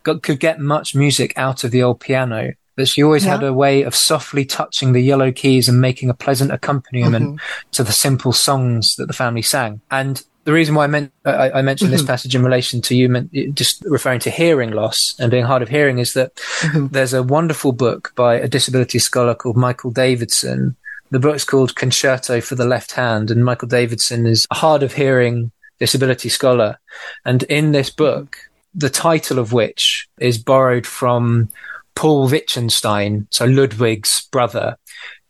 could 0.03 0.41
get 0.41 0.59
much 0.59 0.95
music 0.95 1.35
out 1.37 1.65
of 1.65 1.71
the 1.71 1.83
old 1.83 2.01
piano. 2.01 2.55
That 2.77 2.89
she 2.89 3.03
always 3.03 3.25
had 3.25 3.43
a 3.43 3.53
way 3.53 3.83
of 3.83 3.95
softly 3.95 4.47
touching 4.47 4.95
the 4.95 5.03
yellow 5.03 5.31
keys 5.31 5.69
and 5.69 5.79
making 5.79 6.09
a 6.09 6.15
pleasant 6.15 6.53
accompaniment 6.53 7.37
mm-hmm. 7.37 7.69
to 7.73 7.85
the 7.85 7.93
simple 7.93 8.33
songs 8.33 8.97
that 8.97 9.09
the 9.09 9.13
family 9.13 9.43
sang. 9.43 9.83
And 9.91 10.25
the 10.45 10.55
reason 10.55 10.75
why 10.75 10.85
I, 10.85 10.87
meant, 10.87 11.13
I, 11.27 11.51
I 11.51 11.63
mentioned 11.63 11.93
this 11.93 12.01
mm-hmm. 12.01 12.07
passage 12.07 12.35
in 12.35 12.43
relation 12.43 12.81
to 12.81 12.97
you, 12.97 13.11
meant, 13.11 13.31
just 13.55 13.85
referring 13.85 14.21
to 14.21 14.31
hearing 14.31 14.71
loss 14.71 15.15
and 15.19 15.31
being 15.31 15.45
hard 15.45 15.61
of 15.61 15.69
hearing, 15.69 15.99
is 15.99 16.15
that 16.15 16.35
mm-hmm. 16.37 16.87
there's 16.87 17.13
a 17.13 17.23
wonderful 17.23 17.73
book 17.73 18.13
by 18.17 18.37
a 18.37 18.49
disability 18.49 18.99
scholar 18.99 19.35
called 19.35 19.59
Michael 19.59 19.91
Davidson. 19.91 20.75
The 21.13 21.21
book's 21.21 21.45
called 21.45 21.77
Concerto 21.77 22.41
for 22.41 22.55
the 22.55 22.65
Left 22.65 22.93
Hand, 22.93 23.31
and 23.31 23.45
Michael 23.45 23.69
Davidson 23.69 24.25
is 24.25 24.47
a 24.51 24.55
hard 24.55 24.83
of 24.83 24.95
hearing 24.95 25.53
disability 25.79 26.31
scholar. 26.31 26.81
And 27.27 27.43
in 27.43 27.73
this 27.73 27.91
book, 27.91 28.39
the 28.75 28.89
title 28.89 29.39
of 29.39 29.53
which 29.53 30.09
is 30.19 30.39
borrowed 30.39 30.87
from 30.87 31.51
Paul 31.95 32.31
Wittgenstein, 32.31 33.27
so 33.29 33.45
Ludwig's 33.45 34.23
brother, 34.33 34.79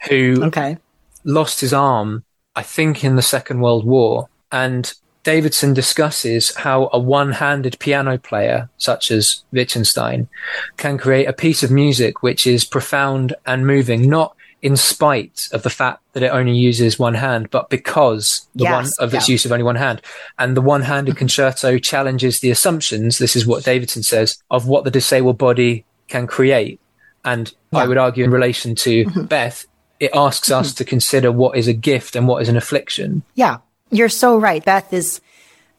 who 0.09 0.45
okay. 0.45 0.79
lost 1.25 1.61
his 1.61 1.73
arm, 1.73 2.23
I 2.55 2.63
think, 2.63 3.03
in 3.03 3.17
the 3.17 3.21
Second 3.21 3.61
World 3.61 3.85
War. 3.85 4.29
And 4.53 4.95
Davidson 5.25 5.75
discusses 5.75 6.55
how 6.55 6.91
a 6.93 7.01
one-handed 7.01 7.81
piano 7.81 8.19
player, 8.19 8.71
such 8.77 9.11
as 9.11 9.43
Wittgenstein, 9.51 10.29
can 10.77 10.97
create 10.97 11.27
a 11.27 11.33
piece 11.33 11.65
of 11.65 11.73
music 11.73 12.23
which 12.23 12.47
is 12.47 12.65
profound 12.65 13.35
and 13.45 13.67
moving, 13.67 14.09
not 14.09 14.37
in 14.63 14.77
spite 14.77 15.49
of 15.53 15.65
the 15.65 15.71
fact 15.71 16.01
that 16.13 16.23
it 16.23 16.29
only 16.29 16.55
uses 16.55 16.99
one 16.99 17.15
hand, 17.15 17.51
but 17.51 17.69
because 17.69 18.47
the 18.55 18.65
yes, 18.65 18.73
one 18.99 19.09
of 19.09 19.13
its 19.13 19.29
use 19.29 19.45
of 19.45 19.51
only 19.51 19.65
one 19.65 19.77
hand. 19.77 20.01
And 20.39 20.57
the 20.57 20.61
one-handed 20.61 21.17
concerto 21.23 21.79
challenges 21.79 22.39
the 22.39 22.51
assumptions, 22.51 23.19
this 23.19 23.35
is 23.35 23.45
what 23.45 23.65
Davidson 23.65 24.05
says, 24.05 24.41
of 24.51 24.69
what 24.69 24.85
the 24.85 24.91
disabled 24.91 25.37
body 25.37 25.85
can 26.09 26.29
create. 26.29 26.81
And 27.25 27.53
yeah. 27.73 27.81
I 27.81 27.87
would 27.89 27.99
argue 27.99 28.25
in 28.25 28.31
relation 28.31 28.77
to 28.77 29.05
mm-hmm. 29.05 29.25
Beth, 29.25 29.67
it 29.99 30.13
asks 30.15 30.51
us 30.51 30.69
mm-hmm. 30.69 30.77
to 30.77 30.85
consider 30.85 31.33
what 31.33 31.57
is 31.57 31.67
a 31.67 31.73
gift 31.73 32.15
and 32.15 32.29
what 32.29 32.41
is 32.41 32.49
an 32.49 32.57
affliction. 32.57 33.25
Yeah, 33.35 33.59
you're 33.91 34.09
so 34.09 34.39
right. 34.39 34.65
Beth 34.65 34.93
is, 34.93 35.21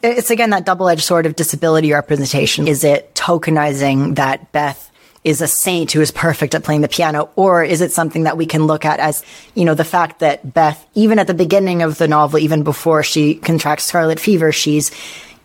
it's 0.02 0.30
again 0.30 0.50
that 0.50 0.66
double 0.66 0.90
edged 0.90 1.04
sword 1.04 1.26
of 1.26 1.38
disability 1.38 1.94
representation. 1.94 2.68
Is 2.68 2.84
it 2.84 3.16
tokenizing 3.16 4.16
that 4.16 4.52
Beth 4.52 4.92
is 5.24 5.42
a 5.42 5.48
saint 5.48 5.92
who 5.92 6.02
is 6.02 6.12
perfect 6.12 6.56
at 6.56 6.64
playing 6.64 6.82
the 6.82 6.88
piano? 6.88 7.30
Or 7.36 7.64
is 7.64 7.82
it 7.82 7.92
something 7.92 8.24
that 8.24 8.38
we 8.38 8.46
can 8.46 8.66
look 8.66 8.86
at 8.86 9.00
as, 9.00 9.24
you 9.56 9.66
know, 9.66 9.74
the 9.74 9.86
fact 9.86 10.20
that 10.20 10.54
Beth, 10.54 10.86
even 10.94 11.20
at 11.20 11.28
the 11.28 11.34
beginning 11.34 11.82
of 11.82 11.98
the 11.98 12.08
novel, 12.08 12.40
even 12.40 12.64
before 12.64 13.04
she 13.04 13.36
contracts 13.36 13.86
scarlet 13.86 14.20
fever, 14.20 14.52
she's 14.52 14.92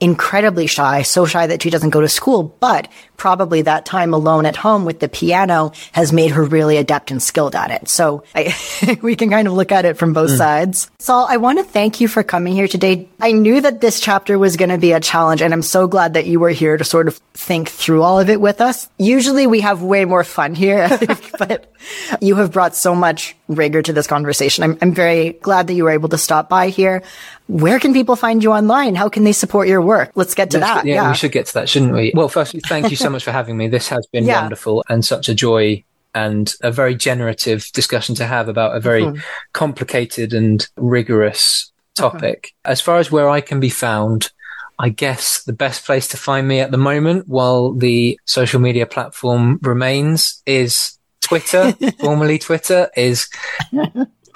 incredibly 0.00 0.66
shy, 0.66 1.02
so 1.02 1.26
shy 1.26 1.46
that 1.46 1.62
she 1.62 1.70
doesn't 1.70 1.90
go 1.90 2.00
to 2.00 2.08
school, 2.08 2.42
but 2.60 2.88
probably 3.16 3.62
that 3.62 3.84
time 3.84 4.14
alone 4.14 4.46
at 4.46 4.56
home 4.56 4.84
with 4.84 5.00
the 5.00 5.08
piano 5.08 5.72
has 5.92 6.12
made 6.12 6.30
her 6.30 6.44
really 6.44 6.76
adept 6.76 7.10
and 7.10 7.22
skilled 7.22 7.54
at 7.54 7.70
it. 7.70 7.88
So 7.88 8.22
I, 8.34 8.54
we 9.02 9.16
can 9.16 9.28
kind 9.28 9.48
of 9.48 9.54
look 9.54 9.72
at 9.72 9.84
it 9.84 9.98
from 9.98 10.12
both 10.12 10.30
mm. 10.30 10.38
sides. 10.38 10.90
Saul, 11.00 11.26
I 11.28 11.36
want 11.36 11.58
to 11.58 11.64
thank 11.64 12.00
you 12.00 12.08
for 12.08 12.22
coming 12.22 12.54
here 12.54 12.68
today. 12.68 13.08
I 13.20 13.32
knew 13.32 13.60
that 13.60 13.80
this 13.80 14.00
chapter 14.00 14.38
was 14.38 14.56
going 14.56 14.70
to 14.70 14.78
be 14.78 14.92
a 14.92 15.00
challenge 15.00 15.42
and 15.42 15.52
I'm 15.52 15.62
so 15.62 15.88
glad 15.88 16.14
that 16.14 16.26
you 16.26 16.38
were 16.38 16.50
here 16.50 16.76
to 16.76 16.84
sort 16.84 17.08
of 17.08 17.16
think 17.34 17.68
through 17.68 18.02
all 18.02 18.20
of 18.20 18.30
it 18.30 18.40
with 18.40 18.60
us. 18.60 18.88
Usually 18.98 19.46
we 19.46 19.60
have 19.60 19.82
way 19.82 20.04
more 20.04 20.24
fun 20.24 20.54
here, 20.54 20.88
but 21.38 21.72
you 22.20 22.36
have 22.36 22.52
brought 22.52 22.76
so 22.76 22.94
much 22.94 23.36
rigor 23.48 23.82
to 23.82 23.92
this 23.92 24.06
conversation. 24.06 24.62
I'm, 24.62 24.78
I'm 24.80 24.92
very 24.92 25.32
glad 25.32 25.66
that 25.66 25.74
you 25.74 25.84
were 25.84 25.90
able 25.90 26.10
to 26.10 26.18
stop 26.18 26.48
by 26.48 26.68
here 26.68 27.02
where 27.48 27.80
can 27.80 27.92
people 27.92 28.14
find 28.14 28.42
you 28.42 28.52
online? 28.52 28.94
How 28.94 29.08
can 29.08 29.24
they 29.24 29.32
support 29.32 29.68
your 29.68 29.80
work? 29.80 30.12
Let's 30.14 30.34
get 30.34 30.50
to 30.50 30.58
that. 30.58 30.84
Yeah, 30.84 30.94
yeah, 30.94 31.08
we 31.08 31.16
should 31.16 31.32
get 31.32 31.46
to 31.46 31.54
that, 31.54 31.68
shouldn't 31.68 31.92
we? 31.92 32.12
Well, 32.14 32.28
firstly, 32.28 32.60
thank 32.60 32.90
you 32.90 32.96
so 32.96 33.10
much 33.14 33.24
for 33.24 33.32
having 33.32 33.56
me. 33.56 33.68
This 33.68 33.88
has 33.88 34.06
been 34.12 34.24
yeah. 34.24 34.42
wonderful 34.42 34.84
and 34.88 35.04
such 35.04 35.28
a 35.28 35.34
joy 35.34 35.82
and 36.14 36.52
a 36.62 36.70
very 36.70 36.94
generative 36.94 37.66
discussion 37.72 38.14
to 38.16 38.26
have 38.26 38.48
about 38.48 38.76
a 38.76 38.80
very 38.80 39.02
mm-hmm. 39.02 39.20
complicated 39.52 40.34
and 40.34 40.68
rigorous 40.76 41.72
topic. 41.94 42.46
Mm-hmm. 42.46 42.70
As 42.72 42.80
far 42.80 42.98
as 42.98 43.10
where 43.10 43.28
I 43.28 43.40
can 43.40 43.60
be 43.60 43.70
found, 43.70 44.30
I 44.78 44.90
guess 44.90 45.42
the 45.42 45.52
best 45.52 45.84
place 45.84 46.06
to 46.08 46.16
find 46.16 46.46
me 46.46 46.60
at 46.60 46.70
the 46.70 46.78
moment 46.78 47.28
while 47.28 47.72
the 47.72 48.20
social 48.26 48.60
media 48.60 48.86
platform 48.86 49.58
remains 49.62 50.42
is 50.46 50.98
Twitter, 51.20 51.72
formerly 52.00 52.38
Twitter, 52.38 52.90
is 52.96 53.28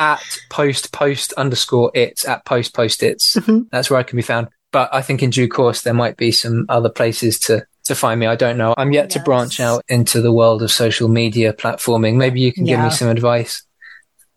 at 0.03 0.41
post 0.51 0.93
post 0.93 1.33
underscore 1.35 1.93
it 1.95 2.25
at 2.25 2.45
post 2.45 2.75
post 2.75 3.03
its. 3.05 3.37
Mm-hmm. 3.37 3.69
That's 3.71 3.89
where 3.89 4.01
I 4.01 4.03
can 4.03 4.17
be 4.17 4.23
found. 4.23 4.49
But 4.73 4.93
I 4.93 5.01
think 5.01 5.23
in 5.23 5.31
due 5.31 5.49
course 5.49 5.83
there 5.83 5.95
might 5.95 6.17
be 6.17 6.33
some 6.33 6.67
other 6.69 6.91
places 6.91 7.39
to 7.41 7.65
to 7.85 7.95
find 7.95 8.19
me. 8.19 8.27
I 8.27 8.35
don't 8.35 8.59
know. 8.59 8.75
I'm 8.77 8.93
yet 8.93 9.07
yes. 9.07 9.13
to 9.15 9.21
branch 9.21 9.61
out 9.61 9.85
into 9.89 10.21
the 10.21 10.33
world 10.33 10.63
of 10.63 10.73
social 10.73 11.09
media 11.09 11.53
platforming. 11.53 12.17
Maybe 12.17 12.41
you 12.41 12.53
can 12.53 12.67
yeah. 12.67 12.77
give 12.77 12.85
me 12.85 12.91
some 12.91 13.09
advice. 13.09 13.63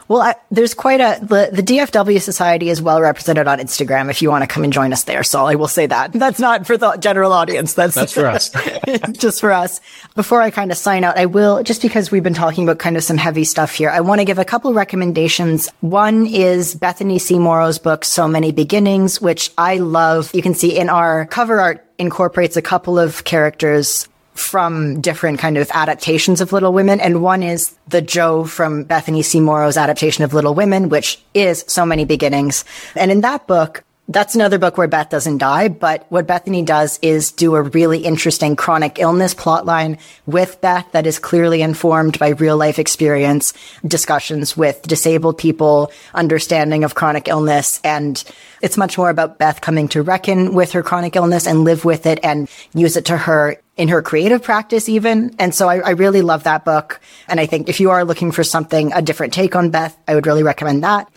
Well, 0.07 0.21
I, 0.21 0.35
there's 0.51 0.73
quite 0.73 1.01
a 1.01 1.19
the, 1.19 1.49
the 1.51 1.63
DFW 1.63 2.21
Society 2.21 2.69
is 2.69 2.81
well 2.81 3.01
represented 3.01 3.47
on 3.47 3.59
Instagram. 3.59 4.09
If 4.09 4.21
you 4.21 4.29
want 4.29 4.43
to 4.43 4.47
come 4.47 4.63
and 4.63 4.71
join 4.71 4.93
us 4.93 5.03
there, 5.03 5.23
so 5.23 5.45
I 5.45 5.55
will 5.55 5.67
say 5.67 5.87
that 5.87 6.13
that's 6.13 6.39
not 6.39 6.67
for 6.67 6.77
the 6.77 6.95
general 6.97 7.33
audience. 7.33 7.73
That's 7.73 7.95
that's 7.95 8.13
for 8.13 8.27
us, 8.27 8.51
just 9.13 9.41
for 9.41 9.51
us. 9.51 9.81
Before 10.13 10.41
I 10.41 10.51
kind 10.51 10.71
of 10.71 10.77
sign 10.77 11.03
out, 11.03 11.17
I 11.17 11.25
will 11.25 11.63
just 11.63 11.81
because 11.81 12.11
we've 12.11 12.23
been 12.23 12.35
talking 12.35 12.65
about 12.65 12.77
kind 12.77 12.97
of 12.97 13.03
some 13.03 13.17
heavy 13.17 13.43
stuff 13.45 13.73
here. 13.73 13.89
I 13.89 14.01
want 14.01 14.19
to 14.21 14.25
give 14.25 14.37
a 14.37 14.45
couple 14.45 14.73
recommendations. 14.73 15.69
One 15.81 16.27
is 16.27 16.75
Bethany 16.75 17.17
C. 17.17 17.39
Morrow's 17.39 17.79
book, 17.79 18.05
So 18.05 18.27
Many 18.27 18.51
Beginnings, 18.51 19.19
which 19.19 19.51
I 19.57 19.77
love. 19.77 20.29
You 20.35 20.43
can 20.43 20.53
see 20.53 20.77
in 20.77 20.89
our 20.89 21.25
cover 21.27 21.59
art 21.59 21.85
incorporates 21.97 22.57
a 22.57 22.61
couple 22.61 22.99
of 22.99 23.23
characters 23.23 24.07
from 24.35 25.01
different 25.01 25.39
kind 25.39 25.57
of 25.57 25.71
adaptations 25.73 26.41
of 26.41 26.51
Little 26.51 26.73
Women. 26.73 26.99
And 26.99 27.23
one 27.23 27.41
is 27.41 27.75
the 27.87 28.01
Jo 28.01 28.43
from 28.43 28.83
Bethany 28.83 29.23
C. 29.23 29.39
Morrow's 29.39 29.77
adaptation 29.77 30.23
of 30.23 30.33
Little 30.33 30.53
Women, 30.53 30.89
which 30.89 31.23
is 31.33 31.65
So 31.67 31.85
Many 31.85 32.05
Beginnings. 32.05 32.65
And 32.95 33.11
in 33.11 33.21
that 33.21 33.47
book, 33.47 33.83
that's 34.07 34.35
another 34.35 34.59
book 34.59 34.77
where 34.77 34.87
Beth 34.87 35.09
doesn't 35.09 35.39
die, 35.39 35.67
but 35.67 36.05
what 36.09 36.27
Bethany 36.27 36.61
does 36.61 36.99
is 37.01 37.31
do 37.31 37.55
a 37.55 37.63
really 37.63 37.99
interesting 37.99 38.55
chronic 38.55 38.99
illness 38.99 39.33
plotline 39.33 39.99
with 40.27 40.61
Beth 40.61 40.85
that 40.91 41.07
is 41.07 41.17
clearly 41.17 41.63
informed 41.63 42.19
by 42.19 42.29
real 42.29 42.55
life 42.55 42.77
experience, 42.77 43.53
discussions 43.87 44.55
with 44.55 44.83
disabled 44.83 45.39
people, 45.39 45.91
understanding 46.13 46.83
of 46.83 46.93
chronic 46.93 47.27
illness. 47.27 47.81
And 47.83 48.23
it's 48.61 48.77
much 48.77 48.95
more 48.95 49.09
about 49.09 49.39
Beth 49.39 49.61
coming 49.61 49.87
to 49.87 50.03
reckon 50.03 50.53
with 50.53 50.73
her 50.73 50.83
chronic 50.83 51.15
illness 51.15 51.47
and 51.47 51.63
live 51.63 51.83
with 51.83 52.05
it 52.05 52.19
and 52.21 52.47
use 52.75 52.97
it 52.97 53.05
to 53.05 53.17
her 53.17 53.57
in 53.77 53.89
her 53.89 54.01
creative 54.01 54.41
practice 54.41 54.87
even. 54.87 55.35
And 55.39 55.53
so 55.53 55.67
I, 55.67 55.79
I, 55.79 55.89
really 55.91 56.21
love 56.21 56.43
that 56.43 56.63
book. 56.63 57.01
And 57.27 57.39
I 57.39 57.45
think 57.45 57.67
if 57.67 57.79
you 57.79 57.91
are 57.91 58.05
looking 58.05 58.31
for 58.31 58.43
something, 58.43 58.93
a 58.93 59.01
different 59.01 59.33
take 59.33 59.55
on 59.55 59.69
Beth, 59.69 59.97
I 60.07 60.15
would 60.15 60.25
really 60.25 60.43
recommend 60.43 60.83
that. 60.83 61.11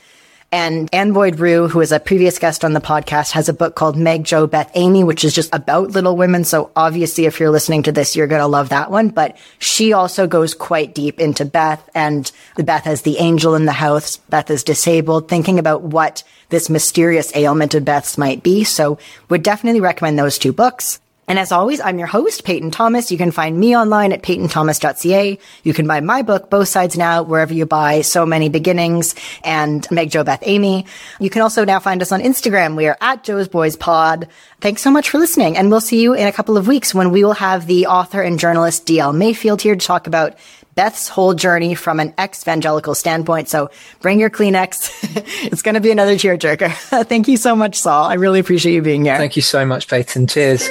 And 0.51 0.89
Anne 0.95 1.13
Boyd 1.13 1.37
Rioux, 1.37 1.69
who 1.69 1.83
is 1.83 1.93
a 1.93 2.01
previous 2.01 2.39
guest 2.39 2.65
on 2.65 2.73
the 2.73 2.81
podcast, 2.81 3.33
has 3.33 3.51
a 3.51 3.53
book 3.53 3.75
called 3.75 3.99
Meg, 3.99 4.25
Jo, 4.25 4.47
Beth, 4.47 4.71
Amy, 4.75 5.05
which 5.05 5.23
is 5.23 5.35
just 5.35 5.55
about 5.55 5.91
Little 5.91 6.17
Women. 6.17 6.43
So 6.43 6.71
obviously, 6.75 7.27
if 7.27 7.39
you're 7.39 7.51
listening 7.51 7.83
to 7.83 7.93
this, 7.93 8.17
you're 8.17 8.27
going 8.27 8.41
to 8.41 8.47
love 8.47 8.71
that 8.71 8.91
one. 8.91 9.11
But 9.11 9.37
she 9.59 9.93
also 9.93 10.27
goes 10.27 10.55
quite 10.55 10.95
deep 10.95 11.21
into 11.21 11.45
Beth 11.45 11.87
and 11.95 12.33
the 12.57 12.65
Beth 12.65 12.87
as 12.87 13.03
the 13.03 13.19
angel 13.19 13.57
in 13.57 13.67
the 13.67 13.73
house. 13.73 14.17
Beth 14.17 14.51
is 14.51 14.65
disabled, 14.65 15.29
thinking 15.29 15.59
about 15.59 15.83
what 15.83 16.25
this 16.49 16.71
mysterious 16.71 17.37
ailment 17.37 17.75
of 17.75 17.85
Beth's 17.85 18.17
might 18.17 18.43
be. 18.43 18.65
So 18.65 18.97
would 19.29 19.43
definitely 19.43 19.83
recommend 19.83 20.19
those 20.19 20.39
two 20.39 20.55
books. 20.55 20.99
And 21.29 21.39
as 21.39 21.53
always, 21.53 21.79
I'm 21.81 21.99
your 21.99 22.09
host, 22.09 22.45
Peyton 22.45 22.71
Thomas. 22.71 23.13
You 23.13 23.19
can 23.19 23.33
find 23.33 23.61
me 23.61 23.77
online 23.77 24.13
at 24.13 24.23
peytonthomas.ca. 24.23 25.39
You 25.63 25.75
can 25.75 25.87
buy 25.87 26.01
my 26.01 26.23
book, 26.23 26.49
Both 26.49 26.69
Sides 26.69 26.97
Now, 26.97 27.23
wherever 27.23 27.53
you 27.53 27.67
buy 27.67 28.01
So 28.01 28.25
Many 28.25 28.49
Beginnings 28.49 29.15
and 29.45 29.87
Meg 29.91 30.11
Jo 30.11 30.25
Beth 30.25 30.43
Amy. 30.43 30.87
You 31.21 31.29
can 31.29 31.43
also 31.43 31.67
now 31.67 31.81
find 31.81 32.01
us 32.01 32.13
on 32.13 32.23
Instagram. 32.23 32.77
We 32.77 32.87
are 32.87 32.97
at 33.03 33.25
Jo's 33.25 33.47
Boys 33.47 33.77
Pod. 33.77 34.27
Thanks 34.63 34.81
so 34.81 34.91
much 34.91 35.11
for 35.11 35.19
listening. 35.19 35.59
And 35.59 35.71
we'll 35.71 35.83
see 35.83 36.01
you 36.01 36.15
in 36.15 36.27
a 36.27 36.33
couple 36.33 36.57
of 36.57 36.67
weeks 36.67 36.95
when 36.95 37.11
we 37.11 37.23
will 37.23 37.35
have 37.35 37.67
the 37.67 37.89
author 37.89 38.23
and 38.23 38.39
journalist 38.39 38.87
DL 38.87 39.15
Mayfield 39.15 39.61
here 39.61 39.77
to 39.77 39.87
talk 39.87 40.07
about 40.07 40.35
Beth's 40.77 41.09
whole 41.09 41.35
journey 41.35 41.75
from 41.75 42.01
an 42.01 42.15
ex-evangelical 42.17 42.95
standpoint. 42.95 43.51
So 43.51 43.71
bring 44.01 44.19
your 44.19 44.31
Kleenex. 44.31 45.45
it's 45.53 45.61
going 45.61 45.75
to 45.75 45.81
be 45.81 45.91
another 45.91 46.15
tearjerker. 46.15 46.73
Thank 47.07 47.29
you 47.29 47.37
so 47.37 47.55
much, 47.55 47.79
Saul. 47.79 48.05
I 48.05 48.15
really 48.15 48.41
appreciate 48.41 48.73
you 48.73 48.81
being 48.81 49.05
here. 49.05 49.19
Thank 49.19 49.37
you 49.37 49.43
so 49.43 49.67
much, 49.67 49.89
Peyton. 49.89 50.27
Cheers. 50.27 50.71